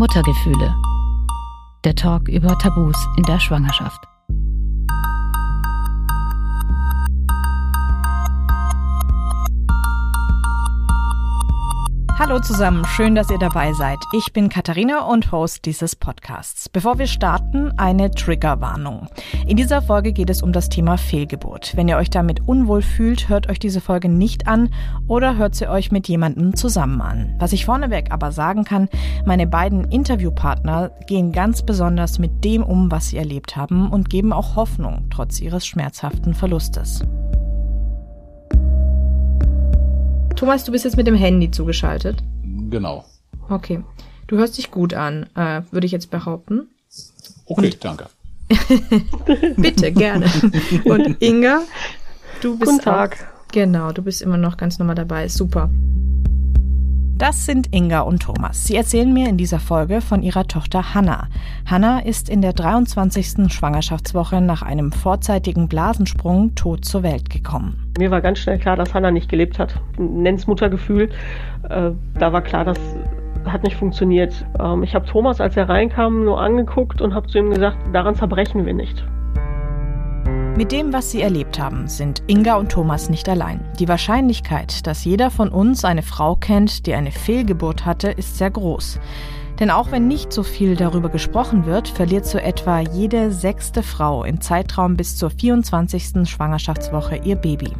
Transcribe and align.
Muttergefühle. 0.00 0.74
Der 1.84 1.94
Talk 1.94 2.26
über 2.26 2.58
Tabus 2.58 2.96
in 3.18 3.22
der 3.24 3.38
Schwangerschaft. 3.38 4.09
Hallo 12.20 12.38
zusammen, 12.38 12.84
schön, 12.84 13.14
dass 13.14 13.30
ihr 13.30 13.38
dabei 13.38 13.72
seid. 13.72 13.96
Ich 14.12 14.34
bin 14.34 14.50
Katharina 14.50 15.06
und 15.06 15.32
Host 15.32 15.64
dieses 15.64 15.96
Podcasts. 15.96 16.68
Bevor 16.68 16.98
wir 16.98 17.06
starten, 17.06 17.72
eine 17.78 18.10
Triggerwarnung. 18.10 19.08
In 19.46 19.56
dieser 19.56 19.80
Folge 19.80 20.12
geht 20.12 20.28
es 20.28 20.42
um 20.42 20.52
das 20.52 20.68
Thema 20.68 20.98
Fehlgeburt. 20.98 21.74
Wenn 21.76 21.88
ihr 21.88 21.96
euch 21.96 22.10
damit 22.10 22.46
unwohl 22.46 22.82
fühlt, 22.82 23.30
hört 23.30 23.48
euch 23.48 23.58
diese 23.58 23.80
Folge 23.80 24.10
nicht 24.10 24.48
an 24.48 24.68
oder 25.08 25.38
hört 25.38 25.54
sie 25.54 25.66
euch 25.66 25.92
mit 25.92 26.08
jemandem 26.08 26.54
zusammen 26.54 27.00
an. 27.00 27.36
Was 27.38 27.54
ich 27.54 27.64
vorneweg 27.64 28.12
aber 28.12 28.32
sagen 28.32 28.64
kann, 28.64 28.90
meine 29.24 29.46
beiden 29.46 29.84
Interviewpartner 29.84 30.90
gehen 31.06 31.32
ganz 31.32 31.62
besonders 31.62 32.18
mit 32.18 32.44
dem 32.44 32.62
um, 32.62 32.90
was 32.90 33.08
sie 33.08 33.16
erlebt 33.16 33.56
haben 33.56 33.88
und 33.88 34.10
geben 34.10 34.34
auch 34.34 34.56
Hoffnung, 34.56 35.06
trotz 35.08 35.40
ihres 35.40 35.66
schmerzhaften 35.66 36.34
Verlustes. 36.34 37.02
Thomas, 40.36 40.64
du 40.64 40.72
bist 40.72 40.84
jetzt 40.84 40.96
mit 40.96 41.06
dem 41.06 41.14
Handy 41.14 41.50
zugeschaltet. 41.50 42.22
Genau. 42.70 43.04
Okay. 43.48 43.82
Du 44.26 44.36
hörst 44.36 44.58
dich 44.58 44.70
gut 44.70 44.94
an, 44.94 45.26
äh, 45.34 45.62
würde 45.70 45.86
ich 45.86 45.92
jetzt 45.92 46.10
behaupten. 46.10 46.68
Okay, 47.46 47.66
Und 47.66 47.84
danke. 47.84 48.06
Bitte, 49.56 49.92
gerne. 49.92 50.26
Und 50.84 51.20
Inga, 51.20 51.62
du 52.40 52.58
bist. 52.58 52.70
Guten 52.70 52.84
Tag. 52.84 53.16
Auch, 53.16 53.52
genau, 53.52 53.92
du 53.92 54.02
bist 54.02 54.22
immer 54.22 54.36
noch 54.36 54.56
ganz 54.56 54.78
normal 54.78 54.94
dabei. 54.94 55.28
Super. 55.28 55.70
Das 57.20 57.44
sind 57.44 57.74
Inga 57.74 58.00
und 58.00 58.22
Thomas. 58.22 58.64
Sie 58.66 58.74
erzählen 58.74 59.12
mir 59.12 59.28
in 59.28 59.36
dieser 59.36 59.58
Folge 59.58 60.00
von 60.00 60.22
ihrer 60.22 60.46
Tochter 60.46 60.94
Hanna. 60.94 61.28
Hanna 61.66 61.98
ist 61.98 62.30
in 62.30 62.40
der 62.40 62.54
23. 62.54 63.52
Schwangerschaftswoche 63.52 64.40
nach 64.40 64.62
einem 64.62 64.90
vorzeitigen 64.90 65.68
Blasensprung 65.68 66.54
tot 66.54 66.86
zur 66.86 67.02
Welt 67.02 67.28
gekommen. 67.28 67.92
Mir 67.98 68.10
war 68.10 68.22
ganz 68.22 68.38
schnell 68.38 68.58
klar, 68.58 68.76
dass 68.76 68.94
Hanna 68.94 69.10
nicht 69.10 69.28
gelebt 69.28 69.58
hat. 69.58 69.82
Nenn's 69.98 70.46
Muttergefühl. 70.46 71.10
Äh, 71.68 71.90
da 72.18 72.32
war 72.32 72.40
klar, 72.40 72.64
das 72.64 72.78
hat 73.44 73.64
nicht 73.64 73.76
funktioniert. 73.76 74.46
Ähm, 74.58 74.82
ich 74.82 74.94
habe 74.94 75.04
Thomas, 75.04 75.42
als 75.42 75.58
er 75.58 75.68
reinkam, 75.68 76.24
nur 76.24 76.40
angeguckt 76.40 77.02
und 77.02 77.12
habe 77.12 77.26
zu 77.26 77.36
ihm 77.36 77.50
gesagt, 77.50 77.76
daran 77.92 78.14
zerbrechen 78.14 78.64
wir 78.64 78.72
nicht. 78.72 79.04
Mit 80.60 80.72
dem, 80.72 80.92
was 80.92 81.10
sie 81.10 81.22
erlebt 81.22 81.58
haben, 81.58 81.88
sind 81.88 82.22
Inga 82.26 82.56
und 82.56 82.70
Thomas 82.70 83.08
nicht 83.08 83.30
allein. 83.30 83.64
Die 83.78 83.88
Wahrscheinlichkeit, 83.88 84.86
dass 84.86 85.06
jeder 85.06 85.30
von 85.30 85.48
uns 85.48 85.86
eine 85.86 86.02
Frau 86.02 86.36
kennt, 86.36 86.84
die 86.84 86.92
eine 86.92 87.12
Fehlgeburt 87.12 87.86
hatte, 87.86 88.10
ist 88.10 88.36
sehr 88.36 88.50
groß. 88.50 89.00
Denn 89.58 89.70
auch 89.70 89.90
wenn 89.90 90.06
nicht 90.06 90.34
so 90.34 90.42
viel 90.42 90.76
darüber 90.76 91.08
gesprochen 91.08 91.64
wird, 91.64 91.88
verliert 91.88 92.26
so 92.26 92.36
etwa 92.36 92.78
jede 92.78 93.32
sechste 93.32 93.82
Frau 93.82 94.22
im 94.22 94.42
Zeitraum 94.42 94.98
bis 94.98 95.16
zur 95.16 95.30
24. 95.30 96.28
Schwangerschaftswoche 96.28 97.16
ihr 97.24 97.36
Baby. 97.36 97.72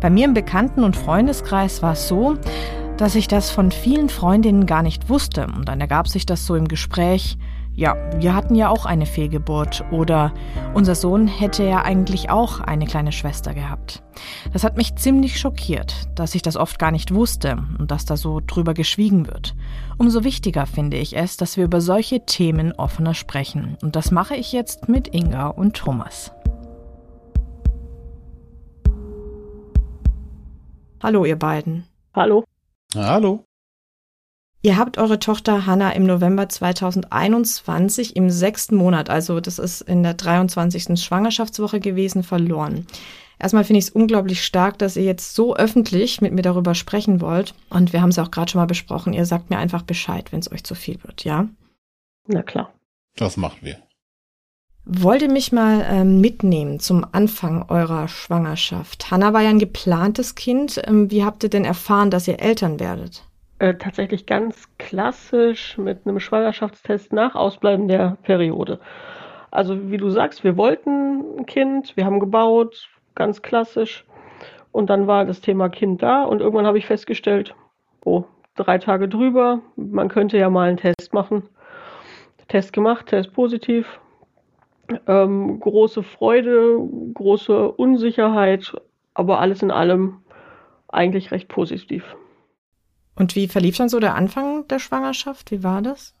Bei 0.00 0.10
mir 0.10 0.24
im 0.24 0.34
Bekannten- 0.34 0.82
und 0.82 0.96
Freundeskreis 0.96 1.80
war 1.80 1.92
es 1.92 2.08
so, 2.08 2.34
dass 2.96 3.14
ich 3.14 3.28
das 3.28 3.52
von 3.52 3.70
vielen 3.70 4.08
Freundinnen 4.08 4.66
gar 4.66 4.82
nicht 4.82 5.08
wusste. 5.08 5.46
Und 5.46 5.68
dann 5.68 5.80
ergab 5.80 6.08
sich 6.08 6.26
das 6.26 6.44
so 6.44 6.56
im 6.56 6.66
Gespräch, 6.66 7.38
ja, 7.74 7.96
wir 8.20 8.34
hatten 8.34 8.54
ja 8.54 8.68
auch 8.68 8.84
eine 8.84 9.06
Fehlgeburt 9.06 9.84
oder 9.90 10.32
unser 10.74 10.94
Sohn 10.94 11.26
hätte 11.26 11.64
ja 11.64 11.82
eigentlich 11.82 12.28
auch 12.28 12.60
eine 12.60 12.86
kleine 12.86 13.12
Schwester 13.12 13.54
gehabt. 13.54 14.02
Das 14.52 14.64
hat 14.64 14.76
mich 14.76 14.96
ziemlich 14.96 15.38
schockiert, 15.40 16.08
dass 16.14 16.34
ich 16.34 16.42
das 16.42 16.56
oft 16.56 16.78
gar 16.78 16.90
nicht 16.90 17.14
wusste 17.14 17.62
und 17.78 17.90
dass 17.90 18.04
da 18.04 18.16
so 18.16 18.40
drüber 18.44 18.74
geschwiegen 18.74 19.26
wird. 19.26 19.54
Umso 19.98 20.24
wichtiger 20.24 20.66
finde 20.66 20.98
ich 20.98 21.16
es, 21.16 21.36
dass 21.36 21.56
wir 21.56 21.64
über 21.64 21.80
solche 21.80 22.26
Themen 22.26 22.72
offener 22.72 23.14
sprechen. 23.14 23.78
Und 23.82 23.96
das 23.96 24.10
mache 24.10 24.34
ich 24.34 24.52
jetzt 24.52 24.88
mit 24.88 25.14
Inga 25.14 25.46
und 25.48 25.76
Thomas. 25.76 26.32
Hallo, 31.02 31.24
ihr 31.24 31.38
beiden. 31.38 31.86
Hallo. 32.14 32.44
Hallo. 32.94 33.44
Ihr 34.62 34.76
habt 34.76 34.98
eure 34.98 35.18
Tochter 35.18 35.64
Hanna 35.64 35.92
im 35.92 36.04
November 36.04 36.48
2021 36.48 38.14
im 38.14 38.28
sechsten 38.28 38.76
Monat, 38.76 39.08
also 39.08 39.40
das 39.40 39.58
ist 39.58 39.80
in 39.80 40.02
der 40.02 40.14
23. 40.14 41.00
Schwangerschaftswoche 41.02 41.80
gewesen, 41.80 42.22
verloren. 42.22 42.86
Erstmal 43.38 43.64
finde 43.64 43.78
ich 43.78 43.86
es 43.86 43.90
unglaublich 43.90 44.44
stark, 44.44 44.78
dass 44.78 44.96
ihr 44.96 45.04
jetzt 45.04 45.34
so 45.34 45.56
öffentlich 45.56 46.20
mit 46.20 46.34
mir 46.34 46.42
darüber 46.42 46.74
sprechen 46.74 47.22
wollt. 47.22 47.54
Und 47.70 47.94
wir 47.94 48.02
haben 48.02 48.10
es 48.10 48.18
auch 48.18 48.30
gerade 48.30 48.50
schon 48.50 48.60
mal 48.60 48.66
besprochen. 48.66 49.14
Ihr 49.14 49.24
sagt 49.24 49.48
mir 49.48 49.56
einfach 49.56 49.80
Bescheid, 49.80 50.30
wenn 50.30 50.40
es 50.40 50.52
euch 50.52 50.62
zu 50.62 50.74
viel 50.74 51.02
wird, 51.04 51.24
ja? 51.24 51.48
Na 52.26 52.42
klar. 52.42 52.74
Das 53.16 53.38
machen 53.38 53.60
wir. 53.62 53.78
Wollt 54.84 55.22
ihr 55.22 55.30
mich 55.30 55.52
mal 55.52 55.86
ähm, 55.88 56.20
mitnehmen 56.20 56.80
zum 56.80 57.06
Anfang 57.12 57.64
eurer 57.70 58.08
Schwangerschaft? 58.08 59.10
Hanna 59.10 59.32
war 59.32 59.40
ja 59.40 59.48
ein 59.48 59.58
geplantes 59.58 60.34
Kind. 60.34 60.78
Ähm, 60.84 61.10
wie 61.10 61.24
habt 61.24 61.42
ihr 61.42 61.50
denn 61.50 61.64
erfahren, 61.64 62.10
dass 62.10 62.28
ihr 62.28 62.40
Eltern 62.40 62.78
werdet? 62.78 63.24
Äh, 63.60 63.74
tatsächlich 63.74 64.24
ganz 64.24 64.70
klassisch 64.78 65.76
mit 65.76 66.06
einem 66.06 66.18
Schwangerschaftstest 66.18 67.12
nach 67.12 67.34
Ausbleiben 67.34 67.88
der 67.88 68.16
Periode. 68.22 68.80
Also 69.50 69.90
wie 69.90 69.98
du 69.98 70.08
sagst, 70.08 70.44
wir 70.44 70.56
wollten 70.56 71.40
ein 71.40 71.44
Kind, 71.44 71.94
wir 71.94 72.06
haben 72.06 72.20
gebaut, 72.20 72.88
ganz 73.14 73.42
klassisch. 73.42 74.06
Und 74.72 74.88
dann 74.88 75.06
war 75.06 75.26
das 75.26 75.42
Thema 75.42 75.68
Kind 75.68 76.02
da 76.02 76.24
und 76.24 76.40
irgendwann 76.40 76.66
habe 76.66 76.78
ich 76.78 76.86
festgestellt, 76.86 77.54
oh, 78.02 78.24
drei 78.54 78.78
Tage 78.78 79.08
drüber, 79.08 79.60
man 79.76 80.08
könnte 80.08 80.38
ja 80.38 80.48
mal 80.48 80.70
einen 80.70 80.78
Test 80.78 81.12
machen. 81.12 81.42
Test 82.48 82.72
gemacht, 82.72 83.08
Test 83.08 83.34
positiv. 83.34 84.00
Ähm, 85.06 85.60
große 85.60 86.02
Freude, 86.02 86.78
große 87.12 87.72
Unsicherheit, 87.72 88.72
aber 89.12 89.38
alles 89.38 89.62
in 89.62 89.70
allem 89.70 90.22
eigentlich 90.88 91.30
recht 91.30 91.48
positiv. 91.48 92.16
Und 93.14 93.36
wie 93.36 93.48
verlief 93.48 93.76
dann 93.76 93.88
so 93.88 94.00
der 94.00 94.14
Anfang 94.14 94.66
der 94.68 94.78
Schwangerschaft? 94.78 95.50
Wie 95.50 95.62
war 95.62 95.82
das? 95.82 96.14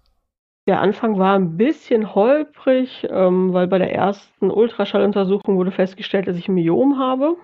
Der 0.66 0.80
Anfang 0.80 1.18
war 1.18 1.34
ein 1.34 1.56
bisschen 1.56 2.14
holprig, 2.14 3.06
ähm, 3.10 3.52
weil 3.52 3.66
bei 3.66 3.78
der 3.78 3.94
ersten 3.94 4.50
Ultraschalluntersuchung 4.50 5.56
wurde 5.56 5.72
festgestellt, 5.72 6.28
dass 6.28 6.36
ich 6.36 6.48
ein 6.48 6.54
Myom 6.54 6.98
habe. 6.98 7.36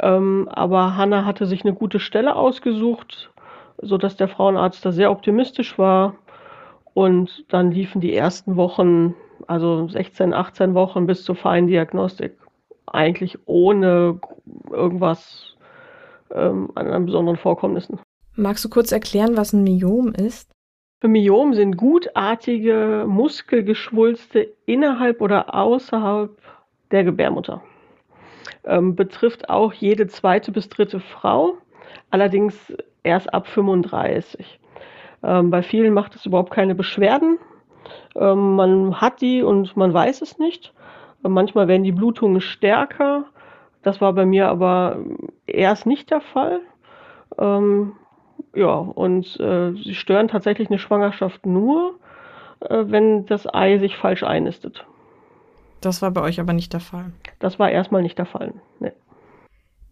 Ähm, 0.00 0.48
aber 0.50 0.96
Hanna 0.96 1.24
hatte 1.24 1.46
sich 1.46 1.64
eine 1.64 1.74
gute 1.74 1.98
Stelle 1.98 2.36
ausgesucht, 2.36 3.32
sodass 3.80 4.16
der 4.16 4.28
Frauenarzt 4.28 4.84
da 4.84 4.92
sehr 4.92 5.10
optimistisch 5.10 5.78
war. 5.78 6.14
Und 6.94 7.44
dann 7.48 7.70
liefen 7.70 8.00
die 8.00 8.14
ersten 8.14 8.56
Wochen, 8.56 9.14
also 9.46 9.88
16, 9.88 10.34
18 10.34 10.74
Wochen 10.74 11.06
bis 11.06 11.24
zur 11.24 11.36
Feindiagnostik, 11.36 12.36
eigentlich 12.86 13.38
ohne 13.46 14.20
irgendwas 14.70 15.56
ähm, 16.32 16.70
an 16.74 17.06
besonderen 17.06 17.36
Vorkommnissen. 17.36 17.98
Magst 18.40 18.64
du 18.64 18.68
kurz 18.68 18.92
erklären, 18.92 19.36
was 19.36 19.52
ein 19.52 19.64
Myom 19.64 20.12
ist? 20.12 20.48
Myom 21.02 21.54
sind 21.54 21.76
gutartige 21.76 23.04
Muskelgeschwulste 23.04 24.54
innerhalb 24.64 25.20
oder 25.20 25.52
außerhalb 25.52 26.30
der 26.92 27.02
Gebärmutter. 27.02 27.64
Ähm, 28.62 28.94
betrifft 28.94 29.50
auch 29.50 29.72
jede 29.72 30.06
zweite 30.06 30.52
bis 30.52 30.68
dritte 30.68 31.00
Frau, 31.00 31.54
allerdings 32.10 32.72
erst 33.02 33.34
ab 33.34 33.48
35. 33.48 34.60
Ähm, 35.24 35.50
bei 35.50 35.64
vielen 35.64 35.92
macht 35.92 36.14
es 36.14 36.24
überhaupt 36.24 36.52
keine 36.52 36.76
Beschwerden. 36.76 37.38
Ähm, 38.14 38.54
man 38.54 39.00
hat 39.00 39.20
die 39.20 39.42
und 39.42 39.76
man 39.76 39.92
weiß 39.92 40.22
es 40.22 40.38
nicht. 40.38 40.72
manchmal 41.22 41.66
werden 41.66 41.82
die 41.82 41.90
Blutungen 41.90 42.40
stärker. 42.40 43.24
Das 43.82 44.00
war 44.00 44.12
bei 44.12 44.26
mir 44.26 44.46
aber 44.46 45.00
erst 45.48 45.86
nicht 45.86 46.12
der 46.12 46.20
Fall. 46.20 46.60
Ja, 48.54 48.74
und 48.74 49.38
äh, 49.40 49.72
sie 49.72 49.94
stören 49.94 50.28
tatsächlich 50.28 50.68
eine 50.68 50.78
Schwangerschaft 50.78 51.46
nur, 51.46 51.98
äh, 52.60 52.84
wenn 52.86 53.26
das 53.26 53.52
Ei 53.52 53.78
sich 53.78 53.96
falsch 53.96 54.22
einnistet. 54.22 54.86
Das 55.80 56.02
war 56.02 56.10
bei 56.10 56.22
euch 56.22 56.40
aber 56.40 56.52
nicht 56.52 56.72
der 56.72 56.80
Fall. 56.80 57.12
Das 57.38 57.58
war 57.58 57.70
erstmal 57.70 58.02
nicht 58.02 58.18
der 58.18 58.26
Fall. 58.26 58.54
Nee. 58.80 58.92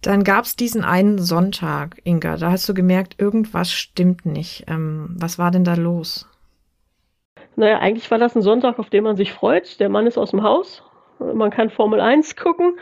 Dann 0.03 0.25
gab 0.25 0.45
es 0.45 0.57
diesen 0.57 0.85
einen 0.85 1.19
Sonntag, 1.19 2.01
Inga. 2.05 2.37
Da 2.37 2.51
hast 2.51 2.69
du 2.69 2.75
gemerkt, 2.75 3.21
irgendwas 3.21 3.73
stimmt 3.73 4.27
nicht. 4.27 4.65
Ähm, 4.69 5.17
was 5.19 5.39
war 5.39 5.51
denn 5.51 5.65
da 5.65 5.75
los? 5.75 6.29
Naja, 7.57 7.79
eigentlich 7.79 8.11
war 8.11 8.19
das 8.19 8.37
ein 8.37 8.43
Sonntag, 8.43 8.79
auf 8.79 8.91
den 8.91 9.05
man 9.05 9.17
sich 9.17 9.33
freut. 9.33 9.81
Der 9.81 9.89
Mann 9.89 10.07
ist 10.07 10.19
aus 10.19 10.31
dem 10.31 10.43
Haus. 10.43 10.83
Man 11.19 11.51
kann 11.51 11.71
Formel 11.71 12.01
1 12.01 12.37
gucken 12.37 12.79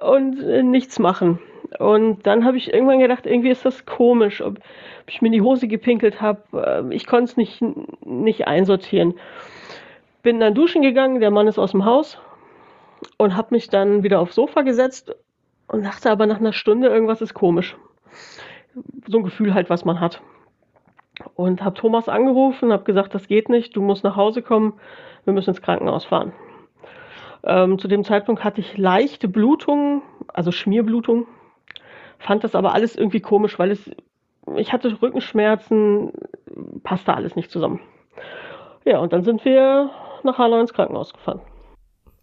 und 0.00 0.40
äh, 0.40 0.62
nichts 0.62 0.98
machen. 0.98 1.38
Und 1.78 2.26
dann 2.26 2.44
habe 2.44 2.56
ich 2.56 2.72
irgendwann 2.72 2.98
gedacht, 2.98 3.26
irgendwie 3.26 3.50
ist 3.50 3.64
das 3.64 3.86
komisch, 3.86 4.40
ob, 4.42 4.58
ob 4.58 5.08
ich 5.08 5.22
mir 5.22 5.28
in 5.28 5.32
die 5.32 5.42
Hose 5.42 5.68
gepinkelt 5.68 6.20
habe. 6.20 6.42
Ähm, 6.52 6.92
ich 6.92 7.06
konnte 7.06 7.24
es 7.24 7.36
nicht, 7.36 7.62
nicht 8.04 8.46
einsortieren. 8.46 9.14
Bin 10.22 10.40
dann 10.40 10.54
duschen 10.54 10.82
gegangen, 10.82 11.20
der 11.20 11.30
Mann 11.30 11.46
ist 11.48 11.58
aus 11.58 11.70
dem 11.70 11.84
Haus 11.84 12.18
und 13.16 13.36
habe 13.36 13.54
mich 13.54 13.68
dann 13.68 14.02
wieder 14.02 14.20
aufs 14.20 14.34
Sofa 14.34 14.62
gesetzt 14.62 15.14
und 15.68 15.84
dachte 15.84 16.10
aber 16.10 16.26
nach 16.26 16.40
einer 16.40 16.52
Stunde, 16.52 16.88
irgendwas 16.88 17.22
ist 17.22 17.34
komisch. 17.34 17.76
So 19.06 19.18
ein 19.18 19.24
Gefühl 19.24 19.54
halt, 19.54 19.70
was 19.70 19.84
man 19.84 20.00
hat. 20.00 20.20
und 21.34 21.62
habe 21.62 21.74
Thomas 21.74 22.08
angerufen, 22.08 22.72
habe 22.72 22.84
gesagt, 22.84 23.14
das 23.14 23.28
geht 23.28 23.48
nicht, 23.48 23.76
du 23.76 23.82
musst 23.82 24.04
nach 24.04 24.16
Hause 24.16 24.42
kommen, 24.42 24.74
wir 25.24 25.32
müssen 25.32 25.50
ins 25.50 25.62
Krankenhaus 25.62 26.04
fahren. 26.04 26.32
Ähm, 27.42 27.78
zu 27.78 27.88
dem 27.88 28.04
Zeitpunkt 28.04 28.44
hatte 28.44 28.60
ich 28.60 28.76
leichte 28.76 29.28
Blutungen, 29.28 30.02
also 30.28 30.52
Schmierblutung, 30.52 31.26
fand 32.20 32.44
das 32.44 32.54
aber 32.54 32.74
alles 32.74 32.94
irgendwie 32.96 33.20
komisch, 33.20 33.58
weil 33.58 33.70
es, 33.70 33.90
ich 34.56 34.72
hatte 34.72 35.00
Rückenschmerzen, 35.00 36.12
passte 36.82 37.14
alles 37.14 37.34
nicht 37.36 37.50
zusammen. 37.50 37.80
Ja, 38.84 38.98
und 38.98 39.12
dann 39.12 39.24
sind 39.24 39.44
wir 39.44 39.90
nach 40.22 40.38
Hanau 40.38 40.60
ins 40.60 40.72
Krankenhaus 40.72 41.12
gefahren. 41.12 41.40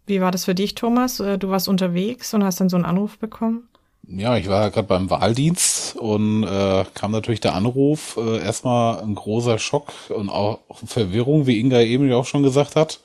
Wie 0.06 0.20
war 0.20 0.30
das 0.30 0.46
für 0.46 0.54
dich, 0.54 0.74
Thomas? 0.74 1.20
Äh, 1.20 1.38
du 1.38 1.50
warst 1.50 1.68
unterwegs 1.68 2.32
und 2.32 2.42
hast 2.42 2.60
dann 2.60 2.68
so 2.68 2.76
einen 2.76 2.86
Anruf 2.86 3.18
bekommen? 3.18 3.68
Ja, 4.10 4.38
ich 4.38 4.48
war 4.48 4.70
gerade 4.70 4.88
beim 4.88 5.10
Wahldienst 5.10 5.96
und 5.96 6.44
äh, 6.44 6.84
kam 6.94 7.10
natürlich 7.10 7.40
der 7.40 7.54
Anruf. 7.54 8.16
Äh, 8.16 8.38
erstmal 8.38 9.00
ein 9.00 9.14
großer 9.14 9.58
Schock 9.58 9.92
und 10.08 10.30
auch 10.30 10.60
Verwirrung, 10.86 11.46
wie 11.46 11.60
Inga 11.60 11.80
eben 11.80 12.08
ja 12.08 12.16
auch 12.16 12.24
schon 12.24 12.42
gesagt 12.42 12.74
hat. 12.74 13.00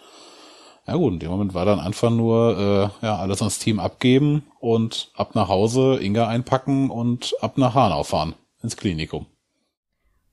Ja 0.86 0.96
gut, 0.96 1.14
in 1.14 1.20
dem 1.20 1.32
Moment 1.32 1.54
war 1.54 1.66
dann 1.66 1.80
einfach 1.80 2.10
nur 2.10 2.92
äh, 3.02 3.06
ja 3.06 3.16
alles 3.18 3.42
ans 3.42 3.60
Team 3.60 3.80
abgeben 3.80 4.44
und 4.60 5.12
ab 5.16 5.34
nach 5.34 5.48
Hause, 5.48 6.00
Inga 6.02 6.28
einpacken 6.28 6.90
und 6.90 7.36
ab 7.42 7.58
nach 7.58 7.74
Hanau 7.74 8.04
fahren 8.04 8.34
ins 8.62 8.76
Klinikum. 8.76 9.26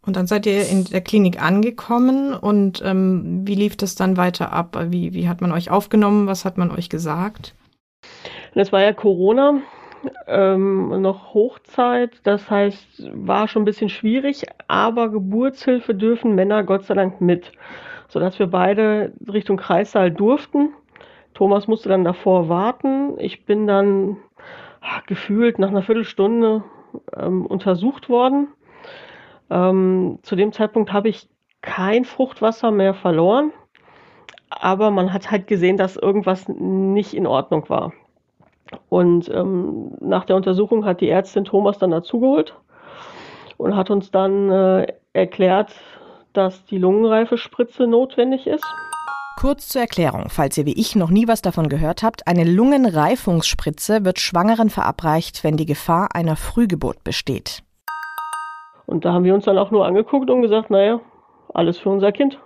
Und 0.05 0.17
dann 0.17 0.27
seid 0.27 0.47
ihr 0.47 0.67
in 0.67 0.85
der 0.85 1.03
Klinik 1.03 1.43
angekommen 1.43 2.33
und 2.33 2.83
ähm, 2.85 3.47
wie 3.47 3.55
lief 3.55 3.77
das 3.77 3.95
dann 3.95 4.17
weiter 4.17 4.53
ab? 4.53 4.77
Wie, 4.89 5.13
wie 5.13 5.29
hat 5.29 5.41
man 5.41 5.53
euch 5.53 5.71
aufgenommen? 5.71 6.27
Was 6.27 6.45
hat 6.45 6.57
man 6.57 6.71
euch 6.71 6.89
gesagt? 6.89 7.55
Das 8.55 8.73
war 8.73 8.81
ja 8.81 8.93
Corona, 8.93 9.61
ähm, 10.27 11.03
noch 11.03 11.35
Hochzeit. 11.35 12.13
Das 12.25 12.51
heißt, 12.51 13.11
war 13.13 13.47
schon 13.47 13.63
ein 13.63 13.67
bisschen 13.67 13.91
schwierig, 13.91 14.47
aber 14.69 15.11
Geburtshilfe 15.11 15.95
dürfen 15.95 16.35
Männer 16.35 16.65
Gott 16.65 16.87
sei 16.87 16.95
Dank 16.95 17.21
mit 17.21 17.53
sodass 18.11 18.39
wir 18.39 18.49
beide 18.49 19.13
Richtung 19.33 19.57
Kreissaal 19.57 20.11
durften. 20.11 20.75
Thomas 21.33 21.69
musste 21.69 21.89
dann 21.89 22.05
davor 22.05 22.49
warten. 22.49 23.19
Ich 23.19 23.47
bin 23.47 23.67
dann 23.67 24.17
ach, 24.81 25.07
gefühlt 25.07 25.59
nach 25.59 25.69
einer 25.69 25.83
Viertelstunde 25.83 26.65
ähm, 27.17 27.47
untersucht 27.47 28.09
worden. 28.09 28.49
Ähm, 29.49 30.19
zu 30.23 30.37
dem 30.37 30.53
Zeitpunkt 30.53 30.93
habe 30.93 31.09
ich 31.09 31.29
kein 31.63 32.05
Fruchtwasser 32.05 32.73
mehr 32.73 32.95
verloren, 32.95 33.53
aber 34.49 34.91
man 34.91 35.13
hat 35.13 35.31
halt 35.31 35.47
gesehen, 35.47 35.77
dass 35.77 35.97
irgendwas 35.97 36.49
nicht 36.49 37.15
in 37.15 37.27
Ordnung 37.27 37.69
war. 37.69 37.93
Und 38.89 39.29
ähm, 39.29 39.93
nach 40.01 40.25
der 40.25 40.37
Untersuchung 40.37 40.85
hat 40.85 41.01
die 41.01 41.09
Ärztin 41.09 41.45
Thomas 41.45 41.79
dann 41.79 41.91
dazugeholt 41.91 42.57
und 43.57 43.77
hat 43.77 43.91
uns 43.91 44.11
dann 44.11 44.51
äh, 44.51 44.87
erklärt, 45.13 45.75
dass 46.33 46.65
die 46.65 46.79
Lungenreifespritze 46.79 47.87
notwendig 47.87 48.47
ist. 48.47 48.65
Kurz 49.41 49.69
zur 49.69 49.81
Erklärung, 49.81 50.27
falls 50.29 50.59
ihr 50.59 50.67
wie 50.67 50.79
ich 50.79 50.97
noch 50.97 51.09
nie 51.09 51.27
was 51.27 51.41
davon 51.41 51.69
gehört 51.69 52.03
habt, 52.03 52.27
eine 52.27 52.45
Lungenreifungsspritze 52.45 54.05
wird 54.05 54.21
Schwangeren 54.21 54.69
verabreicht, 54.69 55.43
wenn 55.45 55.57
die 55.57 55.65
Gefahr 55.65 56.15
einer 56.15 56.37
Frühgeburt 56.37 57.03
besteht. 57.05 57.63
Und 58.87 59.05
da 59.05 59.13
haben 59.13 59.25
wir 59.25 59.35
uns 59.35 59.47
dann 59.47 59.57
auch 59.57 59.71
nur 59.71 59.87
angeguckt 59.87 60.29
und 60.29 60.43
gesagt, 60.43 60.69
naja, 60.69 61.01
alles 61.55 61.79
für 61.79 61.89
unser 61.89 62.13
Kind. 62.13 62.39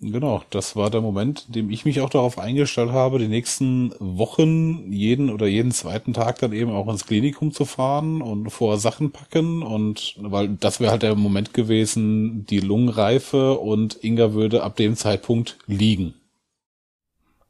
Genau, 0.00 0.42
das 0.50 0.76
war 0.76 0.90
der 0.90 1.00
Moment, 1.00 1.46
in 1.48 1.54
dem 1.54 1.70
ich 1.70 1.84
mich 1.84 2.00
auch 2.00 2.10
darauf 2.10 2.38
eingestellt 2.38 2.92
habe, 2.92 3.18
die 3.18 3.26
nächsten 3.26 3.92
Wochen 3.98 4.92
jeden 4.92 5.28
oder 5.28 5.48
jeden 5.48 5.72
zweiten 5.72 6.12
Tag 6.12 6.38
dann 6.38 6.52
eben 6.52 6.70
auch 6.70 6.88
ins 6.88 7.04
Klinikum 7.04 7.50
zu 7.50 7.64
fahren 7.64 8.22
und 8.22 8.50
vor 8.50 8.76
Sachen 8.76 9.10
packen 9.10 9.64
und 9.64 10.14
weil 10.20 10.50
das 10.50 10.78
wäre 10.78 10.92
halt 10.92 11.02
der 11.02 11.16
Moment 11.16 11.52
gewesen, 11.52 12.46
die 12.46 12.60
Lungenreife 12.60 13.58
und 13.58 13.98
Inga 14.04 14.34
würde 14.34 14.62
ab 14.62 14.76
dem 14.76 14.94
Zeitpunkt 14.94 15.58
liegen. 15.66 16.14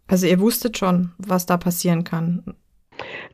Also 0.06 0.26
ihr 0.26 0.40
wusstet 0.40 0.78
schon, 0.78 1.12
was 1.18 1.44
da 1.44 1.58
passieren 1.58 2.02
kann. 2.02 2.54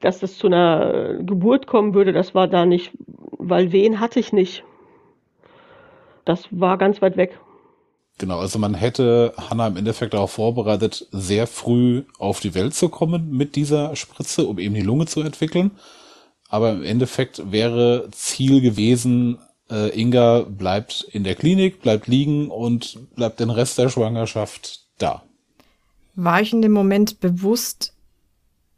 Dass 0.00 0.25
es 0.25 0.38
zu 0.38 0.49
einer 0.49 1.22
Geburt 1.22 1.69
kommen 1.69 1.94
würde, 1.94 2.12
das 2.12 2.34
war 2.34 2.49
da 2.49 2.67
nicht, 2.67 2.90
weil 3.38 3.70
wen 3.70 4.00
hatte 4.00 4.19
ich 4.19 4.32
nicht. 4.32 4.64
Das 6.25 6.49
war 6.50 6.78
ganz 6.78 7.00
weit 7.00 7.17
weg. 7.17 7.38
Genau, 8.19 8.38
also 8.38 8.58
man 8.61 8.75
hätte 8.75 9.34
Hannah 9.37 9.66
im 9.66 9.76
Endeffekt 9.76 10.14
darauf 10.14 10.32
vorbereitet, 10.32 11.08
sehr 11.11 11.46
früh 11.46 12.05
auf 12.19 12.38
die 12.38 12.55
Welt 12.55 12.75
zu 12.75 12.88
kommen 12.88 13.31
mit 13.31 13.56
dieser 13.56 13.96
Spritze, 13.96 14.46
um 14.46 14.58
eben 14.58 14.75
die 14.75 14.82
Lunge 14.82 15.06
zu 15.06 15.20
entwickeln. 15.20 15.72
Aber 16.49 16.70
im 16.70 16.84
Endeffekt 16.84 17.50
wäre 17.50 18.08
Ziel 18.12 18.61
gewesen, 18.61 19.38
äh, 19.69 19.88
Inga 20.00 20.43
bleibt 20.43 21.02
in 21.11 21.25
der 21.25 21.34
Klinik, 21.34 21.82
bleibt 21.82 22.06
liegen 22.06 22.50
und 22.50 23.14
bleibt 23.16 23.40
den 23.40 23.50
Rest 23.50 23.78
der 23.78 23.88
Schwangerschaft 23.88 24.84
da. 24.99 25.22
War 26.14 26.40
ich 26.40 26.52
in 26.52 26.62
dem 26.62 26.72
Moment 26.72 27.19
bewusst, 27.19 27.94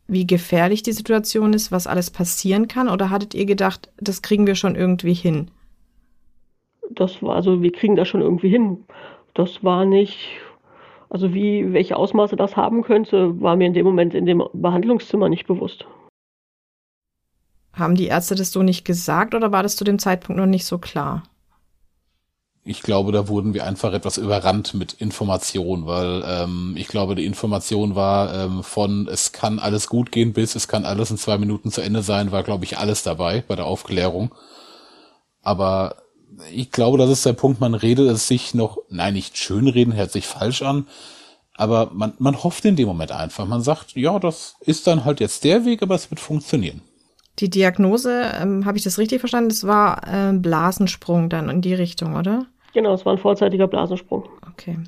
wie 0.08 0.26
gefährlich 0.26 0.82
die 0.82 0.92
Situation 0.92 1.52
ist, 1.52 1.70
was 1.70 1.86
alles 1.86 2.10
passieren 2.10 2.68
kann? 2.68 2.88
Oder 2.88 3.10
hattet 3.10 3.34
ihr 3.34 3.44
gedacht, 3.44 3.90
das 3.98 4.22
kriegen 4.22 4.46
wir 4.46 4.54
schon 4.54 4.76
irgendwie 4.76 5.12
hin? 5.12 5.50
Das 6.90 7.20
war 7.22 7.36
also, 7.36 7.60
wir 7.60 7.72
kriegen 7.72 7.96
das 7.96 8.08
schon 8.08 8.22
irgendwie 8.22 8.48
hin 8.48 8.84
das 9.38 9.62
war 9.62 9.84
nicht, 9.84 10.18
also 11.08 11.34
wie, 11.34 11.72
welche 11.72 11.96
Ausmaße 11.96 12.36
das 12.36 12.56
haben 12.56 12.82
könnte, 12.82 13.40
war 13.40 13.56
mir 13.56 13.66
in 13.66 13.74
dem 13.74 13.86
Moment 13.86 14.14
in 14.14 14.26
dem 14.26 14.42
Behandlungszimmer 14.52 15.28
nicht 15.28 15.46
bewusst. 15.46 15.86
Haben 17.72 17.94
die 17.94 18.06
Ärzte 18.06 18.34
das 18.34 18.52
so 18.52 18.62
nicht 18.62 18.84
gesagt 18.84 19.34
oder 19.34 19.52
war 19.52 19.62
das 19.62 19.76
zu 19.76 19.84
dem 19.84 19.98
Zeitpunkt 19.98 20.40
noch 20.40 20.46
nicht 20.46 20.64
so 20.64 20.78
klar? 20.78 21.24
Ich 22.68 22.82
glaube, 22.82 23.12
da 23.12 23.28
wurden 23.28 23.54
wir 23.54 23.64
einfach 23.64 23.92
etwas 23.92 24.18
überrannt 24.18 24.74
mit 24.74 24.94
Information, 24.94 25.86
weil 25.86 26.24
ähm, 26.26 26.74
ich 26.76 26.88
glaube, 26.88 27.14
die 27.14 27.24
Information 27.24 27.94
war 27.94 28.34
ähm, 28.34 28.64
von 28.64 29.06
es 29.06 29.30
kann 29.30 29.60
alles 29.60 29.88
gut 29.88 30.10
gehen 30.10 30.32
bis 30.32 30.56
es 30.56 30.66
kann 30.66 30.84
alles 30.84 31.12
in 31.12 31.16
zwei 31.16 31.38
Minuten 31.38 31.70
zu 31.70 31.80
Ende 31.80 32.02
sein, 32.02 32.32
war 32.32 32.42
glaube 32.42 32.64
ich 32.64 32.76
alles 32.76 33.04
dabei 33.04 33.44
bei 33.46 33.54
der 33.54 33.66
Aufklärung. 33.66 34.34
Aber 35.42 35.94
ich 36.52 36.70
glaube, 36.70 36.98
das 36.98 37.10
ist 37.10 37.26
der 37.26 37.32
Punkt, 37.32 37.60
man 37.60 37.74
redet 37.74 38.08
es 38.10 38.28
sich 38.28 38.54
noch, 38.54 38.78
nein, 38.88 39.14
nicht 39.14 39.36
schönreden, 39.36 39.94
hört 39.94 40.12
sich 40.12 40.26
falsch 40.26 40.62
an, 40.62 40.86
aber 41.54 41.90
man, 41.92 42.12
man 42.18 42.42
hofft 42.42 42.64
in 42.64 42.76
dem 42.76 42.86
Moment 42.86 43.12
einfach. 43.12 43.46
Man 43.46 43.62
sagt, 43.62 43.96
ja, 43.96 44.18
das 44.18 44.56
ist 44.60 44.86
dann 44.86 45.04
halt 45.04 45.20
jetzt 45.20 45.44
der 45.44 45.64
Weg, 45.64 45.82
aber 45.82 45.94
es 45.94 46.10
wird 46.10 46.20
funktionieren. 46.20 46.82
Die 47.38 47.50
Diagnose, 47.50 48.32
ähm, 48.40 48.64
habe 48.64 48.78
ich 48.78 48.84
das 48.84 48.98
richtig 48.98 49.20
verstanden? 49.20 49.50
Das 49.50 49.66
war 49.66 50.02
äh, 50.06 50.32
Blasensprung 50.32 51.28
dann 51.28 51.48
in 51.48 51.60
die 51.60 51.74
Richtung, 51.74 52.14
oder? 52.14 52.46
Genau, 52.72 52.94
es 52.94 53.04
war 53.04 53.12
ein 53.12 53.18
vorzeitiger 53.18 53.68
Blasensprung. 53.68 54.24
Okay 54.52 54.78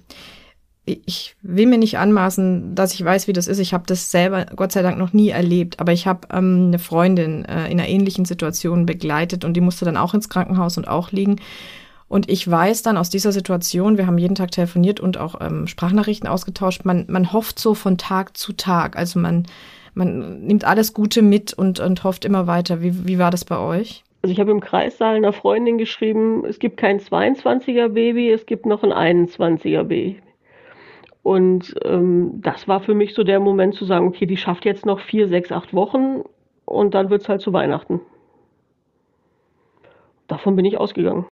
ich 0.88 1.37
will 1.42 1.66
mir 1.66 1.78
nicht 1.78 1.99
anmaßen, 1.99 2.75
dass 2.75 2.95
ich 2.95 3.04
weiß, 3.04 3.28
wie 3.28 3.33
das 3.33 3.49
ist. 3.49 3.59
Ich 3.59 3.75
habe 3.75 3.85
das 3.87 4.11
selber 4.11 4.47
Gott 4.57 4.73
sei 4.73 4.83
Dank 4.83 4.99
noch 4.99 5.12
nie 5.12 5.28
erlebt, 5.30 5.80
aber 5.80 5.92
ich 5.92 6.07
habe 6.07 6.28
ähm, 6.33 6.68
eine 6.68 6.78
Freundin 6.78 7.45
äh, 7.45 7.66
in 7.66 7.78
einer 7.78 7.88
ähnlichen 7.88 8.25
Situation 8.25 8.87
begleitet 8.87 9.45
und 9.45 9.54
die 9.54 9.61
musste 9.61 9.85
dann 9.85 9.97
auch 9.97 10.14
ins 10.14 10.28
Krankenhaus 10.28 10.78
und 10.78 10.88
auch 10.88 11.12
liegen. 11.12 11.37
Und 12.09 12.30
ich 12.30 12.50
weiß 12.50 12.83
dann 12.83 12.97
aus 12.97 13.11
dieser 13.11 13.33
Situation, 13.33 13.99
wir 13.99 14.07
haben 14.07 14.18
jeden 14.18 14.35
Tag 14.35 14.50
telefoniert 14.50 14.99
und 14.99 15.18
auch 15.18 15.40
ähm, 15.40 15.66
Sprachnachrichten 15.66 16.28
ausgetauscht, 16.28 16.85
man, 16.85 17.04
man 17.09 17.33
hofft 17.33 17.59
so 17.59 17.75
von 17.75 17.99
Tag 17.99 18.37
zu 18.37 18.54
Tag. 18.54 18.97
Also 18.97 19.18
man, 19.21 19.47
man 19.95 20.40
nimmt 20.40 20.64
alles 20.64 20.95
Gute 20.95 21.21
mit 21.21 21.52
und, 21.52 21.80
und 21.80 22.04
hofft 22.04 22.25
immer 22.25 22.47
weiter. 22.47 22.80
Wie, 22.80 23.07
wie 23.07 23.18
war 23.18 23.30
das 23.30 23.45
bei 23.45 23.59
euch? 23.59 24.04
Also 24.23 24.33
ich 24.33 24.40
habe 24.40 24.50
im 24.50 24.61
Kreissaal 24.61 25.16
einer 25.16 25.33
Freundin 25.33 25.78
geschrieben, 25.78 26.45
es 26.45 26.59
gibt 26.59 26.76
kein 26.78 26.99
22er 26.99 27.88
Baby, 27.88 28.33
es 28.33 28.47
gibt 28.47 28.66
noch 28.66 28.83
ein 28.83 28.92
21er 29.28 29.85
Baby. 29.85 30.21
Und 31.28 31.75
ähm, 31.85 32.40
das 32.40 32.68
war 32.68 32.80
für 32.80 32.94
mich 32.94 33.12
so 33.12 33.23
der 33.23 33.38
Moment 33.38 33.75
zu 33.75 33.85
sagen, 33.85 34.06
okay, 34.08 34.25
die 34.25 34.38
schafft 34.38 34.64
jetzt 34.64 34.87
noch 34.87 34.99
vier, 34.99 35.28
sechs, 35.28 35.52
acht 35.52 35.75
Wochen 35.75 36.23
und 36.64 36.94
dann 36.94 37.11
wird 37.11 37.20
es 37.20 37.28
halt 37.28 37.42
zu 37.42 37.52
Weihnachten. 37.52 38.00
Davon 40.26 40.56
bin 40.56 40.64
ich 40.64 40.78
ausgegangen. 40.78 41.26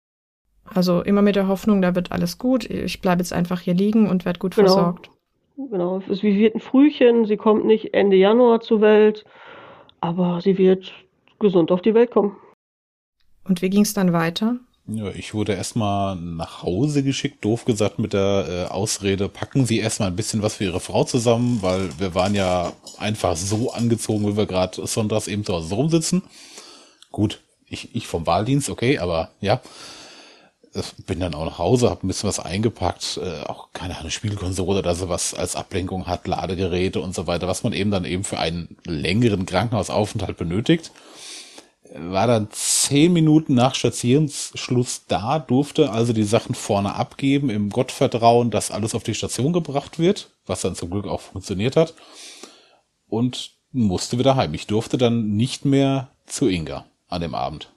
Also 0.65 1.01
immer 1.01 1.21
mit 1.21 1.37
der 1.37 1.47
Hoffnung, 1.47 1.81
da 1.81 1.95
wird 1.95 2.11
alles 2.11 2.37
gut. 2.37 2.69
Ich 2.69 2.99
bleibe 2.99 3.21
jetzt 3.21 3.31
einfach 3.31 3.61
hier 3.61 3.73
liegen 3.73 4.09
und 4.09 4.25
werde 4.25 4.39
gut 4.39 4.57
genau. 4.57 4.67
versorgt. 4.67 5.11
Genau, 5.55 6.01
es 6.09 6.21
wird 6.21 6.55
ein 6.55 6.59
Frühchen, 6.59 7.23
sie 7.23 7.37
kommt 7.37 7.63
nicht 7.63 7.93
Ende 7.93 8.17
Januar 8.17 8.59
zur 8.59 8.81
Welt, 8.81 9.23
aber 10.01 10.41
sie 10.41 10.57
wird 10.57 10.91
gesund 11.39 11.71
auf 11.71 11.81
die 11.81 11.93
Welt 11.93 12.11
kommen. 12.11 12.35
Und 13.47 13.61
wie 13.61 13.69
ging 13.69 13.83
es 13.83 13.93
dann 13.93 14.11
weiter? 14.11 14.57
Ja, 14.87 15.09
ich 15.09 15.33
wurde 15.33 15.53
erstmal 15.53 16.15
nach 16.15 16.61
Hause 16.61 17.01
geschickt, 17.01 17.43
doof 17.43 17.65
gesagt 17.65 17.97
mit 17.97 18.13
der 18.13 18.67
äh, 18.69 18.71
Ausrede, 18.71 19.29
packen 19.29 19.65
Sie 19.65 19.79
erstmal 19.79 20.09
ein 20.09 20.15
bisschen 20.15 20.43
was 20.43 20.55
für 20.55 20.65
Ihre 20.65 20.79
Frau 20.79 21.03
zusammen, 21.03 21.63
weil 21.63 21.89
wir 21.99 22.13
waren 22.13 22.35
ja 22.35 22.71
einfach 22.99 23.35
so 23.35 23.73
angezogen, 23.73 24.27
wie 24.27 24.37
wir 24.37 24.45
gerade 24.45 24.85
sonntags 24.85 25.27
eben 25.27 25.43
zu 25.43 25.53
Hause 25.53 25.73
rumsitzen. 25.73 26.21
Gut, 27.11 27.41
ich, 27.67 27.95
ich 27.95 28.05
vom 28.05 28.27
Wahldienst, 28.27 28.69
okay, 28.69 28.99
aber 28.99 29.31
ja. 29.41 29.59
Bin 31.07 31.21
dann 31.21 31.33
auch 31.33 31.45
nach 31.45 31.57
Hause, 31.57 31.89
habe 31.89 32.05
ein 32.05 32.09
bisschen 32.09 32.27
was 32.27 32.39
eingepackt, 32.39 33.19
äh, 33.23 33.43
auch 33.47 33.69
keine 33.73 33.97
Ahnung, 33.97 34.11
Spielkonsole 34.11 34.79
oder 34.79 34.93
sowas 34.93 35.33
als 35.33 35.55
Ablenkung 35.55 36.05
hat, 36.05 36.27
Ladegeräte 36.27 36.99
und 36.99 37.15
so 37.15 37.25
weiter, 37.25 37.47
was 37.47 37.63
man 37.63 37.73
eben 37.73 37.89
dann 37.89 38.05
eben 38.05 38.25
für 38.25 38.37
einen 38.37 38.77
längeren 38.83 39.47
Krankenhausaufenthalt 39.47 40.37
benötigt 40.37 40.91
war 41.93 42.27
dann 42.27 42.47
zehn 42.51 43.13
Minuten 43.13 43.53
nach 43.53 43.75
Stationsschluss 43.75 45.05
da, 45.07 45.39
durfte 45.39 45.91
also 45.91 46.13
die 46.13 46.23
Sachen 46.23 46.55
vorne 46.55 46.95
abgeben, 46.95 47.49
im 47.49 47.69
Gottvertrauen, 47.69 48.51
dass 48.51 48.71
alles 48.71 48.95
auf 48.95 49.03
die 49.03 49.13
Station 49.13 49.53
gebracht 49.53 49.99
wird, 49.99 50.31
was 50.45 50.61
dann 50.61 50.75
zum 50.75 50.89
Glück 50.89 51.05
auch 51.05 51.21
funktioniert 51.21 51.75
hat. 51.75 51.93
Und 53.07 53.51
musste 53.71 54.17
wieder 54.17 54.35
heim. 54.35 54.53
Ich 54.53 54.67
durfte 54.67 54.97
dann 54.97 55.35
nicht 55.35 55.65
mehr 55.65 56.09
zu 56.25 56.47
Inga 56.47 56.85
an 57.07 57.21
dem 57.21 57.35
Abend. 57.35 57.71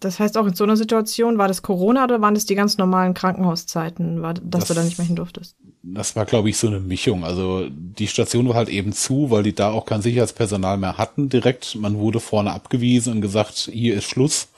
Das 0.00 0.18
heißt, 0.18 0.36
auch 0.36 0.46
in 0.46 0.54
so 0.54 0.64
einer 0.64 0.76
Situation, 0.76 1.38
war 1.38 1.48
das 1.48 1.62
Corona 1.62 2.04
oder 2.04 2.20
waren 2.20 2.34
das 2.34 2.44
die 2.44 2.54
ganz 2.54 2.76
normalen 2.76 3.14
Krankenhauszeiten, 3.14 4.22
dass 4.22 4.40
das, 4.42 4.68
du 4.68 4.74
da 4.74 4.82
nicht 4.82 4.98
mehr 4.98 5.06
hin 5.06 5.16
durftest? 5.16 5.56
Das 5.86 6.16
war, 6.16 6.24
glaube 6.24 6.48
ich, 6.48 6.56
so 6.56 6.68
eine 6.68 6.80
Mischung. 6.80 7.24
Also 7.24 7.68
die 7.68 8.06
Station 8.06 8.48
war 8.48 8.54
halt 8.54 8.70
eben 8.70 8.94
zu, 8.94 9.30
weil 9.30 9.42
die 9.42 9.54
da 9.54 9.70
auch 9.70 9.84
kein 9.84 10.00
Sicherheitspersonal 10.00 10.78
mehr 10.78 10.96
hatten 10.96 11.28
direkt. 11.28 11.74
Man 11.74 11.98
wurde 11.98 12.20
vorne 12.20 12.52
abgewiesen 12.52 13.12
und 13.12 13.20
gesagt, 13.20 13.68
hier 13.70 13.94
ist 13.94 14.04
Schluss. 14.04 14.48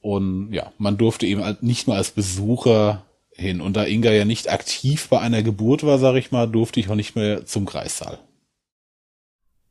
Und 0.00 0.52
ja, 0.52 0.72
man 0.78 0.96
durfte 0.96 1.26
eben 1.26 1.44
halt 1.44 1.62
nicht 1.62 1.86
nur 1.86 1.94
als 1.94 2.10
Besucher 2.10 3.04
hin. 3.32 3.60
Und 3.60 3.76
da 3.76 3.84
Inga 3.84 4.10
ja 4.10 4.24
nicht 4.24 4.50
aktiv 4.50 5.08
bei 5.08 5.20
einer 5.20 5.44
Geburt 5.44 5.84
war, 5.84 5.98
sage 5.98 6.18
ich 6.18 6.32
mal, 6.32 6.48
durfte 6.48 6.80
ich 6.80 6.90
auch 6.90 6.96
nicht 6.96 7.14
mehr 7.14 7.46
zum 7.46 7.64
Kreissaal. 7.64 8.18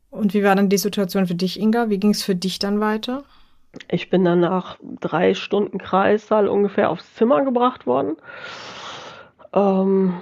Und 0.09 0.33
wie 0.33 0.43
war 0.43 0.55
dann 0.55 0.69
die 0.69 0.77
Situation 0.77 1.27
für 1.27 1.35
dich, 1.35 1.59
Inga? 1.59 1.89
Wie 1.89 1.99
ging 1.99 2.11
es 2.11 2.23
für 2.23 2.35
dich 2.35 2.57
dann 2.57 2.79
weiter? 2.79 3.25
Ich 3.89 4.09
bin 4.09 4.23
dann 4.23 4.39
nach 4.39 4.77
drei 5.01 5.33
Stunden 5.33 5.77
Kreissaal 5.77 6.47
ungefähr 6.47 6.89
aufs 6.89 7.15
Zimmer 7.15 7.43
gebracht 7.43 7.85
worden. 7.85 8.15
Ähm, 9.53 10.21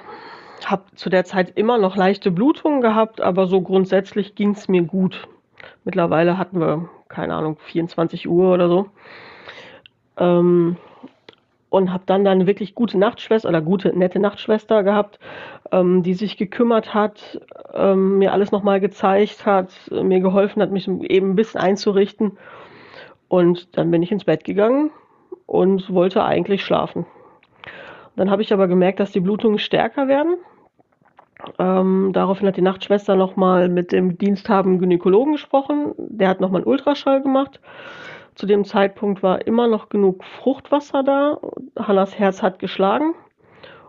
habe 0.66 0.84
zu 0.96 1.10
der 1.10 1.26
Zeit 1.26 1.58
immer 1.58 1.78
noch 1.78 1.96
leichte 1.96 2.32
Blutungen 2.32 2.82
gehabt, 2.82 3.22
aber 3.22 3.48
so 3.48 3.62
grundsätzlich 3.62 4.36
ging 4.36 4.52
es 4.52 4.68
mir 4.68 4.84
gut. 4.84 5.28
Mittlerweile 5.84 6.38
hatten 6.38 6.60
wir, 6.60 6.90
keine 7.08 7.36
Ahnung, 7.36 7.58
24 7.58 8.28
Uhr 8.28 8.54
oder 8.54 8.68
so. 8.68 8.88
Ähm, 10.18 10.78
und 11.70 11.94
habe 11.94 12.04
dann 12.06 12.26
dann 12.26 12.48
wirklich 12.48 12.74
gute 12.74 12.98
Nachtschwester 12.98 13.48
oder 13.48 13.62
gute, 13.62 13.98
nette 13.98 14.20
Nachtschwester 14.20 14.84
gehabt, 14.84 15.20
ähm, 15.72 16.02
die 16.04 16.16
sich 16.16 16.36
gekümmert 16.36 16.94
hat, 16.94 17.40
ähm, 17.74 18.18
mir 18.18 18.34
alles 18.34 18.52
nochmal 18.52 18.80
gezeigt 18.80 19.46
hat, 19.46 19.72
mir 19.92 20.20
geholfen 20.20 20.62
hat, 20.62 20.72
mich 20.72 20.88
eben 20.88 21.32
ein 21.32 21.36
bisschen 21.36 21.62
einzurichten. 21.62 22.38
Und 23.28 23.78
dann 23.78 23.92
bin 23.92 24.02
ich 24.02 24.12
ins 24.12 24.24
Bett 24.24 24.44
gegangen 24.44 24.90
und 25.46 25.94
wollte 25.94 26.24
eigentlich 26.24 26.66
schlafen. 26.66 27.06
Dann 28.20 28.30
habe 28.30 28.42
ich 28.42 28.52
aber 28.52 28.68
gemerkt, 28.68 29.00
dass 29.00 29.14
die 29.14 29.22
Blutungen 29.22 29.60
stärker 29.60 30.10
werden. 30.10 30.36
Ähm, 31.58 32.10
daraufhin 32.12 32.50
hat 32.50 32.58
die 32.58 32.62
Nachtschwester 32.62 33.16
nochmal 33.16 33.70
mit 33.70 33.94
dem 33.94 34.18
diensthabenden 34.18 34.82
Gynäkologen 34.82 35.32
gesprochen. 35.32 35.94
Der 35.98 36.28
hat 36.28 36.42
nochmal 36.42 36.60
einen 36.60 36.70
Ultraschall 36.70 37.22
gemacht. 37.22 37.62
Zu 38.36 38.46
dem 38.46 38.66
Zeitpunkt 38.66 39.24
war 39.24 39.48
immer 39.48 39.70
noch 39.70 39.88
genug 39.88 40.26
Fruchtwasser 40.26 41.02
da. 41.02 41.40
Hannas 41.78 42.20
Herz 42.20 42.44
hat 42.44 42.60
geschlagen. 42.60 43.14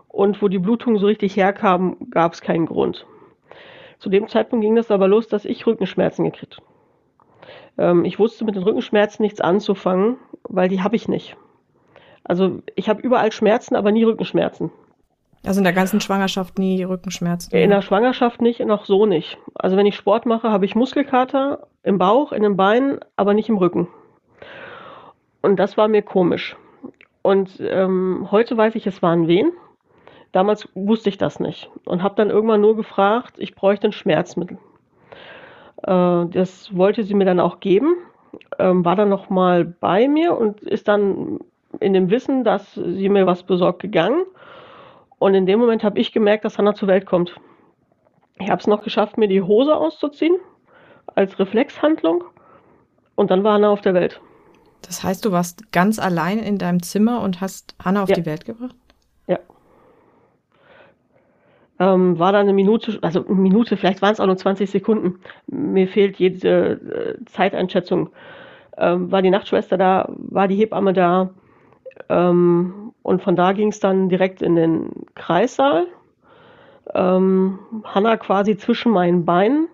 Und 0.07 0.41
wo 0.41 0.47
die 0.47 0.59
Blutungen 0.59 0.97
so 0.97 1.07
richtig 1.07 1.35
herkamen, 1.35 1.97
gab 2.09 2.31
es 2.31 2.39
keinen 2.39 2.67
Grund. 2.67 3.05
Zu 3.99 4.09
dem 4.09 4.29
Zeitpunkt 4.29 4.63
ging 4.63 4.77
das 4.77 4.91
aber 4.91 5.09
los, 5.09 5.27
dass 5.27 5.43
ich 5.43 5.67
Rückenschmerzen 5.67 6.23
gekriegt. 6.23 6.61
Ähm, 7.77 8.05
ich 8.05 8.17
wusste 8.17 8.45
mit 8.45 8.55
den 8.55 8.63
Rückenschmerzen 8.63 9.23
nichts 9.23 9.41
anzufangen, 9.41 10.19
weil 10.43 10.69
die 10.69 10.81
habe 10.81 10.95
ich 10.95 11.09
nicht. 11.09 11.35
Also 12.23 12.61
ich 12.75 12.89
habe 12.89 13.01
überall 13.01 13.31
Schmerzen, 13.31 13.75
aber 13.75 13.91
nie 13.91 14.03
Rückenschmerzen. 14.03 14.71
Also 15.43 15.59
in 15.59 15.63
der 15.63 15.73
ganzen 15.73 16.01
Schwangerschaft 16.01 16.59
nie 16.59 16.83
Rückenschmerzen? 16.83 17.53
In 17.55 17.71
der 17.71 17.81
Schwangerschaft 17.81 18.41
nicht, 18.41 18.59
noch 18.59 18.85
so 18.85 19.05
nicht. 19.05 19.39
Also 19.55 19.75
wenn 19.75 19.87
ich 19.87 19.95
Sport 19.95 20.25
mache, 20.25 20.51
habe 20.51 20.65
ich 20.65 20.75
Muskelkater 20.75 21.67
im 21.83 21.97
Bauch, 21.97 22.31
in 22.31 22.43
den 22.43 22.57
Beinen, 22.57 22.99
aber 23.15 23.33
nicht 23.33 23.49
im 23.49 23.57
Rücken. 23.57 23.87
Und 25.41 25.57
das 25.57 25.77
war 25.77 25.87
mir 25.87 26.03
komisch. 26.03 26.55
Und 27.23 27.59
ähm, 27.59 28.27
heute 28.31 28.55
weiß 28.55 28.75
ich, 28.75 28.85
es 28.85 29.01
waren 29.01 29.27
Wehen. 29.27 29.51
Damals 30.31 30.69
wusste 30.75 31.09
ich 31.09 31.17
das 31.17 31.39
nicht 31.39 31.69
und 31.85 32.03
habe 32.03 32.15
dann 32.15 32.29
irgendwann 32.29 32.61
nur 32.61 32.75
gefragt, 32.75 33.35
ich 33.37 33.53
bräuchte 33.53 33.87
ein 33.87 33.91
Schmerzmittel. 33.91 34.59
Äh, 35.83 36.25
das 36.27 36.75
wollte 36.75 37.03
sie 37.03 37.15
mir 37.15 37.25
dann 37.25 37.39
auch 37.39 37.59
geben, 37.59 37.95
ähm, 38.57 38.85
war 38.85 38.95
dann 38.95 39.09
noch 39.09 39.29
mal 39.29 39.65
bei 39.65 40.07
mir 40.07 40.37
und 40.37 40.61
ist 40.61 40.87
dann 40.87 41.39
in 41.79 41.93
dem 41.93 42.09
Wissen, 42.09 42.43
dass 42.43 42.73
sie 42.73 43.09
mir 43.09 43.25
was 43.25 43.43
besorgt 43.43 43.81
gegangen. 43.81 44.23
Und 45.19 45.35
in 45.35 45.45
dem 45.45 45.59
Moment 45.59 45.83
habe 45.83 45.99
ich 45.99 46.11
gemerkt, 46.11 46.45
dass 46.45 46.57
Hannah 46.57 46.73
zur 46.73 46.87
Welt 46.87 47.05
kommt. 47.05 47.35
Ich 48.39 48.49
habe 48.49 48.59
es 48.59 48.67
noch 48.67 48.83
geschafft, 48.83 49.17
mir 49.17 49.27
die 49.27 49.41
Hose 49.41 49.75
auszuziehen 49.75 50.35
als 51.05 51.37
Reflexhandlung 51.37 52.23
und 53.15 53.29
dann 53.29 53.43
war 53.43 53.53
Hannah 53.53 53.69
auf 53.69 53.81
der 53.81 53.93
Welt. 53.93 54.19
Das 54.81 55.03
heißt, 55.03 55.23
du 55.25 55.31
warst 55.31 55.71
ganz 55.71 55.99
allein 55.99 56.39
in 56.39 56.57
deinem 56.57 56.81
Zimmer 56.81 57.21
und 57.21 57.39
hast 57.39 57.75
Hannah 57.83 58.03
auf 58.03 58.09
ja. 58.09 58.15
die 58.15 58.25
Welt 58.25 58.45
gebracht? 58.45 58.75
Ja. 59.27 59.39
Ähm, 61.79 62.17
war 62.17 62.31
dann 62.31 62.41
eine 62.41 62.53
Minute, 62.53 62.97
also 63.01 63.25
eine 63.25 63.35
Minute, 63.35 63.77
vielleicht 63.77 64.01
waren 64.01 64.13
es 64.13 64.19
auch 64.19 64.25
nur 64.25 64.37
20 64.37 64.69
Sekunden. 64.69 65.19
Mir 65.47 65.87
fehlt 65.87 66.17
jede 66.17 67.17
äh, 67.19 67.25
Zeiteinschätzung. 67.25 68.09
Ähm, 68.77 69.11
war 69.11 69.21
die 69.21 69.29
Nachtschwester 69.29 69.77
da, 69.77 70.09
war 70.17 70.47
die 70.47 70.55
Hebamme 70.55 70.93
da. 70.93 71.29
Ähm, 72.09 72.93
und 73.03 73.21
von 73.21 73.35
da 73.35 73.53
ging 73.53 73.69
es 73.69 73.79
dann 73.79 74.09
direkt 74.09 74.41
in 74.41 74.55
den 74.55 75.05
Kreissaal. 75.15 75.87
Ähm, 76.93 77.59
Hanna 77.83 78.17
quasi 78.17 78.57
zwischen 78.57 78.91
meinen 78.91 79.25
Beinen. 79.25 79.67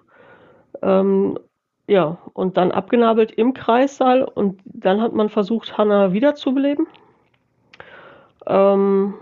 Ähm, 0.82 1.40
ja, 1.88 2.18
und 2.34 2.58
dann 2.58 2.72
abgenabelt 2.72 3.32
im 3.32 3.54
Kreissaal. 3.54 4.24
Und 4.24 4.62
dann 4.66 5.02
hat 5.02 5.14
man 5.14 5.30
versucht, 5.30 5.78
Hanna 5.78 6.14
wiederzubeleben. 6.14 6.88
Ähm, 8.46 9.14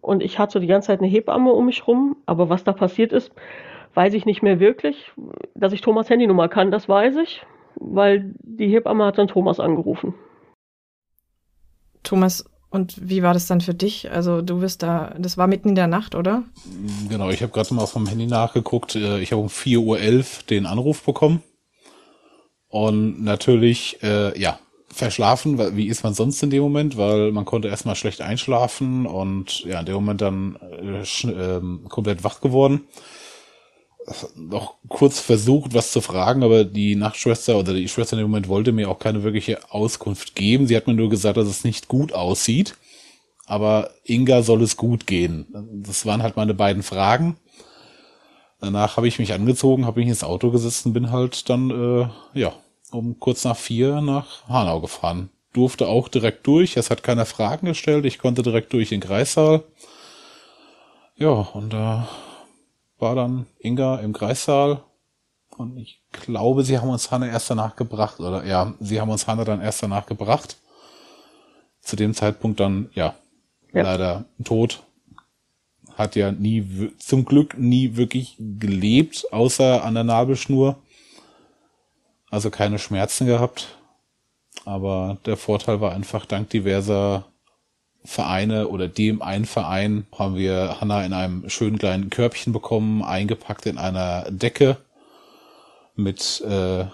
und 0.00 0.22
ich 0.22 0.38
hatte 0.38 0.60
die 0.60 0.66
ganze 0.66 0.88
Zeit 0.88 1.00
eine 1.00 1.08
Hebamme 1.08 1.52
um 1.52 1.66
mich 1.66 1.86
rum. 1.86 2.16
Aber 2.26 2.48
was 2.48 2.64
da 2.64 2.72
passiert 2.72 3.12
ist, 3.12 3.32
weiß 3.94 4.14
ich 4.14 4.26
nicht 4.26 4.42
mehr 4.42 4.60
wirklich. 4.60 5.12
Dass 5.54 5.72
ich 5.72 5.80
Thomas 5.80 6.08
Handynummer 6.10 6.48
kann, 6.48 6.70
das 6.70 6.88
weiß 6.88 7.16
ich, 7.16 7.44
weil 7.76 8.34
die 8.42 8.68
Hebamme 8.68 9.04
hat 9.04 9.18
dann 9.18 9.28
Thomas 9.28 9.60
angerufen. 9.60 10.14
Thomas, 12.02 12.49
und 12.70 12.96
wie 13.00 13.22
war 13.22 13.34
das 13.34 13.46
dann 13.46 13.60
für 13.60 13.74
dich? 13.74 14.10
Also 14.10 14.42
du 14.42 14.60
bist 14.60 14.82
da, 14.82 15.14
das 15.18 15.36
war 15.36 15.48
mitten 15.48 15.70
in 15.70 15.74
der 15.74 15.88
Nacht, 15.88 16.14
oder? 16.14 16.44
Genau, 17.08 17.28
ich 17.30 17.42
habe 17.42 17.52
gerade 17.52 17.74
mal 17.74 17.86
vom 17.86 18.06
Handy 18.06 18.26
nachgeguckt. 18.26 18.94
Äh, 18.94 19.20
ich 19.20 19.32
habe 19.32 19.42
um 19.42 19.48
4.11 19.48 19.78
Uhr 19.78 19.96
den 20.48 20.66
Anruf 20.66 21.02
bekommen. 21.02 21.42
Und 22.68 23.24
natürlich, 23.24 24.00
äh, 24.04 24.38
ja, 24.40 24.60
verschlafen, 24.92 25.76
wie 25.76 25.88
ist 25.88 26.04
man 26.04 26.14
sonst 26.14 26.42
in 26.42 26.50
dem 26.50 26.62
Moment, 26.62 26.96
weil 26.96 27.32
man 27.32 27.44
konnte 27.44 27.68
erstmal 27.68 27.96
schlecht 27.96 28.20
einschlafen 28.20 29.06
und 29.06 29.64
ja, 29.64 29.80
in 29.80 29.86
dem 29.86 29.94
Moment 29.94 30.20
dann 30.20 30.56
äh, 30.56 31.02
äh, 31.02 31.60
komplett 31.88 32.22
wach 32.22 32.40
geworden. 32.40 32.82
Noch 34.34 34.74
kurz 34.88 35.20
versucht, 35.20 35.74
was 35.74 35.92
zu 35.92 36.00
fragen, 36.00 36.42
aber 36.42 36.64
die 36.64 36.96
Nachtschwester 36.96 37.56
oder 37.58 37.72
die 37.74 37.88
Schwester 37.88 38.14
in 38.16 38.20
dem 38.20 38.30
Moment 38.30 38.48
wollte 38.48 38.72
mir 38.72 38.90
auch 38.90 38.98
keine 38.98 39.22
wirkliche 39.22 39.72
Auskunft 39.72 40.34
geben. 40.34 40.66
Sie 40.66 40.76
hat 40.76 40.86
mir 40.86 40.94
nur 40.94 41.10
gesagt, 41.10 41.36
dass 41.36 41.46
es 41.46 41.64
nicht 41.64 41.86
gut 41.86 42.12
aussieht, 42.12 42.74
aber 43.46 43.90
Inga 44.04 44.42
soll 44.42 44.62
es 44.62 44.76
gut 44.76 45.06
gehen. 45.06 45.46
Das 45.84 46.06
waren 46.06 46.22
halt 46.22 46.36
meine 46.36 46.54
beiden 46.54 46.82
Fragen. 46.82 47.36
Danach 48.60 48.96
habe 48.96 49.08
ich 49.08 49.18
mich 49.18 49.32
angezogen, 49.32 49.86
habe 49.86 50.00
mich 50.00 50.08
ins 50.08 50.24
Auto 50.24 50.50
gesetzt 50.50 50.86
und 50.86 50.92
bin 50.92 51.10
halt 51.12 51.48
dann, 51.48 51.70
äh, 51.70 52.08
ja, 52.38 52.52
um 52.90 53.18
kurz 53.18 53.44
nach 53.44 53.56
vier 53.56 54.00
nach 54.00 54.46
Hanau 54.48 54.80
gefahren. 54.80 55.30
Durfte 55.52 55.88
auch 55.88 56.08
direkt 56.08 56.46
durch. 56.46 56.76
Es 56.76 56.90
hat 56.90 57.02
keiner 57.02 57.26
Fragen 57.26 57.66
gestellt. 57.66 58.04
Ich 58.04 58.18
konnte 58.18 58.42
direkt 58.42 58.72
durch 58.72 58.90
den 58.90 59.00
Kreissaal. 59.00 59.62
Ja, 61.16 61.30
und 61.30 61.72
da 61.72 62.08
war 63.00 63.14
dann 63.14 63.46
Inga 63.58 63.96
im 63.96 64.12
Kreissaal. 64.12 64.82
Und 65.56 65.76
ich 65.76 66.02
glaube, 66.12 66.64
sie 66.64 66.78
haben 66.78 66.88
uns 66.88 67.10
Hanna 67.10 67.26
erst 67.26 67.50
danach 67.50 67.76
gebracht. 67.76 68.20
Oder 68.20 68.44
ja, 68.46 68.74
sie 68.80 69.00
haben 69.00 69.10
uns 69.10 69.26
Hanna 69.26 69.44
dann 69.44 69.60
erst 69.60 69.82
danach 69.82 70.06
gebracht. 70.06 70.56
Zu 71.80 71.96
dem 71.96 72.14
Zeitpunkt 72.14 72.60
dann, 72.60 72.90
ja, 72.94 73.14
ja. 73.72 73.82
leider 73.82 74.24
tot. 74.44 74.82
Hat 75.94 76.16
ja 76.16 76.32
nie, 76.32 76.92
zum 76.98 77.24
Glück 77.24 77.58
nie 77.58 77.96
wirklich 77.96 78.36
gelebt, 78.38 79.26
außer 79.32 79.84
an 79.84 79.94
der 79.94 80.04
Nabelschnur. 80.04 80.76
Also 82.30 82.50
keine 82.50 82.78
Schmerzen 82.78 83.26
gehabt. 83.26 83.76
Aber 84.64 85.18
der 85.26 85.36
Vorteil 85.36 85.80
war 85.80 85.92
einfach, 85.92 86.26
dank 86.26 86.50
diverser 86.50 87.29
Vereine 88.04 88.68
oder 88.68 88.88
dem 88.88 89.22
einen 89.22 89.44
Verein 89.44 90.06
haben 90.16 90.36
wir 90.36 90.80
Hanna 90.80 91.04
in 91.04 91.12
einem 91.12 91.48
schönen 91.50 91.78
kleinen 91.78 92.10
Körbchen 92.10 92.52
bekommen, 92.52 93.02
eingepackt 93.02 93.66
in 93.66 93.78
einer 93.78 94.30
Decke 94.30 94.78
mit, 95.96 96.42
äh, 96.46 96.86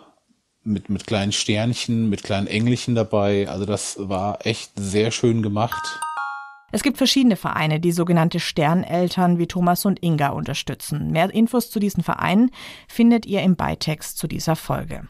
mit, 0.62 0.90
mit 0.90 1.06
kleinen 1.06 1.32
Sternchen, 1.32 2.10
mit 2.10 2.22
kleinen 2.22 2.48
Engelchen 2.48 2.94
dabei. 2.94 3.48
Also 3.48 3.64
das 3.64 3.96
war 4.00 4.44
echt 4.44 4.72
sehr 4.76 5.10
schön 5.10 5.42
gemacht. 5.42 6.00
Es 6.72 6.82
gibt 6.82 6.98
verschiedene 6.98 7.36
Vereine, 7.36 7.78
die 7.78 7.92
sogenannte 7.92 8.40
Sterneltern 8.40 9.38
wie 9.38 9.46
Thomas 9.46 9.84
und 9.84 10.02
Inga 10.02 10.30
unterstützen. 10.30 11.12
Mehr 11.12 11.32
Infos 11.32 11.70
zu 11.70 11.78
diesen 11.78 12.02
Vereinen 12.02 12.50
findet 12.88 13.24
ihr 13.24 13.42
im 13.42 13.54
Beitext 13.54 14.18
zu 14.18 14.26
dieser 14.26 14.56
Folge. 14.56 15.08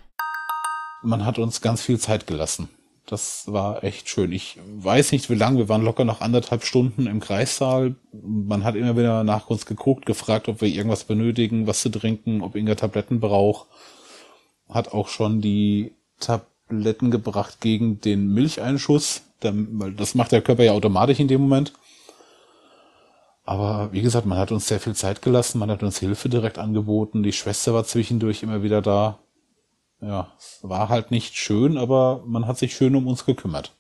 man 1.03 1.25
hat 1.25 1.39
uns 1.39 1.63
ganz 1.63 1.81
viel 1.83 1.99
Zeit 1.99 2.27
gelassen. 2.27 2.69
Das 3.07 3.45
war 3.47 3.85
echt 3.85 4.09
schön. 4.09 4.33
Ich 4.33 4.59
weiß 4.67 5.13
nicht, 5.13 5.31
wie 5.31 5.37
lange. 5.37 5.59
Wir 5.59 5.69
waren 5.69 5.85
locker 5.85 6.05
noch 6.05 6.21
anderthalb 6.21 6.65
Stunden 6.65 7.07
im 7.07 7.21
Kreissaal. 7.21 7.95
Man 8.13 8.65
hat 8.65 8.75
immer 8.75 8.97
wieder 8.97 9.23
nach 9.23 9.49
uns 9.49 9.65
geguckt, 9.65 10.07
gefragt, 10.07 10.49
ob 10.49 10.61
wir 10.61 10.69
irgendwas 10.69 11.05
benötigen, 11.05 11.69
was 11.69 11.83
zu 11.83 11.89
trinken, 11.89 12.43
ob 12.43 12.57
Inga 12.57 12.75
Tabletten 12.75 13.21
braucht. 13.21 13.69
Hat 14.69 14.93
auch 14.93 15.07
schon 15.07 15.41
die 15.41 15.95
Tabletten 16.19 17.13
gebracht 17.13 17.61
gegen 17.61 18.01
den 18.01 18.35
Milcheinschuss. 18.35 19.23
Das 19.41 20.17
macht 20.17 20.33
der 20.33 20.43
Körper 20.43 20.65
ja 20.65 20.73
automatisch 20.73 21.21
in 21.21 21.29
dem 21.29 21.43
Moment. 21.43 21.75
Aber 23.45 23.93
wie 23.93 24.03
gesagt, 24.03 24.27
man 24.27 24.39
hat 24.39 24.51
uns 24.51 24.67
sehr 24.67 24.81
viel 24.81 24.97
Zeit 24.97 25.23
gelassen, 25.23 25.61
man 25.61 25.71
hat 25.71 25.85
uns 25.85 26.01
Hilfe 26.01 26.29
direkt 26.29 26.59
angeboten, 26.59 27.23
die 27.23 27.33
Schwester 27.33 27.73
war 27.73 27.85
zwischendurch 27.85 28.43
immer 28.43 28.65
wieder 28.65 28.83
da 28.83 29.21
ja, 30.01 30.33
es 30.39 30.61
war 30.63 30.89
halt 30.89 31.11
nicht 31.11 31.37
schön, 31.37 31.79
aber 31.79 32.23
man 32.27 32.47
hat 32.47 32.59
sich 32.59 32.75
schön 32.75 32.95
um 32.97 33.07
uns 33.07 33.25
gekümmert. 33.25 33.75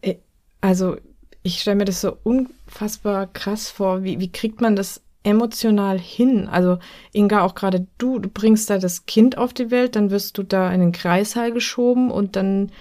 Äh, 0.00 0.16
also, 0.60 0.96
ich 1.42 1.60
stelle 1.60 1.76
mir 1.76 1.84
das 1.84 2.00
so 2.00 2.16
unfassbar 2.22 3.26
krass 3.26 3.70
vor. 3.70 4.02
Wie, 4.02 4.18
wie 4.18 4.32
kriegt 4.32 4.60
man 4.60 4.76
das 4.76 5.02
emotional 5.22 5.98
hin? 5.98 6.48
Also, 6.48 6.78
Inga, 7.12 7.42
auch 7.42 7.54
gerade 7.54 7.86
du, 7.98 8.18
du 8.18 8.30
bringst 8.30 8.70
da 8.70 8.78
das 8.78 9.04
Kind 9.04 9.36
auf 9.36 9.52
die 9.52 9.70
Welt, 9.70 9.96
dann 9.96 10.10
wirst 10.10 10.38
du 10.38 10.42
da 10.42 10.72
in 10.72 10.80
den 10.80 10.92
Kreissaal 10.92 11.52
geschoben 11.52 12.10
und 12.10 12.36
dann 12.36 12.72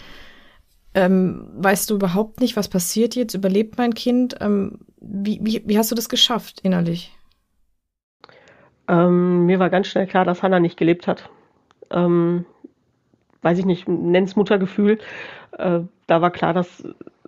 ähm, 0.96 1.50
weißt 1.56 1.90
du 1.90 1.96
überhaupt 1.96 2.40
nicht, 2.40 2.56
was 2.56 2.70
passiert 2.70 3.16
jetzt, 3.16 3.34
überlebt 3.34 3.78
mein 3.78 3.94
Kind. 3.94 4.38
Ähm, 4.40 4.80
wie, 5.02 5.40
wie, 5.42 5.64
wie 5.66 5.78
hast 5.78 5.92
du 5.92 5.96
das 5.96 6.08
geschafft 6.08 6.62
innerlich? 6.62 7.12
Ähm, 8.88 9.46
mir 9.46 9.60
war 9.60 9.70
ganz 9.70 9.88
schnell 9.88 10.08
klar, 10.08 10.24
dass 10.24 10.44
Hannah 10.44 10.60
nicht 10.60 10.78
gelebt 10.78 11.08
hat 11.08 11.30
ähm, 11.94 12.46
weiß 13.44 13.60
ich 13.60 13.66
nicht, 13.66 13.88
nenn's 13.88 14.36
Muttergefühl. 14.36 15.00
Äh, 15.52 15.82
da 16.08 16.22
war 16.22 16.32
klar, 16.32 16.54
das 16.54 16.84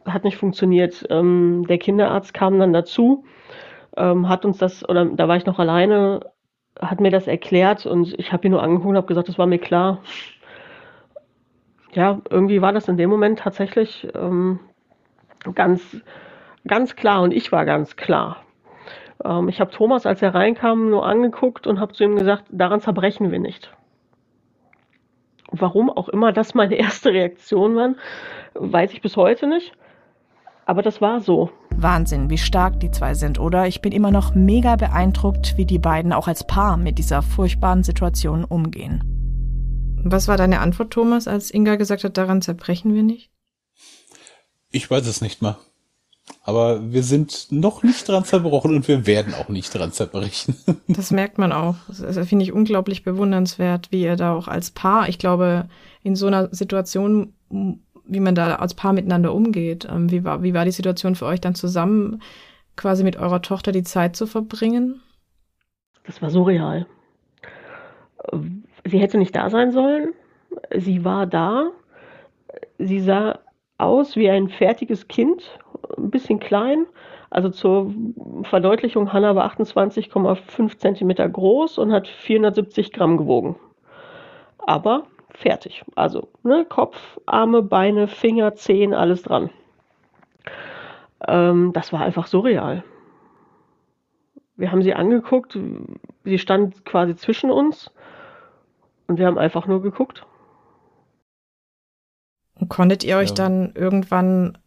hat 0.05 0.24
nicht 0.24 0.38
funktioniert. 0.38 1.05
Ähm, 1.10 1.65
der 1.67 1.77
Kinderarzt 1.77 2.34
kam 2.34 2.60
dann 2.60 2.74
dazu, 2.74 3.25
ähm, 3.98 4.27
hat 4.29 4.45
uns 4.45 4.57
das, 4.57 4.88
oder 4.88 5.05
da 5.05 5.27
war 5.27 5.38
ich 5.38 5.45
noch 5.45 5.60
alleine, 5.60 6.22
hat 6.79 7.00
mir 7.00 7.12
das 7.12 7.27
erklärt 7.27 7.86
und 7.86 8.17
ich 8.19 8.34
habe 8.34 8.48
ihn 8.48 8.51
nur 8.51 8.63
angeguckt 8.63 8.89
und 8.89 8.98
habe 8.98 9.07
gesagt, 9.07 9.29
das 9.29 9.38
war 9.38 9.48
mir 9.48 9.60
klar. 9.60 10.01
Ja, 11.93 12.19
irgendwie 12.29 12.62
war 12.62 12.74
das 12.74 12.89
in 12.89 12.98
dem 12.98 13.10
Moment 13.10 13.39
tatsächlich 13.39 14.07
ähm, 14.15 14.60
ganz, 15.53 16.01
ganz 16.67 16.95
klar 16.95 17.22
und 17.22 17.31
ich 17.31 17.51
war 17.53 17.65
ganz 17.65 17.95
klar. 17.95 18.43
Ähm, 19.24 19.48
ich 19.48 19.62
habe 19.62 19.72
Thomas, 19.72 20.05
als 20.05 20.22
er 20.22 20.36
reinkam, 20.36 20.89
nur 20.89 21.05
angeguckt 21.05 21.67
und 21.67 21.79
habe 21.79 21.93
zu 21.93 22.03
ihm 22.03 22.17
gesagt, 22.17 22.45
daran 22.50 22.81
zerbrechen 22.81 23.31
wir 23.31 23.39
nicht 23.39 23.72
warum 25.51 25.89
auch 25.89 26.09
immer 26.09 26.31
das 26.31 26.53
meine 26.53 26.75
erste 26.75 27.09
Reaktion 27.11 27.75
war, 27.75 27.95
weiß 28.55 28.93
ich 28.93 29.01
bis 29.01 29.17
heute 29.17 29.47
nicht. 29.47 29.73
Aber 30.65 30.81
das 30.81 30.99
war 30.99 31.21
so. 31.21 31.51
Wahnsinn, 31.69 32.29
wie 32.29 32.39
stark 32.39 32.79
die 32.79 32.89
zwei 32.89 33.13
sind, 33.13 33.39
oder? 33.39 33.67
Ich 33.67 33.81
bin 33.81 33.91
immer 33.91 34.09
noch 34.09 34.33
mega 34.33 34.75
beeindruckt, 34.75 35.57
wie 35.57 35.65
die 35.65 35.77
beiden 35.77 36.11
auch 36.11 36.27
als 36.27 36.47
Paar 36.47 36.77
mit 36.77 36.97
dieser 36.97 37.21
furchtbaren 37.21 37.83
Situation 37.83 38.43
umgehen. 38.43 39.03
Was 40.03 40.27
war 40.27 40.37
deine 40.37 40.59
Antwort, 40.59 40.91
Thomas, 40.91 41.27
als 41.27 41.51
Inga 41.53 41.75
gesagt 41.75 42.03
hat, 42.03 42.17
daran 42.17 42.41
zerbrechen 42.41 42.93
wir 42.93 43.03
nicht? 43.03 43.31
Ich 44.71 44.89
weiß 44.89 45.05
es 45.07 45.21
nicht 45.21 45.41
mehr. 45.41 45.57
Aber 46.44 46.91
wir 46.91 47.03
sind 47.03 47.48
noch 47.51 47.84
nicht 47.84 48.08
dran 48.08 48.24
zerbrochen 48.24 48.75
und 48.75 48.88
wir 48.88 49.08
werden 49.08 49.34
auch 49.34 49.50
nicht 49.50 49.74
dran 49.74 49.91
zerbrechen. 49.91 50.55
Das 50.88 51.12
merkt 51.12 51.38
man 51.38 51.51
auch. 51.51 51.75
Das 51.88 52.17
finde 52.27 52.44
ich 52.44 52.53
unglaublich 52.53 53.03
bewundernswert, 53.03 53.91
wie 53.91 54.03
ihr 54.03 54.15
da 54.15 54.34
auch 54.34 54.48
als 54.48 54.72
Paar, 54.72 55.10
ich 55.10 55.17
glaube, 55.17 55.67
in 56.03 56.15
so 56.15 56.27
einer 56.27 56.53
Situation, 56.53 57.34
wie 57.50 58.20
man 58.20 58.36
da 58.36 58.55
als 58.55 58.75
Paar 58.75 58.94
miteinander 58.94 59.34
umgeht. 59.34 59.88
Ähm, 59.89 60.12
wie 60.12 60.24
war, 60.24 60.44
wie 60.44 60.53
war 60.53 60.65
die 60.65 60.72
Situation 60.72 61.15
für 61.15 61.25
euch 61.25 61.41
dann 61.41 61.55
zusammen, 61.55 62.22
quasi 62.75 63.03
mit 63.03 63.18
eurer 63.18 63.42
Tochter 63.42 63.72
die 63.72 63.83
Zeit 63.83 64.16
zu 64.16 64.27
verbringen? 64.27 65.01
Das 66.05 66.22
war 66.22 66.29
surreal. 66.29 66.85
Sie 68.85 69.00
hätte 69.00 69.18
nicht 69.18 69.35
da 69.35 69.50
sein 69.50 69.72
sollen. 69.72 70.14
Sie 70.75 71.03
war 71.03 71.25
da. 71.25 71.72
Sie 72.77 73.00
sah 73.00 73.40
aus 73.77 74.16
wie 74.16 74.29
ein 74.29 74.50
fertiges 74.50 75.07
Kind 75.07 75.59
ein 75.98 76.09
bisschen 76.09 76.39
klein. 76.39 76.85
Also 77.29 77.50
zur 77.50 77.93
Verdeutlichung, 78.43 79.11
Hanna 79.11 79.35
war 79.35 79.51
28,5 79.51 80.77
Zentimeter 80.77 81.27
groß 81.27 81.77
und 81.79 81.91
hat 81.91 82.07
470 82.07 82.91
Gramm 82.91 83.17
gewogen. 83.17 83.55
Aber 84.57 85.03
fertig. 85.33 85.83
Also 85.95 86.29
ne, 86.43 86.65
Kopf, 86.65 87.19
Arme, 87.25 87.61
Beine, 87.61 88.07
Finger, 88.07 88.55
Zehen, 88.55 88.93
alles 88.93 89.24
dran. 89.24 89.50
Ähm, 91.27 91.71
das 91.74 91.91
war 91.93 92.01
einfach 92.01 92.27
surreal. 92.27 92.83
Wir 94.55 94.71
haben 94.71 94.81
sie 94.81 94.93
angeguckt, 94.93 95.59
sie 96.24 96.39
stand 96.39 96.85
quasi 96.85 97.15
zwischen 97.15 97.51
uns 97.51 97.91
und 99.07 99.19
wir 99.19 99.25
haben 99.27 99.37
einfach 99.37 99.67
nur 99.67 99.81
geguckt. 99.81 100.25
Und 102.57 102.69
konntet 102.69 103.03
ihr 103.03 103.17
euch 103.17 103.29
ja. 103.29 103.35
dann 103.35 103.74
irgendwann 103.75 104.57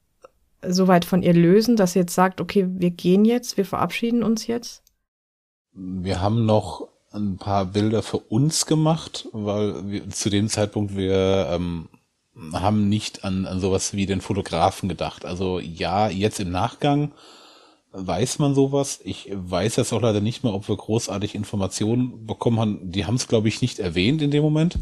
so 0.66 0.88
weit 0.88 1.04
von 1.04 1.22
ihr 1.22 1.34
lösen, 1.34 1.76
dass 1.76 1.92
sie 1.92 2.00
jetzt 2.00 2.14
sagt, 2.14 2.40
okay, 2.40 2.66
wir 2.68 2.90
gehen 2.90 3.24
jetzt, 3.24 3.56
wir 3.56 3.64
verabschieden 3.64 4.22
uns 4.22 4.46
jetzt? 4.46 4.82
Wir 5.72 6.20
haben 6.20 6.46
noch 6.46 6.88
ein 7.12 7.36
paar 7.36 7.64
Bilder 7.66 8.02
für 8.02 8.18
uns 8.18 8.66
gemacht, 8.66 9.28
weil 9.32 9.88
wir, 9.88 10.10
zu 10.10 10.30
dem 10.30 10.48
Zeitpunkt 10.48 10.96
wir 10.96 11.48
ähm, 11.50 11.88
haben 12.52 12.88
nicht 12.88 13.24
an, 13.24 13.46
an 13.46 13.60
sowas 13.60 13.94
wie 13.94 14.06
den 14.06 14.20
Fotografen 14.20 14.88
gedacht. 14.88 15.24
Also 15.24 15.58
ja, 15.60 16.08
jetzt 16.08 16.40
im 16.40 16.50
Nachgang 16.50 17.12
weiß 17.92 18.38
man 18.38 18.54
sowas. 18.54 19.00
Ich 19.04 19.30
weiß 19.32 19.76
jetzt 19.76 19.92
auch 19.92 20.02
leider 20.02 20.20
nicht 20.20 20.44
mehr, 20.44 20.54
ob 20.54 20.68
wir 20.68 20.76
großartig 20.76 21.34
Informationen 21.34 22.26
bekommen 22.26 22.60
haben. 22.60 22.92
Die 22.92 23.06
haben 23.06 23.16
es, 23.16 23.28
glaube 23.28 23.48
ich, 23.48 23.62
nicht 23.62 23.78
erwähnt 23.78 24.22
in 24.22 24.30
dem 24.30 24.42
Moment. 24.42 24.78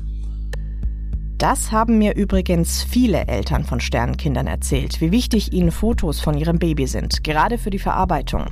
Das 1.38 1.70
haben 1.70 1.99
mir 1.99 2.16
übrigens 2.16 2.83
viele 2.83 3.27
Eltern 3.27 3.64
von 3.64 3.79
Sternenkindern 3.79 4.46
erzählt, 4.46 5.03
wie 5.03 5.11
wichtig 5.11 5.53
ihnen 5.53 5.70
Fotos 5.70 6.18
von 6.18 6.38
ihrem 6.38 6.59
Baby 6.59 6.87
sind, 6.87 7.25
gerade 7.25 7.59
für 7.59 7.68
die 7.68 7.79
Verarbeitung. 7.79 8.46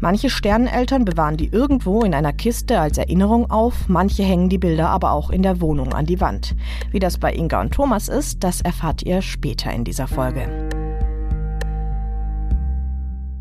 Manche 0.00 0.28
Sterneneltern 0.28 1.04
bewahren 1.04 1.36
die 1.36 1.46
irgendwo 1.46 2.02
in 2.02 2.12
einer 2.12 2.32
Kiste 2.32 2.80
als 2.80 2.98
Erinnerung 2.98 3.52
auf, 3.52 3.88
manche 3.88 4.24
hängen 4.24 4.48
die 4.48 4.58
Bilder 4.58 4.88
aber 4.88 5.12
auch 5.12 5.30
in 5.30 5.44
der 5.44 5.60
Wohnung 5.60 5.92
an 5.92 6.06
die 6.06 6.20
Wand. 6.20 6.56
Wie 6.90 6.98
das 6.98 7.18
bei 7.18 7.32
Inga 7.32 7.60
und 7.60 7.72
Thomas 7.72 8.08
ist, 8.08 8.42
das 8.42 8.60
erfahrt 8.62 9.04
ihr 9.04 9.22
später 9.22 9.72
in 9.72 9.84
dieser 9.84 10.08
Folge. 10.08 10.68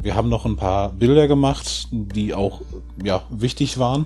Wir 0.03 0.13
haben 0.13 0.29
noch 0.29 0.45
ein 0.45 0.55
paar 0.55 0.89
Bilder 0.89 1.27
gemacht, 1.27 1.87
die 1.91 2.35
auch 2.35 2.61
ja, 3.03 3.23
wichtig 3.31 3.79
waren. 3.79 4.05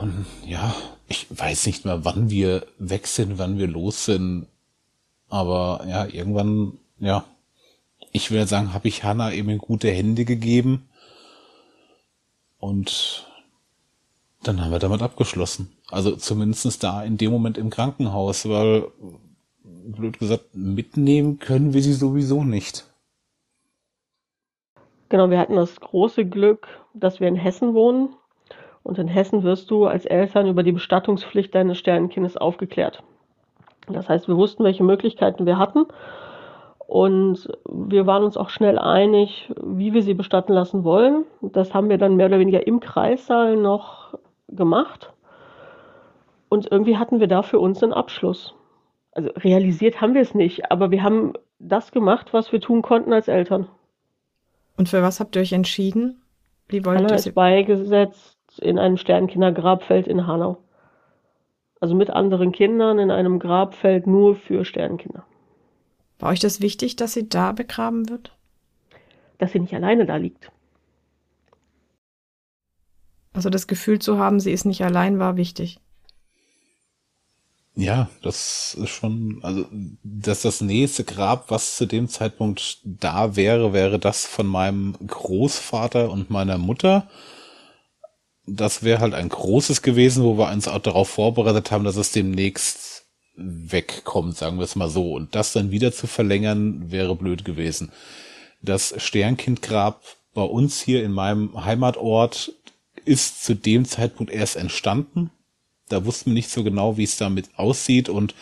Und 0.00 0.26
ja, 0.46 0.74
ich 1.08 1.26
weiß 1.30 1.66
nicht 1.66 1.84
mehr, 1.84 2.04
wann 2.04 2.30
wir 2.30 2.66
weg 2.78 3.06
sind, 3.06 3.38
wann 3.38 3.58
wir 3.58 3.66
los 3.66 4.04
sind. 4.04 4.46
Aber 5.28 5.84
ja, 5.88 6.06
irgendwann, 6.06 6.78
ja, 7.00 7.24
ich 8.12 8.30
würde 8.30 8.46
sagen, 8.46 8.72
habe 8.72 8.88
ich 8.88 9.02
Hannah 9.02 9.32
eben 9.32 9.50
in 9.50 9.58
gute 9.58 9.90
Hände 9.90 10.24
gegeben. 10.24 10.88
Und 12.58 13.26
dann 14.42 14.60
haben 14.60 14.70
wir 14.70 14.78
damit 14.78 15.02
abgeschlossen. 15.02 15.72
Also 15.88 16.14
zumindest 16.16 16.82
da 16.84 17.02
in 17.02 17.16
dem 17.16 17.32
Moment 17.32 17.58
im 17.58 17.70
Krankenhaus, 17.70 18.48
weil, 18.48 18.86
blöd 19.64 20.18
gesagt, 20.18 20.54
mitnehmen 20.54 21.38
können 21.40 21.74
wir 21.74 21.82
sie 21.82 21.92
sowieso 21.92 22.44
nicht. 22.44 22.84
Genau, 25.08 25.30
wir 25.30 25.38
hatten 25.38 25.56
das 25.56 25.80
große 25.80 26.26
Glück, 26.26 26.68
dass 26.94 27.18
wir 27.18 27.26
in 27.28 27.36
Hessen 27.36 27.74
wohnen 27.74 28.14
und 28.88 28.98
in 28.98 29.06
Hessen 29.06 29.42
wirst 29.42 29.70
du 29.70 29.84
als 29.84 30.06
Eltern 30.06 30.46
über 30.46 30.62
die 30.62 30.72
Bestattungspflicht 30.72 31.54
deines 31.54 31.76
Sternenkindes 31.76 32.38
aufgeklärt. 32.38 33.02
Das 33.86 34.08
heißt, 34.08 34.28
wir 34.28 34.36
wussten, 34.38 34.64
welche 34.64 34.82
Möglichkeiten 34.82 35.44
wir 35.44 35.58
hatten. 35.58 35.84
Und 36.78 37.50
wir 37.70 38.06
waren 38.06 38.24
uns 38.24 38.38
auch 38.38 38.48
schnell 38.48 38.78
einig, 38.78 39.52
wie 39.62 39.92
wir 39.92 40.02
sie 40.02 40.14
bestatten 40.14 40.54
lassen 40.54 40.84
wollen. 40.84 41.26
Das 41.42 41.74
haben 41.74 41.90
wir 41.90 41.98
dann 41.98 42.16
mehr 42.16 42.28
oder 42.28 42.38
weniger 42.38 42.66
im 42.66 42.80
Kreissaal 42.80 43.58
noch 43.58 44.14
gemacht. 44.48 45.12
Und 46.48 46.72
irgendwie 46.72 46.96
hatten 46.96 47.20
wir 47.20 47.26
da 47.26 47.42
für 47.42 47.60
uns 47.60 47.82
einen 47.82 47.92
Abschluss. 47.92 48.54
Also 49.12 49.28
realisiert 49.36 50.00
haben 50.00 50.14
wir 50.14 50.22
es 50.22 50.34
nicht, 50.34 50.72
aber 50.72 50.90
wir 50.90 51.02
haben 51.02 51.34
das 51.58 51.92
gemacht, 51.92 52.32
was 52.32 52.52
wir 52.52 52.62
tun 52.62 52.80
konnten 52.80 53.12
als 53.12 53.28
Eltern. 53.28 53.68
Und 54.78 54.88
für 54.88 55.02
was 55.02 55.20
habt 55.20 55.36
ihr 55.36 55.42
euch 55.42 55.52
entschieden? 55.52 56.22
Wie 56.68 56.86
wollt 56.86 57.00
Anna 57.00 57.16
ist 57.16 57.34
beigesetzt 57.34 58.37
in 58.58 58.78
einem 58.78 58.96
Sternkindergrabfeld 58.96 60.06
in 60.06 60.26
Hanau. 60.26 60.58
Also 61.80 61.94
mit 61.94 62.10
anderen 62.10 62.52
Kindern 62.52 62.98
in 62.98 63.10
einem 63.10 63.38
Grabfeld 63.38 64.06
nur 64.06 64.34
für 64.36 64.64
Sternkinder. 64.64 65.24
War 66.18 66.30
euch 66.30 66.40
das 66.40 66.60
wichtig, 66.60 66.96
dass 66.96 67.12
sie 67.12 67.28
da 67.28 67.52
begraben 67.52 68.08
wird? 68.08 68.36
Dass 69.38 69.52
sie 69.52 69.60
nicht 69.60 69.74
alleine 69.74 70.04
da 70.04 70.16
liegt. 70.16 70.50
Also 73.32 73.50
das 73.50 73.68
Gefühl 73.68 74.00
zu 74.00 74.18
haben, 74.18 74.40
sie 74.40 74.50
ist 74.52 74.64
nicht 74.64 74.82
allein, 74.82 75.20
war 75.20 75.36
wichtig. 75.36 75.78
Ja, 77.76 78.10
das 78.22 78.74
ist 78.74 78.90
schon, 78.90 79.38
also, 79.42 79.66
dass 80.02 80.42
das 80.42 80.60
nächste 80.60 81.04
Grab, 81.04 81.48
was 81.48 81.76
zu 81.76 81.86
dem 81.86 82.08
Zeitpunkt 82.08 82.80
da 82.82 83.36
wäre, 83.36 83.72
wäre 83.72 84.00
das 84.00 84.26
von 84.26 84.48
meinem 84.48 84.96
Großvater 85.06 86.10
und 86.10 86.28
meiner 86.28 86.58
Mutter. 86.58 87.08
Das 88.50 88.82
wäre 88.82 89.00
halt 89.00 89.14
ein 89.14 89.28
großes 89.28 89.82
gewesen, 89.82 90.24
wo 90.24 90.38
wir 90.38 90.50
uns 90.50 90.68
auch 90.68 90.78
darauf 90.78 91.08
vorbereitet 91.08 91.70
haben, 91.70 91.84
dass 91.84 91.96
es 91.96 92.12
demnächst 92.12 93.04
wegkommt, 93.36 94.36
sagen 94.36 94.58
wir 94.58 94.64
es 94.64 94.76
mal 94.76 94.88
so. 94.88 95.12
Und 95.12 95.34
das 95.34 95.52
dann 95.52 95.70
wieder 95.70 95.92
zu 95.92 96.06
verlängern, 96.06 96.90
wäre 96.90 97.14
blöd 97.14 97.44
gewesen. 97.44 97.92
Das 98.62 98.94
Sternkindgrab 98.96 100.02
bei 100.34 100.42
uns 100.42 100.80
hier 100.80 101.04
in 101.04 101.12
meinem 101.12 101.64
Heimatort 101.64 102.52
ist 103.04 103.44
zu 103.44 103.54
dem 103.54 103.84
Zeitpunkt 103.84 104.32
erst 104.32 104.56
entstanden 104.56 105.30
da 105.88 106.04
wussten 106.04 106.30
wir 106.30 106.34
nicht 106.34 106.50
so 106.50 106.62
genau, 106.62 106.96
wie 106.96 107.04
es 107.04 107.16
damit 107.16 107.50
aussieht 107.56 108.08
und 108.08 108.34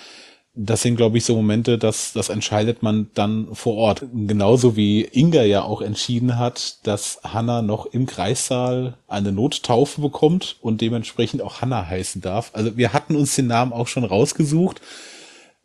das 0.58 0.80
sind, 0.80 0.96
glaube 0.96 1.18
ich, 1.18 1.24
so 1.24 1.36
Momente, 1.36 1.76
dass 1.76 2.14
das 2.14 2.30
entscheidet 2.30 2.82
man 2.82 3.10
dann 3.12 3.54
vor 3.54 3.74
Ort. 3.74 4.02
Genauso 4.12 4.74
wie 4.74 5.02
Inga 5.04 5.42
ja 5.42 5.62
auch 5.62 5.82
entschieden 5.82 6.38
hat, 6.38 6.78
dass 6.86 7.20
Hanna 7.22 7.60
noch 7.60 7.84
im 7.84 8.06
Kreissaal 8.06 8.96
eine 9.06 9.32
Nottaufe 9.32 10.00
bekommt 10.00 10.56
und 10.62 10.80
dementsprechend 10.80 11.42
auch 11.42 11.60
Hanna 11.60 11.86
heißen 11.86 12.22
darf. 12.22 12.50
Also 12.54 12.78
wir 12.78 12.94
hatten 12.94 13.16
uns 13.16 13.36
den 13.36 13.48
Namen 13.48 13.74
auch 13.74 13.86
schon 13.86 14.04
rausgesucht. 14.04 14.80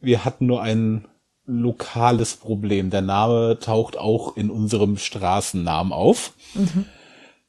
Wir 0.01 0.25
hatten 0.25 0.45
nur 0.45 0.61
ein 0.61 1.05
lokales 1.45 2.35
Problem. 2.35 2.89
Der 2.89 3.01
Name 3.01 3.59
taucht 3.59 3.97
auch 3.97 4.35
in 4.35 4.49
unserem 4.49 4.97
Straßennamen 4.97 5.93
auf. 5.93 6.33
Mhm. 6.53 6.85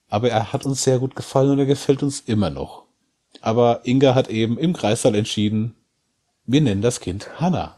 Aber 0.09 0.31
er 0.31 0.52
hat 0.52 0.64
uns 0.64 0.85
sehr 0.85 1.00
gut 1.00 1.16
gefallen 1.16 1.50
und 1.50 1.59
er 1.59 1.66
gefällt 1.66 2.05
uns 2.05 2.20
immer 2.20 2.50
noch. 2.50 2.85
Aber 3.40 3.81
Inga 3.83 4.14
hat 4.14 4.28
eben 4.28 4.59
im 4.59 4.74
Kreissaal 4.74 5.16
entschieden, 5.16 5.74
wir 6.44 6.61
nennen 6.61 6.83
das 6.83 7.00
Kind 7.00 7.40
Hanna. 7.40 7.76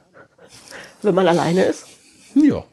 Wenn 1.02 1.14
man 1.14 1.26
alleine 1.26 1.64
ist? 1.64 1.86
Ja. 2.34 2.64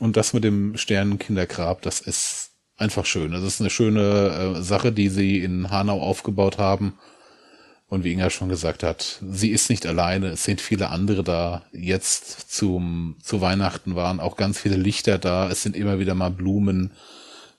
Und 0.00 0.16
das 0.16 0.32
mit 0.32 0.44
dem 0.44 0.76
Sternenkindergrab, 0.76 1.82
das 1.82 2.00
ist 2.00 2.50
einfach 2.76 3.06
schön. 3.06 3.32
Das 3.32 3.42
ist 3.42 3.60
eine 3.60 3.70
schöne 3.70 4.56
äh, 4.58 4.62
Sache, 4.62 4.92
die 4.92 5.08
sie 5.08 5.38
in 5.38 5.70
Hanau 5.70 6.00
aufgebaut 6.00 6.58
haben. 6.58 6.98
Und 7.86 8.02
wie 8.02 8.12
Inga 8.12 8.30
schon 8.30 8.48
gesagt 8.48 8.82
hat, 8.82 9.20
sie 9.22 9.50
ist 9.50 9.70
nicht 9.70 9.86
alleine. 9.86 10.28
Es 10.28 10.42
sind 10.42 10.60
viele 10.60 10.90
andere 10.90 11.22
da. 11.22 11.62
Jetzt 11.72 12.50
zum, 12.52 13.16
zu 13.22 13.40
Weihnachten 13.40 13.94
waren 13.94 14.18
auch 14.18 14.36
ganz 14.36 14.58
viele 14.58 14.76
Lichter 14.76 15.18
da. 15.18 15.48
Es 15.48 15.62
sind 15.62 15.76
immer 15.76 16.00
wieder 16.00 16.14
mal 16.14 16.30
Blumen 16.30 16.92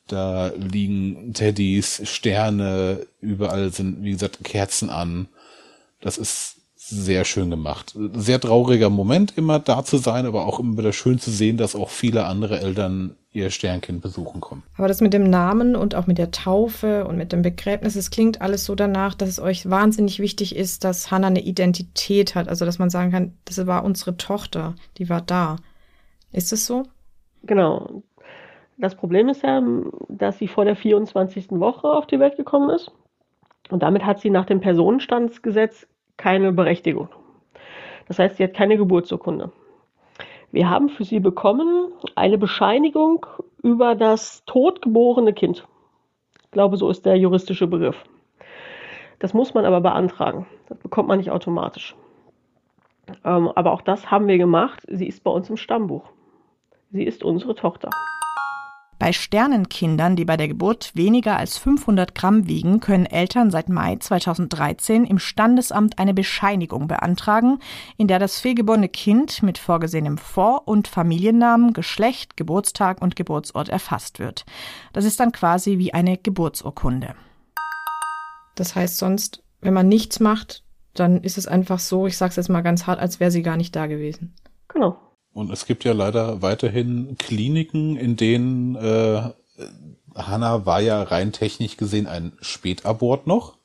da 0.08 0.52
liegen 0.56 1.34
Teddys, 1.34 2.02
Sterne, 2.04 3.08
überall 3.22 3.72
sind, 3.72 4.04
wie 4.04 4.12
gesagt, 4.12 4.44
Kerzen 4.44 4.90
an. 4.90 5.28
Das 6.00 6.18
ist 6.18 6.58
sehr 6.88 7.26
schön 7.26 7.50
gemacht. 7.50 7.96
Sehr 8.14 8.40
trauriger 8.40 8.90
Moment, 8.90 9.38
immer 9.38 9.60
da 9.60 9.84
zu 9.84 9.98
sein, 9.98 10.26
aber 10.26 10.46
auch 10.46 10.60
immer 10.60 10.78
wieder 10.78 10.94
schön 10.94 11.18
zu 11.18 11.32
sehen, 11.32 11.58
dass 11.58 11.76
auch 11.76 11.90
viele 11.90 12.26
andere 12.26 12.60
Eltern 12.60 13.16
ihr 13.32 13.50
Sternkind 13.50 14.02
besuchen 14.02 14.40
kommen. 14.40 14.64
Aber 14.78 14.88
das 14.88 15.02
mit 15.02 15.14
dem 15.14 15.30
Namen 15.30 15.76
und 15.76 15.96
auch 15.96 16.08
mit 16.08 16.18
der 16.18 16.32
Taufe 16.32 17.06
und 17.06 17.18
mit 17.18 17.32
dem 17.32 17.42
Begräbnis, 17.42 17.96
es 17.96 18.12
klingt 18.12 18.40
alles 18.42 18.66
so 18.66 18.76
danach, 18.76 19.16
dass 19.16 19.30
es 19.30 19.40
euch 19.40 19.70
wahnsinnig 19.70 20.20
wichtig 20.20 20.56
ist, 20.56 20.84
dass 20.84 21.12
Hannah 21.12 21.28
eine 21.28 21.42
Identität 21.42 22.36
hat. 22.36 22.48
Also, 22.48 22.66
dass 22.66 22.80
man 22.80 22.90
sagen 22.90 23.12
kann, 23.12 23.34
das 23.46 23.66
war 23.66 23.84
unsere 23.84 24.18
Tochter, 24.18 24.76
die 24.98 25.10
war 25.10 25.22
da. 25.22 25.58
Ist 26.32 26.54
es 26.54 26.66
so? 26.66 26.84
Genau. 27.44 28.04
Das 28.78 28.96
Problem 28.96 29.30
ist 29.30 29.42
ja, 29.42 29.62
dass 30.10 30.38
sie 30.38 30.48
vor 30.48 30.66
der 30.66 30.76
24. 30.76 31.52
Woche 31.52 31.88
auf 31.88 32.08
die 32.08 32.20
Welt 32.20 32.38
gekommen 32.38 32.70
ist. 32.70 32.92
Und 33.70 33.82
damit 33.82 34.06
hat 34.06 34.20
sie 34.20 34.30
nach 34.30 34.46
dem 34.46 34.60
Personenstandsgesetz 34.62 35.88
keine 36.18 36.52
Berechtigung. 36.52 37.10
Das 38.08 38.20
heißt, 38.20 38.38
sie 38.38 38.44
hat 38.44 38.54
keine 38.54 38.78
Geburtsurkunde. 38.78 39.52
Wir 40.52 40.70
haben 40.70 40.90
für 40.90 41.04
sie 41.04 41.20
bekommen 41.20 41.92
eine 42.16 42.38
Bescheinigung 42.38 43.26
über 43.62 43.96
das 43.96 44.44
totgeborene 44.46 45.34
Kind. 45.34 45.68
Ich 46.44 46.52
glaube, 46.52 46.78
so 46.78 46.90
ist 46.90 47.06
der 47.06 47.18
juristische 47.18 47.68
Begriff. 47.68 48.06
Das 49.20 49.34
muss 49.34 49.54
man 49.54 49.66
aber 49.66 49.82
beantragen. 49.82 50.46
Das 50.68 50.78
bekommt 50.78 51.08
man 51.08 51.18
nicht 51.18 51.32
automatisch. 51.32 51.96
Ähm, 53.24 53.52
aber 53.54 53.72
auch 53.72 53.82
das 53.82 54.12
haben 54.12 54.28
wir 54.28 54.38
gemacht. 54.38 54.84
Sie 54.88 55.08
ist 55.08 55.24
bei 55.24 55.32
uns 55.32 55.50
im 55.50 55.58
Stammbuch. 55.58 56.10
Sie 56.92 57.04
ist 57.04 57.24
unsere 57.24 57.56
Tochter. 57.56 57.90
Bei 58.98 59.12
Sternenkindern, 59.12 60.16
die 60.16 60.24
bei 60.24 60.38
der 60.38 60.48
Geburt 60.48 60.92
weniger 60.96 61.38
als 61.38 61.58
500 61.58 62.16
Gramm 62.16 62.48
wiegen, 62.48 62.80
können 62.80 63.06
Eltern 63.06 63.52
seit 63.52 63.68
Mai 63.68 63.98
2013 63.98 65.04
im 65.04 65.20
Standesamt 65.20 66.00
eine 66.00 66.14
Bescheinigung 66.14 66.88
beantragen, 66.88 67.60
in 67.98 68.08
der 68.08 68.20
das 68.20 68.40
fehlgeborene 68.40 68.88
Kind 68.88 69.44
mit 69.44 69.58
vorgesehenem 69.58 70.18
Vor- 70.18 70.68
und 70.68 70.88
Familiennamen, 70.88 71.74
Geschlecht, 71.74 72.38
Geburtstag 72.38 73.02
und 73.02 73.18
Geburtsort 73.18 73.68
erfasst 73.68 74.20
wird. 74.20 74.46
Das 74.94 75.04
ist 75.04 75.20
dann 75.20 75.34
quasi 75.34 75.78
wie 75.78 75.94
eine 75.94 76.18
Geburtsurkunde. 76.18 77.16
Das 78.56 78.76
heißt 78.76 78.98
sonst, 78.98 79.44
wenn 79.60 79.74
man 79.74 79.90
nichts 79.90 80.22
macht, 80.22 80.64
dann 80.94 81.22
ist 81.22 81.38
es 81.38 81.48
einfach 81.48 81.80
so, 81.80 82.08
ich 82.08 82.18
sag's 82.18 82.38
jetzt 82.38 82.50
mal 82.50 82.62
ganz 82.62 82.88
hart, 82.88 83.00
als 83.00 83.20
wäre 83.20 83.32
sie 83.32 83.42
gar 83.42 83.58
nicht 83.58 83.76
da 83.76 83.88
gewesen. 83.88 84.34
Und 85.36 85.52
es 85.52 85.66
gibt 85.66 85.84
ja 85.84 85.92
leider 85.92 86.42
weiterhin 86.42 87.18
Kliniken, 87.18 87.98
in 87.98 88.16
denen 88.16 88.78
äh, 88.78 89.32
Hanna 90.16 90.66
war 90.66 90.80
ja 90.80 91.04
rein 91.04 91.34
technisch 91.34 91.76
gesehen 91.76 92.08
ein 92.08 92.32
Spätabort 92.40 93.28
noch 93.28 93.58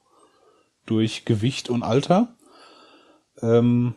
durch 0.84 1.24
Gewicht 1.24 1.70
und 1.70 1.84
Alter. 1.84 2.34
Ähm, 3.40 3.94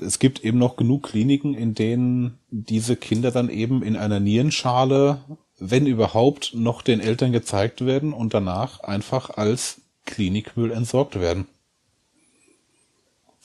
es 0.00 0.18
gibt 0.18 0.44
eben 0.44 0.58
noch 0.58 0.74
genug 0.74 1.04
Kliniken, 1.04 1.54
in 1.54 1.74
denen 1.74 2.40
diese 2.50 2.96
Kinder 2.96 3.30
dann 3.30 3.50
eben 3.50 3.84
in 3.84 3.94
einer 3.94 4.18
Nierenschale, 4.18 5.20
wenn 5.60 5.86
überhaupt, 5.86 6.54
noch 6.54 6.82
den 6.82 6.98
Eltern 6.98 7.30
gezeigt 7.30 7.86
werden 7.86 8.12
und 8.12 8.34
danach 8.34 8.80
einfach 8.80 9.30
als 9.30 9.82
Klinikmüll 10.06 10.72
entsorgt 10.72 11.20
werden. 11.20 11.46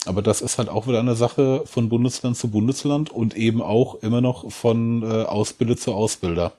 Aber 0.05 0.21
das 0.21 0.41
ist 0.41 0.57
halt 0.57 0.69
auch 0.69 0.87
wieder 0.87 0.99
eine 0.99 1.15
Sache 1.15 1.63
von 1.65 1.89
Bundesland 1.89 2.35
zu 2.35 2.49
Bundesland 2.49 3.09
und 3.09 3.35
eben 3.35 3.61
auch 3.61 3.95
immer 3.95 4.21
noch 4.21 4.51
von 4.51 5.01
äh, 5.03 5.23
Ausbilder 5.23 5.77
zu 5.77 5.93
Ausbilder. 5.93 6.53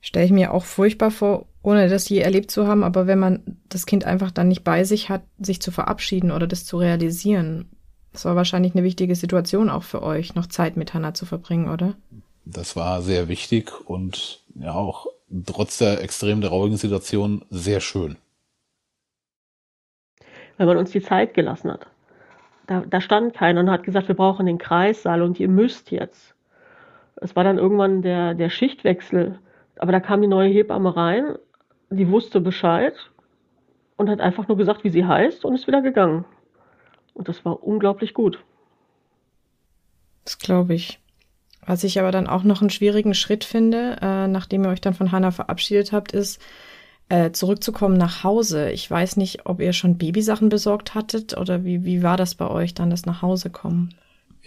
Stelle 0.00 0.26
ich 0.26 0.30
mir 0.30 0.54
auch 0.54 0.64
furchtbar 0.64 1.10
vor, 1.10 1.46
ohne 1.62 1.88
das 1.88 2.08
je 2.08 2.18
erlebt 2.18 2.52
zu 2.52 2.68
haben, 2.68 2.84
aber 2.84 3.08
wenn 3.08 3.18
man 3.18 3.58
das 3.68 3.86
Kind 3.86 4.04
einfach 4.04 4.30
dann 4.30 4.46
nicht 4.46 4.62
bei 4.62 4.84
sich 4.84 5.08
hat, 5.08 5.22
sich 5.38 5.60
zu 5.60 5.72
verabschieden 5.72 6.30
oder 6.30 6.46
das 6.46 6.64
zu 6.64 6.78
realisieren. 6.78 7.70
Das 8.12 8.24
war 8.24 8.36
wahrscheinlich 8.36 8.74
eine 8.74 8.84
wichtige 8.84 9.16
Situation 9.16 9.68
auch 9.68 9.82
für 9.82 10.02
euch, 10.02 10.36
noch 10.36 10.46
Zeit 10.46 10.76
mit 10.76 10.94
Hannah 10.94 11.12
zu 11.12 11.26
verbringen, 11.26 11.68
oder? 11.68 11.96
Das 12.44 12.76
war 12.76 13.02
sehr 13.02 13.28
wichtig 13.28 13.72
und 13.84 14.44
ja 14.54 14.74
auch 14.74 15.06
trotz 15.44 15.78
der 15.78 16.00
extrem 16.02 16.40
traurigen 16.40 16.76
Situation 16.76 17.44
sehr 17.50 17.80
schön 17.80 18.16
weil 20.56 20.66
man 20.66 20.76
uns 20.76 20.90
die 20.90 21.02
Zeit 21.02 21.34
gelassen 21.34 21.70
hat. 21.70 21.86
Da, 22.66 22.82
da 22.88 23.00
stand 23.00 23.34
keiner 23.34 23.60
und 23.60 23.70
hat 23.70 23.84
gesagt, 23.84 24.08
wir 24.08 24.16
brauchen 24.16 24.46
den 24.46 24.58
Kreissaal 24.58 25.22
und 25.22 25.38
ihr 25.38 25.48
müsst 25.48 25.90
jetzt. 25.90 26.34
Es 27.16 27.36
war 27.36 27.44
dann 27.44 27.58
irgendwann 27.58 28.02
der, 28.02 28.34
der 28.34 28.50
Schichtwechsel, 28.50 29.38
aber 29.78 29.92
da 29.92 30.00
kam 30.00 30.20
die 30.20 30.28
neue 30.28 30.50
Hebamme 30.50 30.96
rein, 30.96 31.36
die 31.90 32.10
wusste 32.10 32.40
Bescheid 32.40 32.94
und 33.96 34.10
hat 34.10 34.20
einfach 34.20 34.48
nur 34.48 34.56
gesagt, 34.56 34.84
wie 34.84 34.90
sie 34.90 35.04
heißt 35.04 35.44
und 35.44 35.54
ist 35.54 35.66
wieder 35.66 35.82
gegangen. 35.82 36.24
Und 37.14 37.28
das 37.28 37.44
war 37.44 37.62
unglaublich 37.62 38.12
gut. 38.12 38.42
Das 40.24 40.38
glaube 40.38 40.74
ich. 40.74 41.00
Was 41.64 41.82
ich 41.82 41.98
aber 41.98 42.12
dann 42.12 42.26
auch 42.26 42.44
noch 42.44 42.60
einen 42.60 42.70
schwierigen 42.70 43.14
Schritt 43.14 43.44
finde, 43.44 43.96
äh, 44.00 44.28
nachdem 44.28 44.64
ihr 44.64 44.70
euch 44.70 44.80
dann 44.80 44.94
von 44.94 45.12
Hannah 45.12 45.32
verabschiedet 45.32 45.92
habt, 45.92 46.12
ist, 46.12 46.40
äh, 47.08 47.30
zurückzukommen 47.30 47.96
nach 47.96 48.24
Hause. 48.24 48.70
Ich 48.70 48.90
weiß 48.90 49.16
nicht, 49.16 49.46
ob 49.46 49.60
ihr 49.60 49.72
schon 49.72 49.96
Babysachen 49.96 50.48
besorgt 50.48 50.94
hattet 50.94 51.36
oder 51.36 51.64
wie, 51.64 51.84
wie 51.84 52.02
war 52.02 52.16
das 52.16 52.34
bei 52.34 52.48
euch 52.48 52.74
dann, 52.74 52.90
das 52.90 53.06
nach 53.06 53.22
Hause 53.22 53.50
kommen? 53.50 53.94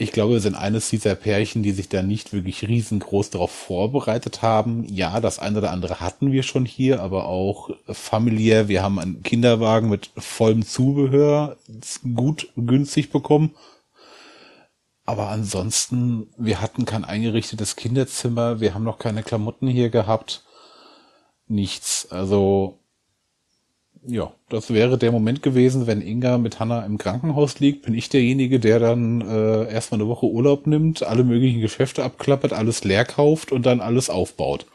Ich 0.02 0.13
glaube, 0.13 0.34
wir 0.34 0.39
sind 0.39 0.56
eines 0.56 0.89
dieser 0.89 1.15
Pärchen, 1.15 1.62
die 1.62 1.72
sich 1.72 1.89
da 1.89 2.02
nicht 2.02 2.32
wirklich 2.32 2.65
riesengroß 2.65 3.32
darauf 3.32 3.52
vorbereitet 3.52 4.41
haben. 4.41 4.86
Ja, 4.86 5.19
das 5.19 5.39
eine 5.39 5.58
oder 5.58 5.72
andere 5.72 6.00
hatten 6.00 6.32
wir 6.32 6.43
schon 6.43 6.65
hier, 6.65 7.02
aber 7.02 7.26
auch 7.26 7.69
familiär. 7.86 8.69
Wir 8.69 8.82
haben 8.82 8.98
einen 8.98 9.24
Kinderwagen 9.24 9.89
mit 9.89 10.12
vollem 10.17 10.65
Zubehör 10.65 11.58
gut 12.15 12.48
günstig 12.56 13.10
bekommen. 13.10 13.56
Aber 15.06 15.28
ansonsten, 15.30 16.28
wir 16.38 16.62
hatten 16.62 16.86
kein 16.86 17.04
eingerichtetes 17.04 17.76
Kinderzimmer. 17.76 18.62
Wir 18.62 18.74
haben 18.74 18.86
noch 18.86 19.00
keine 19.00 19.24
Klamotten 19.24 19.67
hier 19.67 19.89
gehabt 19.89 20.43
nichts. 21.49 22.07
Also 22.12 22.79
ja, 24.05 24.31
das 24.47 24.73
wäre 24.73 24.97
der 24.97 25.12
Moment 25.12 25.43
gewesen, 25.43 25.85
wenn 25.85 26.01
Inga 26.01 26.38
mit 26.38 26.59
Hanna 26.59 26.85
im 26.85 26.97
Krankenhaus 26.97 27.59
liegt, 27.59 27.83
bin 27.83 27.93
ich 27.93 28.09
derjenige, 28.09 28.59
der 28.59 28.79
dann 28.79 29.21
äh, 29.21 29.71
erstmal 29.71 29.99
eine 29.99 30.09
Woche 30.09 30.25
Urlaub 30.25 30.67
nimmt, 30.67 31.03
alle 31.03 31.23
möglichen 31.23 31.59
Geschäfte 31.59 32.03
abklappert, 32.03 32.53
alles 32.53 32.83
leer 32.83 33.05
kauft 33.05 33.51
und 33.51 33.65
dann 33.65 33.81
alles 33.81 34.09
aufbaut. 34.09 34.65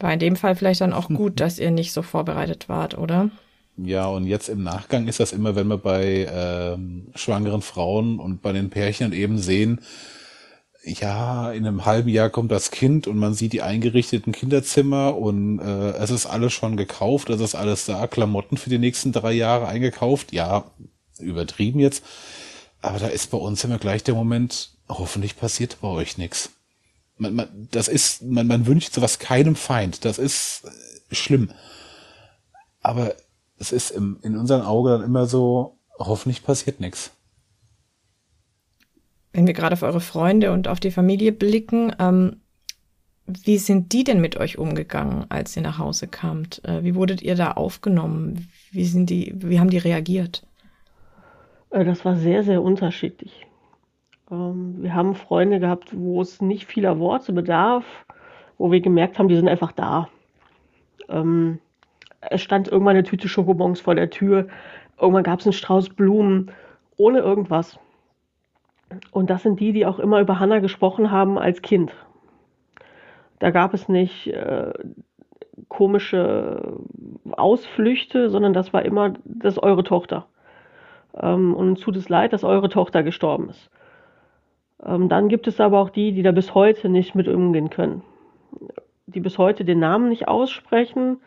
War 0.00 0.12
in 0.12 0.18
dem 0.18 0.36
Fall 0.36 0.54
vielleicht 0.54 0.82
dann 0.82 0.92
auch 0.92 1.08
gut, 1.08 1.40
dass 1.40 1.58
ihr 1.58 1.70
nicht 1.70 1.92
so 1.92 2.02
vorbereitet 2.02 2.68
wart, 2.68 2.98
oder? 2.98 3.30
Ja, 3.76 4.06
und 4.06 4.26
jetzt 4.26 4.48
im 4.48 4.62
Nachgang 4.62 5.08
ist 5.08 5.18
das 5.18 5.32
immer, 5.32 5.56
wenn 5.56 5.66
wir 5.66 5.78
bei 5.78 6.28
ähm, 6.30 7.08
schwangeren 7.14 7.62
Frauen 7.62 8.20
und 8.20 8.42
bei 8.42 8.52
den 8.52 8.70
Pärchen 8.70 9.12
eben 9.12 9.38
sehen, 9.38 9.80
ja, 10.84 11.50
in 11.52 11.66
einem 11.66 11.86
halben 11.86 12.10
Jahr 12.10 12.30
kommt 12.30 12.52
das 12.52 12.70
Kind 12.70 13.06
und 13.06 13.16
man 13.16 13.34
sieht 13.34 13.52
die 13.52 13.62
eingerichteten 13.62 14.32
Kinderzimmer 14.32 15.16
und 15.16 15.58
äh, 15.58 15.92
es 15.92 16.10
ist 16.10 16.26
alles 16.26 16.52
schon 16.52 16.76
gekauft, 16.76 17.30
es 17.30 17.40
ist 17.40 17.54
alles 17.54 17.86
da, 17.86 18.06
Klamotten 18.06 18.56
für 18.56 18.70
die 18.70 18.78
nächsten 18.78 19.12
drei 19.12 19.32
Jahre 19.32 19.66
eingekauft. 19.66 20.32
Ja, 20.32 20.64
übertrieben 21.18 21.80
jetzt. 21.80 22.04
Aber 22.82 22.98
da 22.98 23.06
ist 23.06 23.30
bei 23.30 23.38
uns 23.38 23.64
immer 23.64 23.78
gleich 23.78 24.04
der 24.04 24.14
Moment, 24.14 24.76
hoffentlich 24.88 25.36
passiert 25.38 25.78
bei 25.80 25.88
euch 25.88 26.18
nichts. 26.18 26.50
Man, 27.16 27.34
man, 27.34 27.68
das 27.70 27.88
ist, 27.88 28.22
man, 28.22 28.46
man 28.46 28.66
wünscht 28.66 28.92
sowas 28.92 29.18
keinem 29.18 29.56
Feind. 29.56 30.04
Das 30.04 30.18
ist 30.18 30.64
äh, 30.64 31.14
schlimm. 31.14 31.50
Aber 32.80 33.14
es 33.58 33.72
ist 33.72 33.90
im, 33.90 34.18
in 34.22 34.36
unseren 34.36 34.62
Augen 34.62 34.90
dann 34.90 35.02
immer 35.02 35.26
so, 35.26 35.78
hoffentlich 35.98 36.44
passiert 36.44 36.80
nichts. 36.80 37.12
Wenn 39.34 39.48
wir 39.48 39.52
gerade 39.52 39.72
auf 39.72 39.82
eure 39.82 40.00
Freunde 40.00 40.52
und 40.52 40.68
auf 40.68 40.78
die 40.78 40.92
Familie 40.92 41.32
blicken, 41.32 41.92
ähm, 41.98 42.36
wie 43.26 43.58
sind 43.58 43.92
die 43.92 44.04
denn 44.04 44.20
mit 44.20 44.36
euch 44.36 44.58
umgegangen, 44.58 45.26
als 45.28 45.56
ihr 45.56 45.62
nach 45.62 45.78
Hause 45.78 46.06
kamt? 46.06 46.62
Äh, 46.64 46.84
wie 46.84 46.94
wurdet 46.94 47.20
ihr 47.20 47.34
da 47.34 47.50
aufgenommen? 47.52 48.48
Wie 48.70 48.84
sind 48.84 49.10
die, 49.10 49.34
wie 49.36 49.58
haben 49.58 49.70
die 49.70 49.78
reagiert? 49.78 50.46
Äh, 51.70 51.84
das 51.84 52.04
war 52.04 52.14
sehr, 52.14 52.44
sehr 52.44 52.62
unterschiedlich. 52.62 53.44
Ähm, 54.30 54.76
wir 54.82 54.94
haben 54.94 55.16
Freunde 55.16 55.58
gehabt, 55.58 55.88
wo 55.92 56.20
es 56.20 56.40
nicht 56.40 56.66
vieler 56.66 57.00
Worte 57.00 57.32
bedarf, 57.32 57.84
wo 58.56 58.70
wir 58.70 58.80
gemerkt 58.80 59.18
haben, 59.18 59.26
die 59.26 59.36
sind 59.36 59.48
einfach 59.48 59.72
da. 59.72 60.08
Ähm, 61.08 61.58
es 62.20 62.40
stand 62.40 62.68
irgendwann 62.68 62.96
eine 62.96 63.04
Tüte 63.04 63.28
Schokobons 63.28 63.80
vor 63.80 63.96
der 63.96 64.10
Tür, 64.10 64.46
irgendwann 65.00 65.24
gab 65.24 65.40
es 65.40 65.46
einen 65.46 65.54
Strauß 65.54 65.88
Blumen, 65.90 66.52
ohne 66.96 67.18
irgendwas. 67.18 67.80
Und 69.10 69.30
das 69.30 69.42
sind 69.42 69.60
die, 69.60 69.72
die 69.72 69.86
auch 69.86 69.98
immer 69.98 70.20
über 70.20 70.38
Hannah 70.38 70.58
gesprochen 70.58 71.10
haben 71.10 71.38
als 71.38 71.62
Kind. 71.62 71.92
Da 73.38 73.50
gab 73.50 73.74
es 73.74 73.88
nicht 73.88 74.28
äh, 74.28 74.72
komische 75.68 76.78
Ausflüchte, 77.32 78.30
sondern 78.30 78.52
das 78.52 78.72
war 78.72 78.84
immer, 78.84 79.14
das 79.24 79.54
ist 79.54 79.62
eure 79.62 79.84
Tochter. 79.84 80.26
Ähm, 81.20 81.54
und 81.54 81.80
tut 81.80 81.96
es 81.96 82.08
leid, 82.08 82.32
dass 82.32 82.44
eure 82.44 82.68
Tochter 82.68 83.02
gestorben 83.02 83.50
ist. 83.50 83.70
Ähm, 84.84 85.08
dann 85.08 85.28
gibt 85.28 85.46
es 85.46 85.60
aber 85.60 85.80
auch 85.80 85.90
die, 85.90 86.12
die 86.12 86.22
da 86.22 86.32
bis 86.32 86.54
heute 86.54 86.88
nicht 86.88 87.14
mit 87.14 87.28
umgehen 87.28 87.70
können. 87.70 88.02
Die 89.06 89.20
bis 89.20 89.38
heute 89.38 89.64
den 89.64 89.78
Namen 89.78 90.08
nicht 90.08 90.28
aussprechen, 90.28 91.18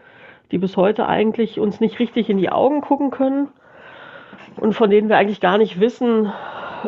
die 0.52 0.58
bis 0.58 0.78
heute 0.78 1.08
eigentlich 1.08 1.60
uns 1.60 1.80
nicht 1.80 2.00
richtig 2.00 2.30
in 2.30 2.38
die 2.38 2.50
Augen 2.50 2.82
gucken 2.82 3.12
können 3.12 3.50
und 4.60 4.74
von 4.74 4.90
denen 4.90 5.10
wir 5.10 5.18
eigentlich 5.18 5.42
gar 5.42 5.58
nicht 5.58 5.80
wissen, 5.80 6.32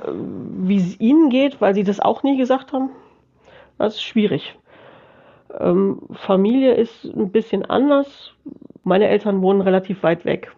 wie 0.05 0.77
es 0.77 0.99
ihnen 0.99 1.29
geht, 1.29 1.61
weil 1.61 1.73
sie 1.73 1.83
das 1.83 1.99
auch 1.99 2.23
nie 2.23 2.37
gesagt 2.37 2.73
haben. 2.73 2.89
Das 3.77 3.95
ist 3.95 4.03
schwierig. 4.03 4.57
Ähm, 5.57 6.01
Familie 6.11 6.73
ist 6.75 7.05
ein 7.05 7.31
bisschen 7.31 7.65
anders. 7.65 8.33
Meine 8.83 9.07
Eltern 9.07 9.41
wohnen 9.41 9.61
relativ 9.61 10.03
weit 10.03 10.25
weg. 10.25 10.51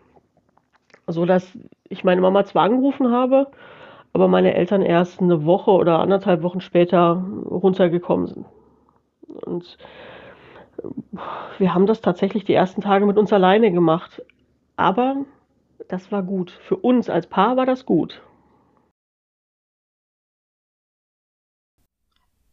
So 1.07 1.25
dass 1.25 1.57
ich 1.89 2.03
meine 2.03 2.21
Mama 2.21 2.45
zwar 2.45 2.63
angerufen 2.63 3.11
habe, 3.11 3.47
aber 4.13 4.27
meine 4.27 4.53
Eltern 4.53 4.81
erst 4.81 5.21
eine 5.21 5.45
Woche 5.45 5.71
oder 5.71 5.99
anderthalb 5.99 6.41
Wochen 6.41 6.61
später 6.61 7.23
runtergekommen 7.49 8.27
sind. 8.27 8.45
Und 9.45 9.77
wir 11.57 11.73
haben 11.73 11.85
das 11.85 12.01
tatsächlich 12.01 12.45
die 12.45 12.53
ersten 12.53 12.81
Tage 12.81 13.05
mit 13.05 13.17
uns 13.17 13.31
alleine 13.31 13.71
gemacht. 13.71 14.23
Aber 14.77 15.17
das 15.87 16.11
war 16.11 16.23
gut. 16.23 16.51
Für 16.51 16.77
uns 16.77 17.09
als 17.09 17.27
Paar 17.27 17.57
war 17.57 17.65
das 17.65 17.85
gut. 17.85 18.21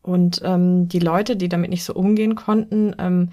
Und 0.09 0.41
ähm, 0.43 0.89
die 0.89 1.01
Leute, 1.01 1.37
die 1.37 1.51
damit 1.51 1.69
nicht 1.69 1.85
so 1.85 1.93
umgehen 1.93 2.35
konnten, 2.35 2.97
ähm, 2.99 3.29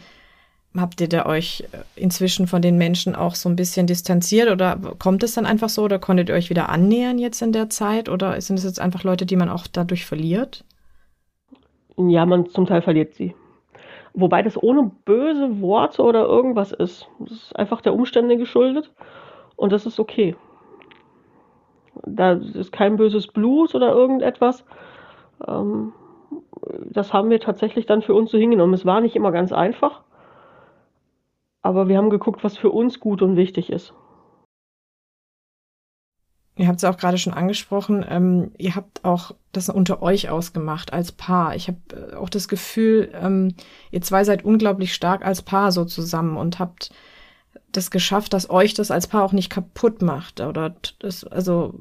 habt 0.75 0.99
ihr 0.99 1.07
da 1.07 1.25
euch 1.25 1.63
inzwischen 1.95 2.47
von 2.47 2.61
den 2.61 2.77
Menschen 2.77 3.15
auch 3.15 3.33
so 3.35 3.47
ein 3.47 3.55
bisschen 3.55 3.87
distanziert 3.87 4.51
oder 4.51 4.77
kommt 4.99 5.23
es 5.23 5.35
dann 5.35 5.45
einfach 5.45 5.69
so 5.69 5.83
oder 5.83 5.99
konntet 5.99 6.27
ihr 6.27 6.35
euch 6.35 6.49
wieder 6.49 6.67
annähern 6.67 7.17
jetzt 7.17 7.41
in 7.41 7.53
der 7.53 7.69
Zeit 7.69 8.09
oder 8.09 8.41
sind 8.41 8.57
es 8.57 8.65
jetzt 8.65 8.81
einfach 8.81 9.05
Leute, 9.05 9.25
die 9.25 9.37
man 9.37 9.47
auch 9.47 9.67
dadurch 9.71 10.05
verliert? 10.05 10.65
Ja, 11.95 12.25
man 12.25 12.45
zum 12.47 12.65
Teil 12.65 12.81
verliert 12.81 13.13
sie. 13.13 13.33
Wobei 14.13 14.41
das 14.41 14.61
ohne 14.61 14.91
böse 15.05 15.61
Worte 15.61 16.03
oder 16.03 16.25
irgendwas 16.25 16.73
ist. 16.73 17.07
Das 17.19 17.31
ist 17.31 17.55
einfach 17.55 17.79
der 17.79 17.93
Umstände 17.93 18.35
geschuldet 18.35 18.91
und 19.55 19.71
das 19.71 19.85
ist 19.85 19.97
okay. 19.97 20.35
Da 22.05 22.33
ist 22.33 22.73
kein 22.73 22.97
böses 22.97 23.27
Blut 23.27 23.75
oder 23.75 23.93
irgendetwas. 23.93 24.65
Ähm, 25.47 25.93
das 26.91 27.13
haben 27.13 27.29
wir 27.29 27.39
tatsächlich 27.39 27.85
dann 27.85 28.01
für 28.01 28.13
uns 28.13 28.31
so 28.31 28.37
hingenommen. 28.37 28.73
Es 28.73 28.85
war 28.85 29.01
nicht 29.01 29.15
immer 29.15 29.31
ganz 29.31 29.51
einfach, 29.51 30.01
aber 31.61 31.87
wir 31.87 31.97
haben 31.97 32.09
geguckt, 32.09 32.43
was 32.43 32.57
für 32.57 32.69
uns 32.69 32.99
gut 32.99 33.21
und 33.21 33.35
wichtig 33.35 33.71
ist. 33.71 33.93
Ihr 36.57 36.67
habt 36.67 36.77
es 36.77 36.85
auch 36.85 36.95
gerade 36.95 37.17
schon 37.17 37.33
angesprochen, 37.33 38.05
ähm, 38.07 38.51
ihr 38.57 38.75
habt 38.75 39.03
auch 39.03 39.31
das 39.51 39.67
unter 39.67 40.01
euch 40.01 40.29
ausgemacht 40.29 40.93
als 40.93 41.11
Paar. 41.11 41.53
Ich 41.55 41.67
habe 41.67 41.79
äh, 41.93 42.15
auch 42.15 42.29
das 42.29 42.47
Gefühl, 42.47 43.11
ähm, 43.13 43.55
ihr 43.91 44.01
zwei 44.01 44.23
seid 44.23 44.45
unglaublich 44.45 44.93
stark 44.93 45.25
als 45.25 45.41
Paar 45.41 45.73
so 45.73 45.83
zusammen 45.83 46.37
und 46.37 46.59
habt 46.59 46.91
das 47.73 47.91
geschafft, 47.91 48.31
dass 48.31 48.49
euch 48.49 48.73
das 48.73 48.89
als 48.89 49.07
Paar 49.07 49.23
auch 49.23 49.33
nicht 49.33 49.49
kaputt 49.49 50.01
macht. 50.01 50.39
Oder 50.39 50.75
das, 50.99 51.25
also 51.25 51.73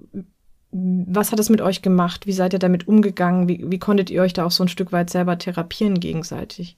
was 0.77 1.31
hat 1.31 1.39
es 1.39 1.51
mit 1.51 1.61
euch 1.61 1.83
gemacht? 1.83 2.27
Wie 2.27 2.33
seid 2.33 2.53
ihr 2.53 2.59
damit 2.59 2.89
umgegangen? 2.89 3.47
Wie, 3.47 3.65
wie 3.71 3.79
konntet 3.79 4.11
ihr 4.11 4.23
euch 4.23 4.33
da 4.33 4.45
auch 4.45 4.51
so 4.51 4.65
ein 4.65 4.69
Stück 4.69 4.91
weit 4.91 5.09
selber 5.09 5.39
therapieren 5.39 6.01
gegenseitig? 6.01 6.77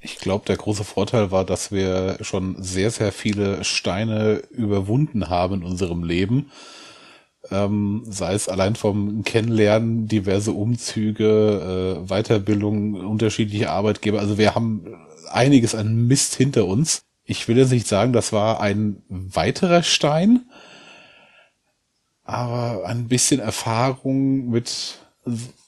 Ich 0.00 0.18
glaube, 0.18 0.44
der 0.46 0.56
große 0.56 0.84
Vorteil 0.84 1.30
war, 1.30 1.44
dass 1.44 1.72
wir 1.72 2.18
schon 2.20 2.56
sehr, 2.62 2.90
sehr 2.90 3.12
viele 3.12 3.64
Steine 3.64 4.42
überwunden 4.50 5.30
haben 5.30 5.56
in 5.56 5.62
unserem 5.62 6.04
Leben. 6.04 6.50
Ähm, 7.50 8.02
sei 8.06 8.34
es 8.34 8.50
allein 8.50 8.76
vom 8.76 9.24
Kennenlernen, 9.24 10.06
diverse 10.06 10.52
Umzüge, 10.52 12.02
äh, 12.04 12.08
Weiterbildung, 12.08 12.94
unterschiedliche 12.94 13.70
Arbeitgeber. 13.70 14.20
Also 14.20 14.36
wir 14.36 14.54
haben 14.54 14.94
einiges 15.30 15.74
an 15.74 16.06
Mist 16.06 16.34
hinter 16.34 16.66
uns. 16.66 17.00
Ich 17.24 17.48
will 17.48 17.56
jetzt 17.56 17.72
nicht 17.72 17.86
sagen, 17.86 18.12
das 18.12 18.32
war 18.32 18.60
ein 18.60 19.02
weiterer 19.08 19.82
Stein, 19.82 20.49
aber 22.30 22.86
ein 22.86 23.08
bisschen 23.08 23.40
Erfahrung 23.40 24.50
mit 24.50 24.98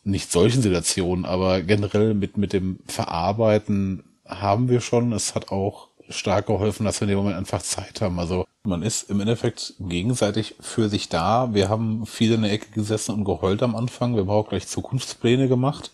nicht 0.04 0.30
solchen 0.30 0.62
Situationen, 0.62 1.24
aber 1.24 1.60
generell 1.62 2.14
mit, 2.14 2.36
mit 2.36 2.52
dem 2.52 2.78
Verarbeiten 2.86 4.04
haben 4.26 4.68
wir 4.68 4.80
schon. 4.80 5.12
Es 5.12 5.34
hat 5.34 5.50
auch 5.50 5.88
stark 6.08 6.46
geholfen, 6.46 6.84
dass 6.84 7.00
wir 7.00 7.06
in 7.06 7.10
dem 7.10 7.18
Moment 7.18 7.36
einfach 7.36 7.62
Zeit 7.62 8.00
haben. 8.00 8.18
Also 8.18 8.46
man 8.64 8.82
ist 8.82 9.10
im 9.10 9.20
Endeffekt 9.20 9.74
gegenseitig 9.80 10.54
für 10.60 10.88
sich 10.88 11.08
da. 11.08 11.52
Wir 11.52 11.68
haben 11.68 12.06
viel 12.06 12.32
in 12.32 12.42
der 12.42 12.52
Ecke 12.52 12.70
gesessen 12.70 13.12
und 13.12 13.24
geheult 13.24 13.62
am 13.62 13.74
Anfang. 13.74 14.14
Wir 14.14 14.22
haben 14.22 14.30
auch 14.30 14.48
gleich 14.48 14.68
Zukunftspläne 14.68 15.48
gemacht. 15.48 15.90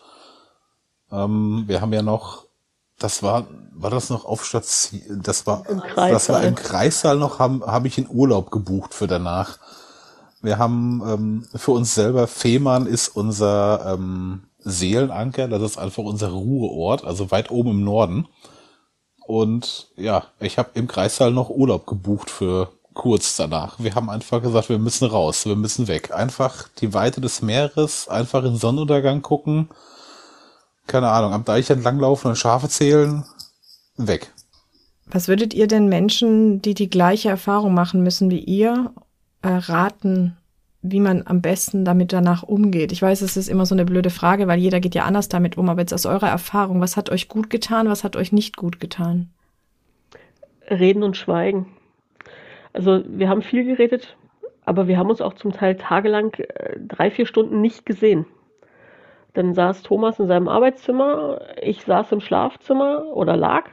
Ähm, 1.10 1.64
wir 1.66 1.80
haben 1.80 1.92
ja 1.92 2.02
noch, 2.02 2.44
das 2.98 3.22
war, 3.22 3.46
war 3.72 3.90
das 3.90 4.10
noch 4.10 4.24
auf 4.24 4.44
Station, 4.44 5.22
das 5.22 5.46
war, 5.46 5.64
das 5.96 6.28
war 6.28 6.42
im 6.42 6.54
Kreissaal 6.54 7.16
noch, 7.16 7.38
habe 7.38 7.64
hab 7.66 7.86
ich 7.86 7.96
in 7.96 8.08
Urlaub 8.08 8.50
gebucht 8.50 8.92
für 8.92 9.06
danach. 9.06 9.58
Wir 10.40 10.58
haben 10.58 11.02
ähm, 11.06 11.46
für 11.54 11.72
uns 11.72 11.94
selber, 11.94 12.26
Fehmarn 12.26 12.86
ist 12.86 13.08
unser 13.08 13.94
ähm, 13.94 14.42
Seelenanker, 14.58 15.48
das 15.48 15.62
ist 15.62 15.78
einfach 15.78 16.04
unser 16.04 16.28
Ruheort, 16.28 17.04
also 17.04 17.30
weit 17.30 17.50
oben 17.50 17.70
im 17.70 17.84
Norden. 17.84 18.28
Und 19.26 19.88
ja, 19.96 20.24
ich 20.40 20.58
habe 20.58 20.70
im 20.74 20.88
Kreissaal 20.88 21.32
noch 21.32 21.50
Urlaub 21.50 21.86
gebucht 21.86 22.30
für 22.30 22.70
kurz 22.94 23.36
danach. 23.36 23.78
Wir 23.78 23.94
haben 23.94 24.10
einfach 24.10 24.42
gesagt, 24.42 24.68
wir 24.68 24.78
müssen 24.78 25.06
raus, 25.06 25.46
wir 25.46 25.56
müssen 25.56 25.86
weg. 25.86 26.12
Einfach 26.12 26.68
die 26.80 26.94
Weite 26.94 27.20
des 27.20 27.42
Meeres, 27.42 28.08
einfach 28.08 28.44
in 28.44 28.56
Sonnenuntergang 28.56 29.22
gucken. 29.22 29.68
Keine 30.86 31.10
Ahnung, 31.10 31.32
am 31.32 31.44
Deich 31.44 31.70
entlanglaufen 31.70 32.30
und 32.30 32.36
Schafe 32.36 32.68
zählen, 32.68 33.24
weg. 33.96 34.32
Was 35.06 35.28
würdet 35.28 35.54
ihr 35.54 35.66
denn 35.66 35.88
Menschen, 35.88 36.60
die 36.60 36.74
die 36.74 36.90
gleiche 36.90 37.28
Erfahrung 37.28 37.74
machen 37.74 38.02
müssen 38.02 38.30
wie 38.30 38.40
ihr 38.40 38.92
äh, 39.42 39.48
raten, 39.48 40.36
wie 40.82 41.00
man 41.00 41.22
am 41.26 41.42
besten 41.42 41.84
damit 41.84 42.12
danach 42.12 42.42
umgeht? 42.42 42.92
Ich 42.92 43.02
weiß, 43.02 43.22
es 43.22 43.36
ist 43.36 43.48
immer 43.48 43.66
so 43.66 43.74
eine 43.74 43.84
blöde 43.84 44.10
Frage, 44.10 44.46
weil 44.46 44.58
jeder 44.58 44.80
geht 44.80 44.94
ja 44.94 45.04
anders 45.04 45.28
damit 45.28 45.56
um, 45.56 45.68
aber 45.68 45.80
jetzt 45.80 45.94
aus 45.94 46.06
eurer 46.06 46.28
Erfahrung, 46.28 46.80
was 46.80 46.96
hat 46.96 47.10
euch 47.10 47.28
gut 47.28 47.50
getan, 47.50 47.88
was 47.88 48.04
hat 48.04 48.16
euch 48.16 48.32
nicht 48.32 48.56
gut 48.56 48.80
getan? 48.80 49.30
Reden 50.70 51.02
und 51.02 51.16
Schweigen. 51.16 51.66
Also 52.72 53.02
wir 53.06 53.28
haben 53.28 53.42
viel 53.42 53.64
geredet, 53.64 54.16
aber 54.64 54.86
wir 54.86 54.98
haben 54.98 55.10
uns 55.10 55.20
auch 55.20 55.34
zum 55.34 55.52
Teil 55.52 55.76
tagelang 55.76 56.34
äh, 56.34 56.78
drei, 56.78 57.10
vier 57.10 57.26
Stunden 57.26 57.60
nicht 57.60 57.86
gesehen. 57.86 58.26
Dann 59.34 59.54
saß 59.54 59.82
Thomas 59.82 60.18
in 60.18 60.26
seinem 60.26 60.48
Arbeitszimmer, 60.48 61.40
ich 61.62 61.82
saß 61.82 62.12
im 62.12 62.20
Schlafzimmer 62.20 63.06
oder 63.06 63.36
lag 63.36 63.64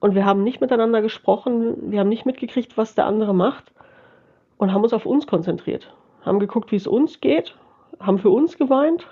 Und 0.00 0.14
wir 0.14 0.24
haben 0.24 0.42
nicht 0.42 0.60
miteinander 0.60 1.00
gesprochen, 1.00 1.90
wir 1.90 2.00
haben 2.00 2.08
nicht 2.08 2.26
mitgekriegt, 2.26 2.76
was 2.76 2.94
der 2.94 3.06
andere 3.06 3.34
macht 3.34 3.74
und 4.56 4.72
haben 4.72 4.82
uns 4.82 4.92
auf 4.92 5.06
uns 5.06 5.26
konzentriert. 5.26 5.94
Haben 6.22 6.38
geguckt, 6.38 6.72
wie 6.72 6.76
es 6.76 6.86
uns 6.86 7.20
geht, 7.20 7.56
haben 8.00 8.18
für 8.18 8.30
uns 8.30 8.56
geweint 8.56 9.06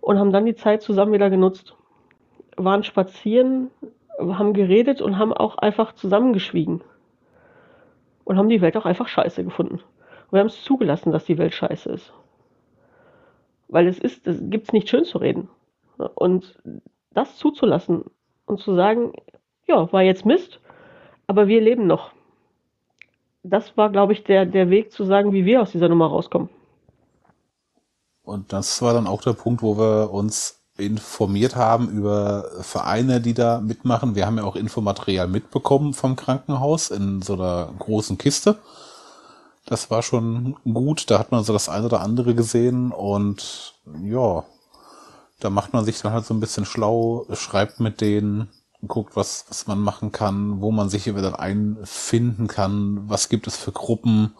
und 0.00 0.18
haben 0.18 0.32
dann 0.32 0.46
die 0.46 0.54
Zeit 0.54 0.82
zusammen 0.82 1.12
wieder 1.12 1.30
genutzt. 1.30 1.76
Waren 2.56 2.82
spazieren, 2.82 3.70
haben 4.18 4.52
geredet 4.52 5.00
und 5.00 5.18
haben 5.18 5.32
auch 5.32 5.58
einfach 5.58 5.92
zusammengeschwiegen. 5.92 6.82
Und 8.24 8.36
haben 8.36 8.48
die 8.48 8.60
Welt 8.60 8.76
auch 8.76 8.84
einfach 8.84 9.08
scheiße 9.08 9.44
gefunden. 9.44 9.76
Und 9.76 10.32
wir 10.32 10.40
haben 10.40 10.48
es 10.48 10.62
zugelassen, 10.64 11.12
dass 11.12 11.24
die 11.24 11.38
Welt 11.38 11.54
scheiße 11.54 11.90
ist. 11.90 12.12
Weil 13.68 13.86
es 13.86 13.98
ist, 13.98 14.26
es 14.26 14.40
gibt 14.50 14.64
es 14.64 14.72
nicht 14.72 14.88
schön 14.88 15.04
zu 15.04 15.18
reden. 15.18 15.48
Und 16.14 16.58
das 17.12 17.36
zuzulassen 17.36 18.04
und 18.46 18.60
zu 18.60 18.74
sagen, 18.74 19.12
ja, 19.66 19.90
war 19.92 20.02
jetzt 20.02 20.26
Mist, 20.26 20.60
aber 21.26 21.48
wir 21.48 21.60
leben 21.60 21.86
noch. 21.86 22.12
Das 23.50 23.76
war, 23.76 23.90
glaube 23.90 24.12
ich, 24.12 24.24
der, 24.24 24.46
der 24.46 24.70
Weg 24.70 24.92
zu 24.92 25.04
sagen, 25.04 25.32
wie 25.32 25.44
wir 25.44 25.62
aus 25.62 25.72
dieser 25.72 25.88
Nummer 25.88 26.06
rauskommen. 26.06 26.48
Und 28.22 28.52
das 28.52 28.82
war 28.82 28.92
dann 28.92 29.06
auch 29.06 29.22
der 29.22 29.32
Punkt, 29.32 29.62
wo 29.62 29.78
wir 29.78 30.12
uns 30.12 30.60
informiert 30.76 31.56
haben 31.56 31.88
über 31.88 32.44
Vereine, 32.60 33.20
die 33.20 33.34
da 33.34 33.60
mitmachen. 33.60 34.14
Wir 34.14 34.26
haben 34.26 34.38
ja 34.38 34.44
auch 34.44 34.54
Infomaterial 34.54 35.26
mitbekommen 35.26 35.92
vom 35.92 36.14
Krankenhaus 36.14 36.90
in 36.90 37.20
so 37.22 37.34
einer 37.34 37.72
großen 37.78 38.16
Kiste. 38.18 38.58
Das 39.66 39.90
war 39.90 40.02
schon 40.02 40.56
gut. 40.64 41.10
Da 41.10 41.18
hat 41.18 41.32
man 41.32 41.42
so 41.42 41.52
das 41.52 41.68
eine 41.68 41.86
oder 41.86 42.00
andere 42.00 42.34
gesehen 42.34 42.92
und 42.92 43.74
ja, 44.02 44.44
da 45.40 45.50
macht 45.50 45.72
man 45.72 45.84
sich 45.84 46.00
dann 46.00 46.12
halt 46.12 46.24
so 46.24 46.34
ein 46.34 46.40
bisschen 46.40 46.64
schlau, 46.64 47.26
schreibt 47.32 47.80
mit 47.80 48.00
denen, 48.00 48.48
guckt, 48.86 49.16
was, 49.16 49.46
was 49.48 49.66
man 49.66 49.80
machen 49.80 50.12
kann, 50.12 50.60
wo 50.60 50.70
man 50.70 50.88
sich 50.88 51.04
hier 51.04 51.16
wieder 51.16 51.40
einfinden 51.40 52.46
kann, 52.46 53.08
was 53.08 53.28
gibt 53.28 53.46
es 53.46 53.56
für 53.56 53.72
Gruppen. 53.72 54.34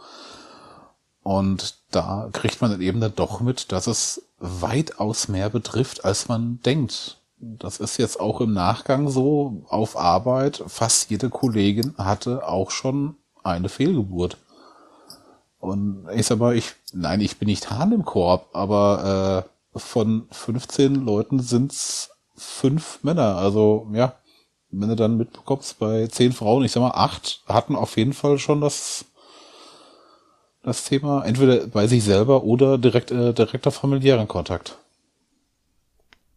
Und 1.23 1.79
da 1.91 2.29
kriegt 2.33 2.61
man 2.61 2.71
dann 2.71 2.81
eben 2.81 3.01
dann 3.01 3.15
doch 3.15 3.41
mit, 3.41 3.73
dass 3.73 3.87
es 3.87 4.23
weitaus 4.39 5.29
mehr 5.29 5.51
betrifft, 5.51 6.05
als 6.05 6.29
man 6.29 6.61
denkt. 6.63 7.19
Das 7.41 7.79
ist 7.79 7.99
jetzt 7.99 8.21
auch 8.21 8.41
im 8.41 8.53
Nachgang 8.53 9.09
so 9.09 9.65
auf 9.69 9.97
Arbeit. 9.97 10.63
Fast 10.67 11.11
jede 11.11 11.31
Kollegin 11.31 11.95
hatte 11.99 12.47
auch 12.47 12.71
schon 12.71 13.17
eine 13.43 13.69
Fehlgeburt. 13.69 14.39
Und 15.61 16.07
ich 16.15 16.27
sag 16.27 16.39
mal, 16.39 16.57
ich, 16.57 16.75
nein, 16.93 17.21
ich 17.21 17.39
bin 17.39 17.47
nicht 17.47 17.71
Hahn 17.71 17.93
im 17.93 18.05
Korb, 18.05 18.49
aber 18.53 19.45
äh, 19.75 19.79
von 19.79 20.27
15 20.31 20.95
Leuten 20.95 21.41
sind's 21.41 22.11
fünf 22.37 23.03
Männer. 23.03 23.37
Also 23.37 23.89
ja, 23.93 24.15
wenn 24.71 24.89
du 24.89 24.97
dann 24.97 25.17
mitbekommst, 25.17 25.79
bei 25.79 26.07
zehn 26.07 26.33
Frauen, 26.33 26.65
ich 26.65 26.73
sag 26.73 26.81
mal, 26.81 26.91
acht 26.91 27.43
hatten 27.49 27.75
auf 27.75 27.97
jeden 27.97 28.13
Fall 28.13 28.39
schon 28.39 28.61
das, 28.61 29.07
das 30.63 30.85
Thema, 30.85 31.25
entweder 31.25 31.67
bei 31.67 31.87
sich 31.87 32.05
selber 32.05 32.45
oder 32.45 32.79
direkt, 32.79 33.11
äh, 33.11 33.33
direkter 33.33 33.71
familiären 33.71 34.29
Kontakt. 34.29 34.79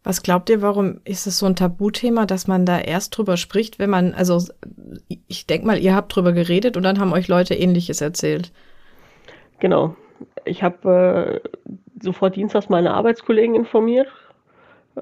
Was 0.04 0.22
glaubt 0.22 0.50
ihr, 0.50 0.62
warum 0.62 1.00
ist 1.04 1.26
es 1.26 1.38
so 1.38 1.46
ein 1.46 1.54
Tabuthema, 1.54 2.26
dass 2.26 2.48
man 2.48 2.66
da 2.66 2.80
erst 2.80 3.16
drüber 3.16 3.36
spricht, 3.36 3.78
wenn 3.78 3.90
man, 3.90 4.14
also 4.14 4.40
ich 5.28 5.46
denke 5.46 5.66
mal, 5.66 5.78
ihr 5.78 5.94
habt 5.94 6.14
drüber 6.14 6.32
geredet 6.32 6.76
und 6.76 6.82
dann 6.82 6.98
haben 6.98 7.12
euch 7.12 7.28
Leute 7.28 7.54
ähnliches 7.54 8.00
erzählt. 8.00 8.50
Genau. 9.60 9.94
Ich 10.44 10.64
habe 10.64 11.40
äh, 11.44 11.48
sofort 12.02 12.34
dienstags 12.34 12.68
meine 12.68 12.94
Arbeitskollegen 12.94 13.54
informiert 13.54 14.08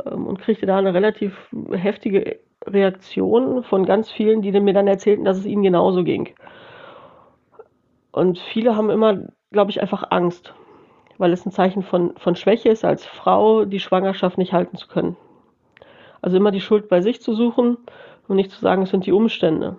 ähm, 0.05 0.27
und 0.27 0.41
kriegte 0.41 0.67
da 0.67 0.77
eine 0.77 0.93
relativ 0.93 1.33
heftige 1.73 2.39
Reaktion 2.67 3.63
von 3.65 3.87
ganz 3.87 4.11
vielen, 4.11 4.43
die 4.43 4.53
mir 4.53 4.75
dann 4.75 4.87
erzählten, 4.87 5.25
dass 5.25 5.39
es 5.39 5.47
ihnen 5.47 5.63
genauso 5.63 6.05
ging. 6.05 6.35
Und 8.13 8.39
viele 8.39 8.77
haben 8.77 8.91
immer, 8.91 9.29
glaube 9.51 9.71
ich, 9.71 9.81
einfach 9.81 10.11
Angst, 10.11 10.55
weil 11.19 11.33
es 11.33 11.47
ein 11.47 11.53
Zeichen 11.53 11.83
von, 11.83 12.17
von 12.17 12.37
Schwäche 12.37 12.69
ist, 12.69 12.85
als 12.85 13.07
Frau 13.07 13.65
die 13.65 13.81
Schwangerschaft 13.81 14.39
nicht 14.39 14.53
halten 14.53 14.77
zu 14.77 14.89
können. 14.89 15.17
Also 16.23 16.37
immer 16.37 16.51
die 16.51 16.61
Schuld 16.61 16.89
bei 16.89 17.01
sich 17.01 17.23
zu 17.23 17.35
suchen 17.35 17.79
und 18.29 18.37
nicht 18.37 18.51
zu 18.51 18.61
sagen, 18.61 18.83
es 18.83 18.91
sind 18.91 19.07
die 19.07 19.13
Umstände. 19.13 19.77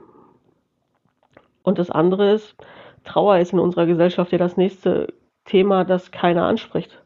Und 1.64 1.78
das 1.78 1.92
andere 1.92 2.32
ist, 2.32 2.56
Trauer 3.04 3.38
ist 3.38 3.54
in 3.54 3.60
unserer 3.60 3.86
Gesellschaft 3.86 4.32
ja 4.32 4.38
das 4.38 4.58
nächste 4.58 5.14
Thema, 5.46 5.84
das 5.84 6.12
keiner 6.12 6.46
anspricht. 6.46 7.02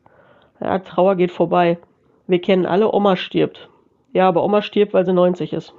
Ja, 0.62 0.80
Trauer 0.80 1.16
geht 1.16 1.32
vorbei. 1.32 1.78
Wir 2.28 2.40
kennen 2.40 2.66
alle, 2.66 2.94
Oma 2.94 3.16
stirbt. 3.16 3.70
Ja, 4.15 4.30
aber 4.30 4.45
Oma 4.45 4.62
stirbt, 4.62 4.93
weil 4.93 5.06
sie 5.06 5.12
90 5.12 5.51
ist. 5.51 5.73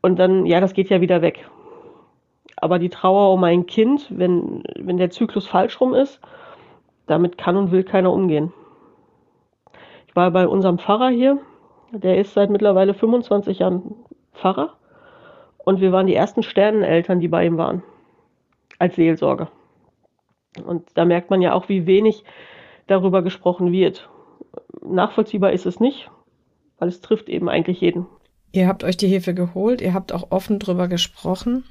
Und 0.00 0.20
dann, 0.20 0.46
ja, 0.46 0.60
das 0.60 0.74
geht 0.74 0.90
ja 0.90 1.00
wieder 1.00 1.22
weg. 1.22 1.50
Aber 2.54 2.78
die 2.78 2.88
Trauer 2.88 3.34
um 3.34 3.42
ein 3.42 3.66
Kind, 3.66 4.06
wenn, 4.10 4.62
wenn 4.76 4.96
der 4.96 5.10
Zyklus 5.10 5.48
falsch 5.48 5.80
rum 5.80 5.92
ist, 5.92 6.20
damit 7.08 7.36
kann 7.36 7.56
und 7.56 7.72
will 7.72 7.82
keiner 7.82 8.12
umgehen. 8.12 8.52
Ich 10.06 10.14
war 10.14 10.30
bei 10.30 10.46
unserem 10.46 10.78
Pfarrer 10.78 11.08
hier, 11.08 11.38
der 11.90 12.16
ist 12.18 12.34
seit 12.34 12.48
mittlerweile 12.48 12.94
25 12.94 13.58
Jahren 13.58 13.96
Pfarrer. 14.34 14.74
Und 15.58 15.80
wir 15.80 15.90
waren 15.90 16.06
die 16.06 16.14
ersten 16.14 16.44
Sterneneltern, 16.44 17.18
die 17.18 17.26
bei 17.26 17.44
ihm 17.44 17.58
waren. 17.58 17.82
Als 18.78 18.94
Seelsorger. 18.94 19.50
Und 20.64 20.96
da 20.96 21.04
merkt 21.04 21.28
man 21.30 21.42
ja 21.42 21.54
auch, 21.54 21.68
wie 21.68 21.88
wenig 21.88 22.22
darüber 22.86 23.22
gesprochen 23.22 23.72
wird. 23.72 24.08
Nachvollziehbar 24.80 25.50
ist 25.50 25.66
es 25.66 25.80
nicht, 25.80 26.08
weil 26.78 26.88
es 26.88 27.00
trifft 27.00 27.28
eben 27.28 27.48
eigentlich 27.48 27.80
jeden. 27.80 28.06
Ihr 28.52 28.66
habt 28.66 28.84
euch 28.84 28.96
die 28.96 29.08
Hilfe 29.08 29.34
geholt, 29.34 29.80
ihr 29.80 29.94
habt 29.94 30.12
auch 30.12 30.30
offen 30.30 30.58
drüber 30.58 30.88
gesprochen. 30.88 31.64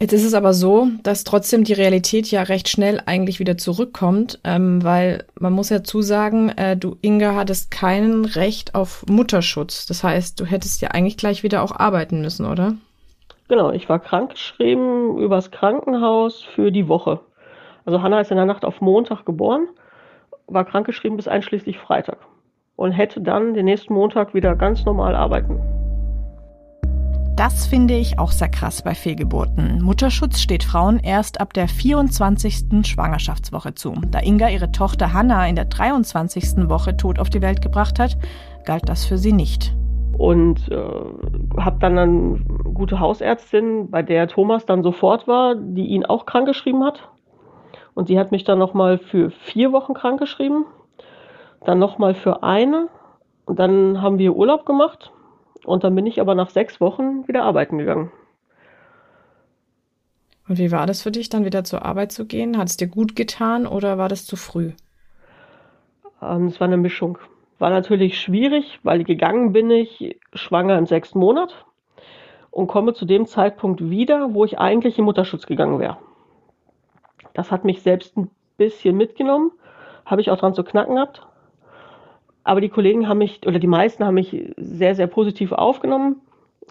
Jetzt 0.00 0.12
ist 0.12 0.24
es 0.24 0.34
aber 0.34 0.52
so, 0.52 0.88
dass 1.02 1.24
trotzdem 1.24 1.64
die 1.64 1.72
Realität 1.72 2.30
ja 2.30 2.42
recht 2.42 2.68
schnell 2.68 3.00
eigentlich 3.06 3.38
wieder 3.38 3.56
zurückkommt, 3.56 4.40
ähm, 4.44 4.82
weil 4.82 5.24
man 5.38 5.52
muss 5.52 5.70
ja 5.70 5.84
zusagen, 5.84 6.50
äh, 6.50 6.76
du 6.76 6.96
Inga 7.00 7.34
hattest 7.36 7.70
kein 7.70 8.24
Recht 8.24 8.74
auf 8.74 9.06
Mutterschutz. 9.08 9.86
Das 9.86 10.04
heißt, 10.04 10.38
du 10.38 10.44
hättest 10.44 10.82
ja 10.82 10.88
eigentlich 10.90 11.16
gleich 11.16 11.42
wieder 11.42 11.62
auch 11.62 11.72
arbeiten 11.72 12.20
müssen, 12.20 12.44
oder? 12.44 12.74
Genau, 13.48 13.70
ich 13.70 13.88
war 13.88 14.00
krankgeschrieben 14.00 15.16
übers 15.18 15.50
Krankenhaus 15.50 16.42
für 16.42 16.72
die 16.72 16.88
Woche. 16.88 17.20
Also 17.84 18.02
Hanna 18.02 18.20
ist 18.20 18.30
in 18.30 18.36
der 18.36 18.46
Nacht 18.46 18.64
auf 18.64 18.80
Montag 18.80 19.24
geboren, 19.24 19.68
war 20.46 20.64
krankgeschrieben 20.64 21.16
bis 21.16 21.28
einschließlich 21.28 21.78
Freitag 21.78 22.18
und 22.76 22.92
hätte 22.92 23.20
dann 23.20 23.54
den 23.54 23.66
nächsten 23.66 23.94
Montag 23.94 24.34
wieder 24.34 24.56
ganz 24.56 24.84
normal 24.84 25.14
arbeiten. 25.14 25.60
Das 27.36 27.66
finde 27.66 27.94
ich 27.94 28.20
auch 28.20 28.30
sehr 28.30 28.48
krass 28.48 28.82
bei 28.82 28.94
Fehlgeburten. 28.94 29.82
Mutterschutz 29.82 30.38
steht 30.40 30.62
Frauen 30.62 31.00
erst 31.00 31.40
ab 31.40 31.52
der 31.52 31.66
24. 31.66 32.86
Schwangerschaftswoche 32.86 33.74
zu. 33.74 33.92
Da 34.12 34.20
Inga 34.20 34.50
ihre 34.50 34.70
Tochter 34.70 35.12
Hanna 35.12 35.48
in 35.48 35.56
der 35.56 35.64
23. 35.64 36.68
Woche 36.68 36.96
tot 36.96 37.18
auf 37.18 37.30
die 37.30 37.42
Welt 37.42 37.60
gebracht 37.60 37.98
hat, 37.98 38.16
galt 38.64 38.88
das 38.88 39.04
für 39.04 39.18
sie 39.18 39.32
nicht. 39.32 39.74
Und 40.16 40.70
äh, 40.70 40.76
habe 41.60 41.78
dann 41.80 41.98
eine 41.98 42.38
gute 42.72 43.00
Hausärztin, 43.00 43.90
bei 43.90 44.02
der 44.02 44.28
Thomas 44.28 44.64
dann 44.64 44.84
sofort 44.84 45.26
war, 45.26 45.56
die 45.56 45.86
ihn 45.86 46.06
auch 46.06 46.26
krankgeschrieben 46.26 46.84
hat. 46.84 47.08
Und 47.94 48.06
sie 48.06 48.16
hat 48.16 48.30
mich 48.30 48.44
dann 48.44 48.60
nochmal 48.60 48.98
für 48.98 49.30
vier 49.30 49.72
Wochen 49.72 49.94
krankgeschrieben 49.94 50.66
dann 51.64 51.78
nochmal 51.78 52.14
für 52.14 52.42
eine 52.42 52.88
und 53.46 53.58
dann 53.58 54.00
haben 54.02 54.18
wir 54.18 54.34
Urlaub 54.34 54.66
gemacht 54.66 55.12
und 55.64 55.84
dann 55.84 55.94
bin 55.94 56.06
ich 56.06 56.20
aber 56.20 56.34
nach 56.34 56.50
sechs 56.50 56.80
Wochen 56.80 57.26
wieder 57.26 57.44
arbeiten 57.44 57.78
gegangen. 57.78 58.10
Und 60.46 60.58
wie 60.58 60.72
war 60.72 60.86
das 60.86 61.02
für 61.02 61.10
dich, 61.10 61.30
dann 61.30 61.44
wieder 61.44 61.64
zur 61.64 61.84
Arbeit 61.84 62.12
zu 62.12 62.26
gehen? 62.26 62.58
Hat 62.58 62.68
es 62.68 62.76
dir 62.76 62.88
gut 62.88 63.16
getan 63.16 63.66
oder 63.66 63.96
war 63.96 64.08
das 64.08 64.26
zu 64.26 64.36
früh? 64.36 64.72
Ähm, 66.20 66.46
es 66.46 66.60
war 66.60 66.66
eine 66.66 66.76
Mischung. 66.76 67.18
War 67.58 67.70
natürlich 67.70 68.20
schwierig, 68.20 68.78
weil 68.82 69.04
gegangen 69.04 69.52
bin 69.52 69.70
ich 69.70 70.18
schwanger 70.34 70.76
im 70.76 70.86
sechsten 70.86 71.18
Monat 71.18 71.64
und 72.50 72.66
komme 72.66 72.92
zu 72.92 73.06
dem 73.06 73.26
Zeitpunkt 73.26 73.88
wieder, 73.88 74.34
wo 74.34 74.44
ich 74.44 74.58
eigentlich 74.58 74.98
im 74.98 75.06
Mutterschutz 75.06 75.46
gegangen 75.46 75.78
wäre. 75.78 75.96
Das 77.32 77.50
hat 77.50 77.64
mich 77.64 77.82
selbst 77.82 78.16
ein 78.16 78.30
bisschen 78.56 78.96
mitgenommen, 78.96 79.50
habe 80.04 80.20
ich 80.20 80.30
auch 80.30 80.38
dran 80.38 80.54
zu 80.54 80.62
knacken 80.62 80.96
gehabt. 80.96 81.26
Aber 82.44 82.60
die 82.60 82.68
Kollegen 82.68 83.08
haben 83.08 83.18
mich, 83.18 83.46
oder 83.46 83.58
die 83.58 83.66
meisten 83.66 84.04
haben 84.04 84.14
mich 84.14 84.54
sehr, 84.56 84.94
sehr 84.94 85.06
positiv 85.06 85.52
aufgenommen, 85.52 86.16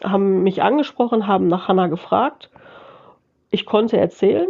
haben 0.04 0.44
mich 0.44 0.62
angesprochen, 0.62 1.28
haben 1.28 1.48
nach 1.48 1.68
Hanna 1.68 1.88
gefragt. 1.88 2.50
Ich 3.50 3.66
konnte 3.66 3.98
erzählen 3.98 4.48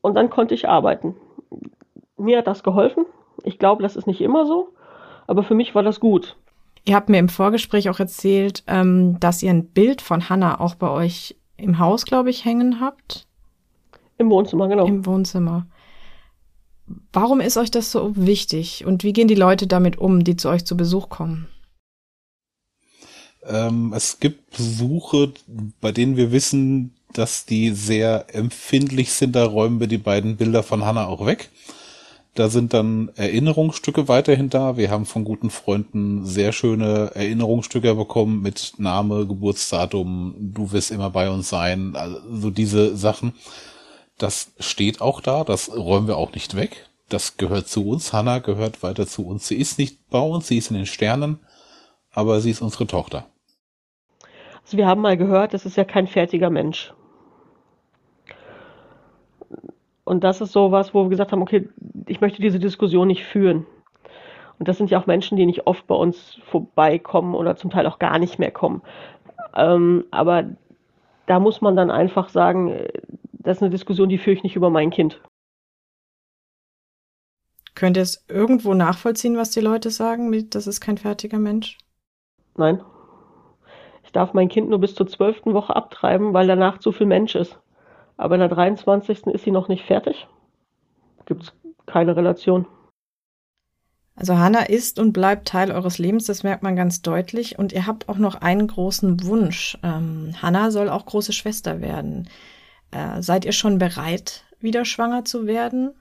und 0.00 0.14
dann 0.14 0.30
konnte 0.30 0.54
ich 0.54 0.68
arbeiten. 0.68 1.16
Mir 2.16 2.38
hat 2.38 2.46
das 2.46 2.62
geholfen. 2.62 3.04
Ich 3.42 3.58
glaube, 3.58 3.82
das 3.82 3.96
ist 3.96 4.06
nicht 4.06 4.20
immer 4.20 4.46
so, 4.46 4.68
aber 5.26 5.42
für 5.42 5.54
mich 5.54 5.74
war 5.74 5.82
das 5.82 6.00
gut. 6.00 6.36
Ihr 6.84 6.94
habt 6.94 7.08
mir 7.08 7.18
im 7.18 7.28
Vorgespräch 7.28 7.90
auch 7.90 7.98
erzählt, 7.98 8.62
ähm, 8.68 9.18
dass 9.18 9.42
ihr 9.42 9.50
ein 9.50 9.66
Bild 9.66 10.00
von 10.00 10.28
Hanna 10.28 10.60
auch 10.60 10.76
bei 10.76 10.88
euch 10.88 11.36
im 11.56 11.78
Haus, 11.80 12.04
glaube 12.04 12.30
ich, 12.30 12.44
hängen 12.44 12.80
habt. 12.80 13.26
Im 14.18 14.30
Wohnzimmer, 14.30 14.68
genau. 14.68 14.86
Im 14.86 15.04
Wohnzimmer. 15.04 15.66
Warum 17.12 17.40
ist 17.40 17.56
euch 17.56 17.70
das 17.70 17.90
so 17.90 18.12
wichtig 18.16 18.84
und 18.84 19.02
wie 19.02 19.12
gehen 19.12 19.28
die 19.28 19.34
Leute 19.34 19.66
damit 19.66 19.98
um, 19.98 20.22
die 20.22 20.36
zu 20.36 20.48
euch 20.48 20.64
zu 20.64 20.76
Besuch 20.76 21.08
kommen? 21.08 21.48
Ähm, 23.44 23.92
es 23.94 24.20
gibt 24.20 24.56
Besuche, 24.56 25.32
bei 25.80 25.92
denen 25.92 26.16
wir 26.16 26.32
wissen, 26.32 26.94
dass 27.12 27.46
die 27.46 27.70
sehr 27.70 28.26
empfindlich 28.34 29.12
sind. 29.12 29.34
Da 29.34 29.44
räumen 29.44 29.80
wir 29.80 29.86
die 29.86 29.98
beiden 29.98 30.36
Bilder 30.36 30.62
von 30.62 30.84
Hannah 30.84 31.06
auch 31.06 31.26
weg. 31.26 31.50
Da 32.34 32.50
sind 32.50 32.74
dann 32.74 33.10
Erinnerungsstücke 33.16 34.08
weiterhin 34.08 34.50
da. 34.50 34.76
Wir 34.76 34.90
haben 34.90 35.06
von 35.06 35.24
guten 35.24 35.48
Freunden 35.48 36.26
sehr 36.26 36.52
schöne 36.52 37.12
Erinnerungsstücke 37.14 37.94
bekommen 37.94 38.42
mit 38.42 38.74
Name, 38.76 39.26
Geburtsdatum, 39.26 40.34
du 40.38 40.70
wirst 40.72 40.90
immer 40.90 41.08
bei 41.08 41.30
uns 41.30 41.48
sein, 41.48 41.96
also 41.96 42.50
diese 42.50 42.94
Sachen. 42.94 43.32
Das 44.18 44.52
steht 44.58 45.00
auch 45.00 45.20
da, 45.20 45.44
das 45.44 45.70
räumen 45.76 46.08
wir 46.08 46.16
auch 46.16 46.32
nicht 46.32 46.56
weg. 46.56 46.88
Das 47.08 47.36
gehört 47.36 47.68
zu 47.68 47.86
uns. 47.86 48.12
Hannah 48.12 48.38
gehört 48.38 48.82
weiter 48.82 49.06
zu 49.06 49.26
uns. 49.26 49.46
Sie 49.46 49.56
ist 49.56 49.78
nicht 49.78 50.08
bei 50.10 50.18
uns, 50.18 50.48
sie 50.48 50.58
ist 50.58 50.70
in 50.70 50.76
den 50.76 50.86
Sternen, 50.86 51.38
aber 52.12 52.40
sie 52.40 52.50
ist 52.50 52.62
unsere 52.62 52.86
Tochter. 52.86 53.26
Also 54.64 54.78
wir 54.78 54.86
haben 54.86 55.02
mal 55.02 55.16
gehört, 55.16 55.54
das 55.54 55.66
ist 55.66 55.76
ja 55.76 55.84
kein 55.84 56.08
fertiger 56.08 56.50
Mensch. 56.50 56.92
Und 60.02 60.24
das 60.24 60.40
ist 60.40 60.52
so 60.52 60.72
was, 60.72 60.94
wo 60.94 61.04
wir 61.04 61.10
gesagt 61.10 61.32
haben, 61.32 61.42
okay, 61.42 61.68
ich 62.06 62.20
möchte 62.20 62.40
diese 62.40 62.58
Diskussion 62.58 63.08
nicht 63.08 63.24
führen. 63.24 63.66
Und 64.58 64.68
das 64.68 64.78
sind 64.78 64.90
ja 64.90 65.00
auch 65.00 65.06
Menschen, 65.06 65.36
die 65.36 65.46
nicht 65.46 65.66
oft 65.66 65.86
bei 65.86 65.94
uns 65.94 66.38
vorbeikommen 66.50 67.34
oder 67.34 67.56
zum 67.56 67.70
Teil 67.70 67.86
auch 67.86 67.98
gar 67.98 68.18
nicht 68.18 68.38
mehr 68.38 68.50
kommen. 68.50 68.82
Ähm, 69.54 70.04
aber 70.10 70.44
da 71.26 71.40
muss 71.40 71.60
man 71.60 71.76
dann 71.76 71.90
einfach 71.90 72.28
sagen, 72.28 72.72
das 73.46 73.58
ist 73.58 73.62
eine 73.62 73.70
Diskussion, 73.70 74.08
die 74.08 74.18
führe 74.18 74.36
ich 74.36 74.42
nicht 74.42 74.56
über 74.56 74.70
mein 74.70 74.90
Kind. 74.90 75.22
Könnt 77.76 77.96
ihr 77.96 78.02
es 78.02 78.24
irgendwo 78.26 78.74
nachvollziehen, 78.74 79.36
was 79.36 79.50
die 79.50 79.60
Leute 79.60 79.90
sagen, 79.90 80.50
das 80.50 80.66
ist 80.66 80.80
kein 80.80 80.98
fertiger 80.98 81.38
Mensch? 81.38 81.78
Nein. 82.56 82.82
Ich 84.02 84.10
darf 84.10 84.34
mein 84.34 84.48
Kind 84.48 84.68
nur 84.68 84.80
bis 84.80 84.96
zur 84.96 85.06
zwölften 85.06 85.54
Woche 85.54 85.76
abtreiben, 85.76 86.32
weil 86.34 86.48
danach 86.48 86.78
zu 86.78 86.90
viel 86.90 87.06
Mensch 87.06 87.36
ist. 87.36 87.56
Aber 88.16 88.34
in 88.34 88.40
der 88.40 88.48
23. 88.48 89.26
ist 89.28 89.44
sie 89.44 89.52
noch 89.52 89.68
nicht 89.68 89.84
fertig. 89.84 90.26
Gibt 91.26 91.44
es 91.44 91.52
keine 91.86 92.16
Relation. 92.16 92.66
Also 94.16 94.38
Hannah 94.38 94.68
ist 94.68 94.98
und 94.98 95.12
bleibt 95.12 95.46
Teil 95.46 95.70
eures 95.70 95.98
Lebens, 95.98 96.24
das 96.24 96.42
merkt 96.42 96.64
man 96.64 96.74
ganz 96.74 97.00
deutlich. 97.00 97.60
Und 97.60 97.72
ihr 97.72 97.86
habt 97.86 98.08
auch 98.08 98.18
noch 98.18 98.34
einen 98.34 98.66
großen 98.66 99.22
Wunsch. 99.22 99.78
Ähm, 99.84 100.34
Hannah 100.42 100.72
soll 100.72 100.88
auch 100.88 101.06
große 101.06 101.32
Schwester 101.32 101.80
werden. 101.80 102.28
Äh, 102.90 103.22
seid 103.22 103.44
ihr 103.44 103.52
schon 103.52 103.78
bereit, 103.78 104.44
wieder 104.60 104.84
schwanger 104.84 105.24
zu 105.24 105.46
werden? 105.46 105.92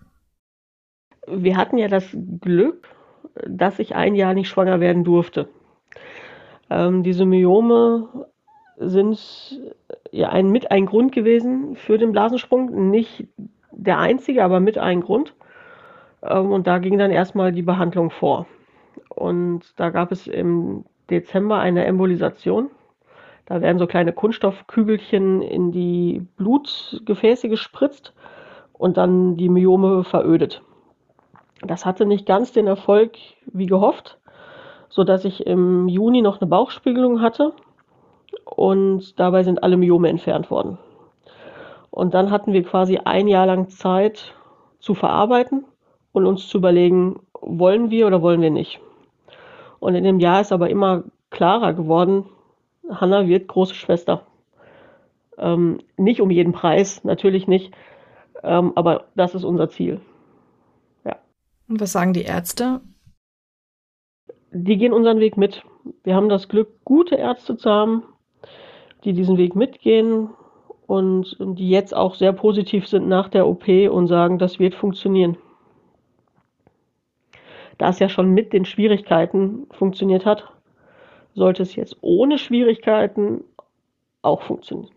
Wir 1.28 1.58
hatten 1.58 1.78
ja 1.78 1.88
das 1.88 2.16
Glück, 2.42 2.88
dass 3.48 3.80
ich 3.80 3.96
ein 3.96 4.16
Jahr 4.16 4.34
nicht 4.34 4.50
schwanger 4.50 4.80
werden 4.80 5.04
durfte. 5.04 5.50
Ähm, 6.70 7.04
diese 7.04 7.26
Myome 7.26 8.28
sind 8.78 9.62
ja 10.12 10.30
ein, 10.30 10.50
mit 10.50 10.72
ein 10.72 10.86
Grund 10.86 11.12
gewesen 11.12 11.76
für 11.76 11.98
den 11.98 12.12
Blasensprung. 12.12 12.90
Nicht 12.90 13.28
der 13.72 14.00
einzige, 14.00 14.44
aber 14.44 14.60
mit 14.60 14.78
ein 14.78 15.02
Grund. 15.02 15.34
Ähm, 16.22 16.52
und 16.52 16.68
da 16.68 16.80
ging 16.80 16.98
dann 16.98 17.12
erstmal 17.12 17.52
die 17.52 17.62
Behandlung 17.62 18.10
vor. 18.10 18.48
Und 19.10 19.80
da 19.80 19.90
gab 19.90 20.12
es 20.12 20.28
im 20.28 20.86
Dezember 21.10 21.60
eine 21.60 21.86
Embolisation. 21.86 22.70
Da 23.46 23.62
werden 23.62 23.78
so 23.78 23.88
kleine 23.88 24.12
Kunststoffkügelchen 24.12 25.42
in 25.42 25.72
die 25.72 26.26
Blutgefäße 26.38 27.48
gespritzt 27.48 28.14
und 28.74 28.98
dann 28.98 29.38
die 29.38 29.50
Myome 29.50 30.04
verödet. 30.04 30.62
Das 31.62 31.86
hatte 31.86 32.06
nicht 32.06 32.26
ganz 32.26 32.52
den 32.52 32.68
Erfolg 32.68 33.14
wie 33.46 33.68
gehofft, 33.68 34.18
sodass 34.90 35.26
ich 35.26 35.46
im 35.46 35.88
Juni 35.88 36.22
noch 36.22 36.42
eine 36.42 36.50
Bauchspiegelung 36.50 37.22
hatte 37.22 37.54
und 38.44 39.20
dabei 39.20 39.44
sind 39.44 39.64
alle 39.64 39.78
Myome 39.78 40.10
entfernt 40.10 40.50
worden. 40.50 40.78
Und 41.92 42.14
dann 42.14 42.32
hatten 42.32 42.52
wir 42.52 42.64
quasi 42.64 42.98
ein 42.98 43.28
Jahr 43.28 43.46
lang 43.46 43.70
Zeit 43.70 44.34
zu 44.80 44.94
verarbeiten 44.96 45.66
und 46.12 46.26
uns 46.26 46.48
zu 46.48 46.58
überlegen, 46.58 47.22
wollen 47.42 47.90
wir 47.90 48.08
oder 48.08 48.22
wollen 48.22 48.42
wir 48.42 48.52
nicht. 48.52 48.80
Und 49.80 49.96
in 49.96 50.04
dem 50.04 50.20
Jahr 50.20 50.42
ist 50.42 50.52
aber 50.52 50.70
immer 50.70 51.04
klarer 51.30 51.74
geworden, 51.74 52.26
Hanna 52.90 53.28
wird 53.28 53.48
große 53.48 53.76
Schwester. 53.76 54.26
Ähm, 55.38 55.80
nicht 55.98 56.22
um 56.22 56.32
jeden 56.32 56.54
Preis, 56.54 57.04
natürlich 57.04 57.48
nicht, 57.48 57.74
ähm, 58.44 58.72
aber 58.76 59.06
das 59.16 59.36
ist 59.36 59.44
unser 59.44 59.70
Ziel. 59.70 60.00
Ja. 61.04 61.18
Und 61.68 61.82
was 61.82 61.92
sagen 61.92 62.14
die 62.14 62.24
Ärzte? 62.24 62.82
Die 64.52 64.78
gehen 64.78 64.94
unseren 64.94 65.20
Weg 65.20 65.36
mit. 65.36 65.64
Wir 66.04 66.16
haben 66.16 66.30
das 66.30 66.48
Glück, 66.48 66.84
gute 66.86 67.16
Ärzte 67.16 67.58
zu 67.58 67.70
haben, 67.70 68.04
die 69.04 69.14
diesen 69.14 69.38
Weg 69.38 69.56
mitgehen 69.56 70.30
und 70.88 71.36
die 71.40 71.70
jetzt 71.70 71.94
auch 71.94 72.16
sehr 72.16 72.32
positiv 72.32 72.88
sind 72.88 73.08
nach 73.08 73.28
der 73.28 73.48
OP 73.48 73.68
und 73.68 74.08
sagen, 74.08 74.38
das 74.40 74.60
wird 74.60 74.76
funktionieren. 74.76 75.38
Da 77.78 77.90
es 77.90 78.00
ja 78.00 78.08
schon 78.08 78.30
mit 78.30 78.54
den 78.54 78.64
Schwierigkeiten 78.64 79.68
funktioniert 79.72 80.26
hat, 80.26 80.55
sollte 81.36 81.64
es 81.64 81.76
jetzt 81.76 81.98
ohne 82.02 82.38
Schwierigkeiten 82.40 83.44
auch 84.22 84.42
funktionieren. 84.42 84.92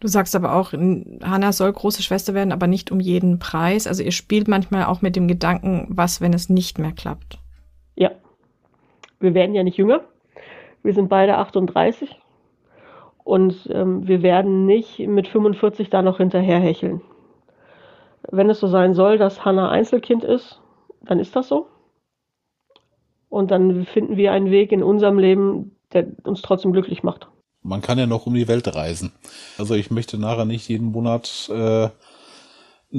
Du 0.00 0.08
sagst 0.08 0.36
aber 0.36 0.54
auch, 0.54 0.72
Hannah 0.72 1.52
soll 1.52 1.72
große 1.72 2.02
Schwester 2.02 2.34
werden, 2.34 2.52
aber 2.52 2.66
nicht 2.66 2.90
um 2.92 3.00
jeden 3.00 3.38
Preis. 3.38 3.86
Also 3.86 4.02
ihr 4.02 4.12
spielt 4.12 4.48
manchmal 4.48 4.84
auch 4.84 5.02
mit 5.02 5.16
dem 5.16 5.28
Gedanken, 5.28 5.86
was, 5.88 6.20
wenn 6.20 6.32
es 6.34 6.48
nicht 6.48 6.78
mehr 6.78 6.92
klappt. 6.92 7.38
Ja. 7.96 8.10
Wir 9.20 9.34
werden 9.34 9.54
ja 9.54 9.62
nicht 9.62 9.78
jünger. 9.78 10.00
Wir 10.82 10.92
sind 10.92 11.08
beide 11.08 11.38
38 11.38 12.20
und 13.24 13.68
ähm, 13.72 14.06
wir 14.06 14.22
werden 14.22 14.66
nicht 14.66 14.98
mit 14.98 15.26
45 15.26 15.88
da 15.88 16.02
noch 16.02 16.18
hinterherhecheln. 16.18 17.00
Wenn 18.30 18.50
es 18.50 18.60
so 18.60 18.66
sein 18.66 18.94
soll, 18.94 19.16
dass 19.16 19.44
Hannah 19.44 19.70
Einzelkind 19.70 20.24
ist, 20.24 20.60
dann 21.00 21.18
ist 21.18 21.34
das 21.34 21.48
so. 21.48 21.66
Und 23.34 23.50
dann 23.50 23.84
finden 23.84 24.16
wir 24.16 24.30
einen 24.30 24.52
Weg 24.52 24.70
in 24.70 24.84
unserem 24.84 25.18
Leben, 25.18 25.72
der 25.92 26.06
uns 26.22 26.40
trotzdem 26.40 26.72
glücklich 26.72 27.02
macht. 27.02 27.26
Man 27.64 27.82
kann 27.82 27.98
ja 27.98 28.06
noch 28.06 28.26
um 28.26 28.34
die 28.34 28.46
Welt 28.46 28.72
reisen. 28.72 29.10
Also 29.58 29.74
ich 29.74 29.90
möchte 29.90 30.18
nachher 30.18 30.44
nicht 30.44 30.68
jeden 30.68 30.92
Monat 30.92 31.50
äh, 31.52 31.88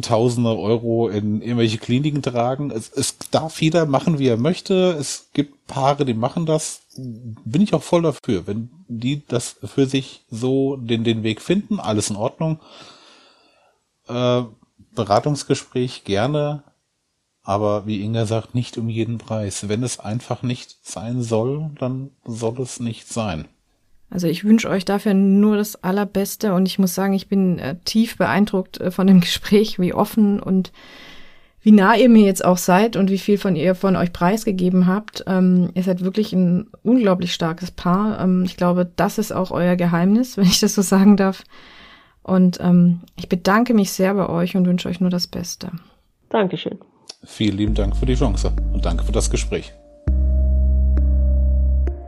Tausende 0.01 0.57
Euro 0.57 1.07
in 1.07 1.41
irgendwelche 1.41 1.77
Kliniken 1.77 2.21
tragen. 2.21 2.69
Es, 2.69 2.91
es 2.91 3.17
darf 3.31 3.61
jeder 3.61 3.85
machen, 3.85 4.19
wie 4.19 4.27
er 4.27 4.35
möchte. 4.35 4.97
Es 4.99 5.29
gibt 5.31 5.67
Paare, 5.67 6.03
die 6.03 6.13
machen 6.13 6.45
das. 6.45 6.81
Bin 6.97 7.61
ich 7.61 7.73
auch 7.73 7.83
voll 7.83 8.01
dafür. 8.01 8.45
Wenn 8.45 8.69
die 8.89 9.23
das 9.25 9.55
für 9.63 9.85
sich 9.85 10.25
so 10.29 10.75
den, 10.75 11.05
den 11.05 11.23
Weg 11.23 11.41
finden, 11.41 11.79
alles 11.79 12.09
in 12.09 12.17
Ordnung. 12.17 12.59
Äh, 14.09 14.41
Beratungsgespräch 14.95 16.03
gerne, 16.03 16.63
aber 17.45 17.85
wie 17.85 18.01
Inga 18.01 18.25
sagt, 18.25 18.55
nicht 18.55 18.77
um 18.77 18.89
jeden 18.89 19.19
Preis. 19.19 19.69
Wenn 19.69 19.83
es 19.83 19.99
einfach 19.99 20.41
nicht 20.41 20.77
sein 20.81 21.21
soll, 21.21 21.69
dann 21.79 22.09
soll 22.25 22.59
es 22.59 22.79
nicht 22.79 23.07
sein. 23.07 23.45
Also 24.09 24.27
ich 24.27 24.43
wünsche 24.43 24.69
euch 24.69 24.85
dafür 24.85 25.13
nur 25.13 25.55
das 25.55 25.83
Allerbeste 25.83 26.53
und 26.53 26.67
ich 26.67 26.79
muss 26.79 26.95
sagen, 26.95 27.13
ich 27.13 27.27
bin 27.27 27.59
äh, 27.59 27.75
tief 27.85 28.17
beeindruckt 28.17 28.79
äh, 28.81 28.91
von 28.91 29.07
dem 29.07 29.19
Gespräch, 29.21 29.79
wie 29.79 29.93
offen 29.93 30.39
und 30.39 30.71
wie 31.61 31.71
nah 31.71 31.95
ihr 31.95 32.09
mir 32.09 32.23
jetzt 32.23 32.45
auch 32.45 32.57
seid 32.57 32.95
und 32.95 33.09
wie 33.09 33.17
viel 33.17 33.37
von 33.37 33.55
ihr 33.55 33.73
von 33.73 33.95
euch 33.95 34.13
preisgegeben 34.13 34.85
habt. 34.87 35.23
Ähm, 35.27 35.69
ihr 35.73 35.83
seid 35.83 36.01
wirklich 36.01 36.33
ein 36.33 36.67
unglaublich 36.83 37.33
starkes 37.33 37.71
Paar. 37.71 38.19
Ähm, 38.19 38.43
ich 38.45 38.57
glaube, 38.57 38.89
das 38.95 39.17
ist 39.17 39.31
auch 39.31 39.51
euer 39.51 39.75
Geheimnis, 39.75 40.37
wenn 40.37 40.45
ich 40.45 40.59
das 40.59 40.75
so 40.75 40.81
sagen 40.81 41.17
darf. 41.17 41.43
Und 42.23 42.59
ähm, 42.59 43.01
ich 43.15 43.29
bedanke 43.29 43.75
mich 43.75 43.91
sehr 43.91 44.15
bei 44.15 44.29
euch 44.29 44.55
und 44.55 44.65
wünsche 44.65 44.89
euch 44.89 44.99
nur 44.99 45.11
das 45.11 45.27
Beste. 45.27 45.71
Dankeschön. 46.29 46.79
Vielen 47.25 47.57
lieben 47.57 47.73
Dank 47.73 47.95
für 47.95 48.05
die 48.05 48.15
Chance 48.15 48.51
und 48.73 48.85
danke 48.85 49.03
für 49.03 49.11
das 49.11 49.29
Gespräch. 49.29 49.73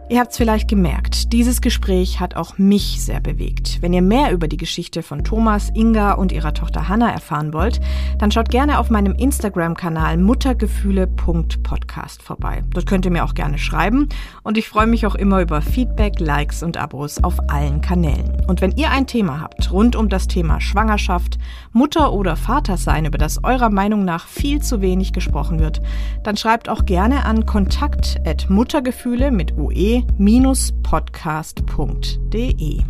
Ihr 0.10 0.22
habt 0.22 0.32
es 0.32 0.38
vielleicht 0.38 0.70
gemerkt, 0.70 1.34
dieses 1.34 1.60
Gespräch 1.60 2.22
hat 2.22 2.38
auch 2.38 2.58
mich 2.58 3.04
sehr 3.04 3.20
bewegt. 3.20 3.82
Wenn 3.82 3.92
ihr 3.92 4.02
mehr 4.02 4.32
über 4.32 4.48
die 4.48 4.56
Geschichte 4.56 5.04
von 5.04 5.26
Thomas, 5.26 5.70
Inga 5.74 6.14
und 6.14 6.32
ihrer 6.32 6.54
Tochter 6.54 6.88
Hanna 6.88 7.12
erfahren 7.12 7.52
wollt, 7.52 7.82
dann 8.18 8.32
schaut 8.32 8.50
gerne 8.50 8.80
auf 8.80 8.90
meinem 8.90 9.16
Instagram-Kanal 9.16 10.16
muttergefühle.podcast 10.16 12.24
vorbei. 12.24 12.64
Dort 12.70 12.86
könnt 12.86 13.04
ihr 13.04 13.12
mir 13.12 13.26
auch 13.26 13.34
gerne 13.34 13.58
schreiben 13.58 14.08
und 14.44 14.58
ich 14.58 14.70
freue 14.70 14.88
mich 14.88 15.06
auch 15.06 15.16
immer 15.16 15.42
über 15.42 15.62
Feedback, 15.62 16.22
Likes 16.22 16.64
und 16.64 16.78
Abos 16.78 17.22
auf 17.22 17.50
allen 17.50 17.82
Kanälen. 17.82 18.46
Und 18.48 18.62
wenn 18.62 18.78
ihr 18.78 18.92
ein 18.92 19.08
Thema 19.08 19.42
habt 19.42 19.74
rund 19.74 19.98
um 19.98 20.08
das 20.08 20.28
Thema 20.28 20.62
Schwangerschaft, 20.62 21.38
Mutter 21.74 22.14
oder 22.14 22.38
Vater 22.38 22.78
sein, 22.78 23.04
über 23.04 23.18
das 23.18 23.44
eurer 23.44 23.70
Meinung 23.70 24.06
nach 24.06 24.26
viel 24.26 24.62
zu 24.62 24.80
wenig 24.80 25.12
gesprochen 25.12 25.60
wird, 25.60 25.82
dann 26.24 26.38
schreibt 26.38 26.70
auch 26.70 26.86
gerne 26.86 27.26
an 27.26 27.46
kontakt@muttergefühle 27.46 29.32
mit 29.32 29.58
ue 29.58 29.97
www.podcast.de. 30.18 32.84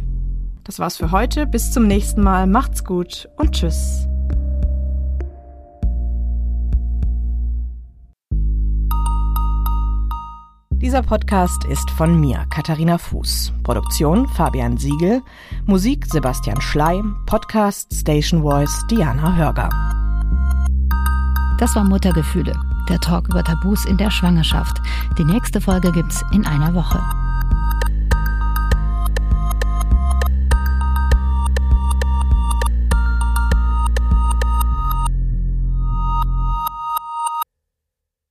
Das 0.64 0.80
war's 0.80 0.98
für 0.98 1.12
heute. 1.12 1.46
Bis 1.48 1.72
zum 1.72 1.88
nächsten 1.88 2.22
Mal. 2.22 2.46
Macht's 2.48 2.84
gut 2.84 3.30
und 3.38 3.54
tschüss. 3.54 4.08
Dieser 10.72 11.02
Podcast 11.02 11.64
ist 11.66 11.90
von 11.92 12.20
mir, 12.20 12.46
Katharina 12.50 12.98
Fuß. 12.98 13.54
Produktion 13.64 14.28
Fabian 14.28 14.76
Siegel. 14.78 15.22
Musik 15.66 16.06
Sebastian 16.06 16.60
Schley. 16.62 17.02
Podcast 17.26 17.94
Station 17.94 18.42
Voice 18.44 18.86
Diana 18.90 19.36
Hörger. 19.36 19.70
Das 21.58 21.76
war 21.76 21.84
Muttergefühle, 21.84 22.54
der 22.90 23.00
Talk 23.00 23.28
über 23.28 23.44
Tabus 23.44 23.86
in 23.86 23.98
der 23.98 24.12
Schwangerschaft. 24.12 24.82
Die 25.18 25.26
nächste 25.26 25.62
Folge 25.62 25.92
gibt's 25.92 26.24
in 26.32 26.46
einer 26.46 26.74
Woche. 26.74 27.00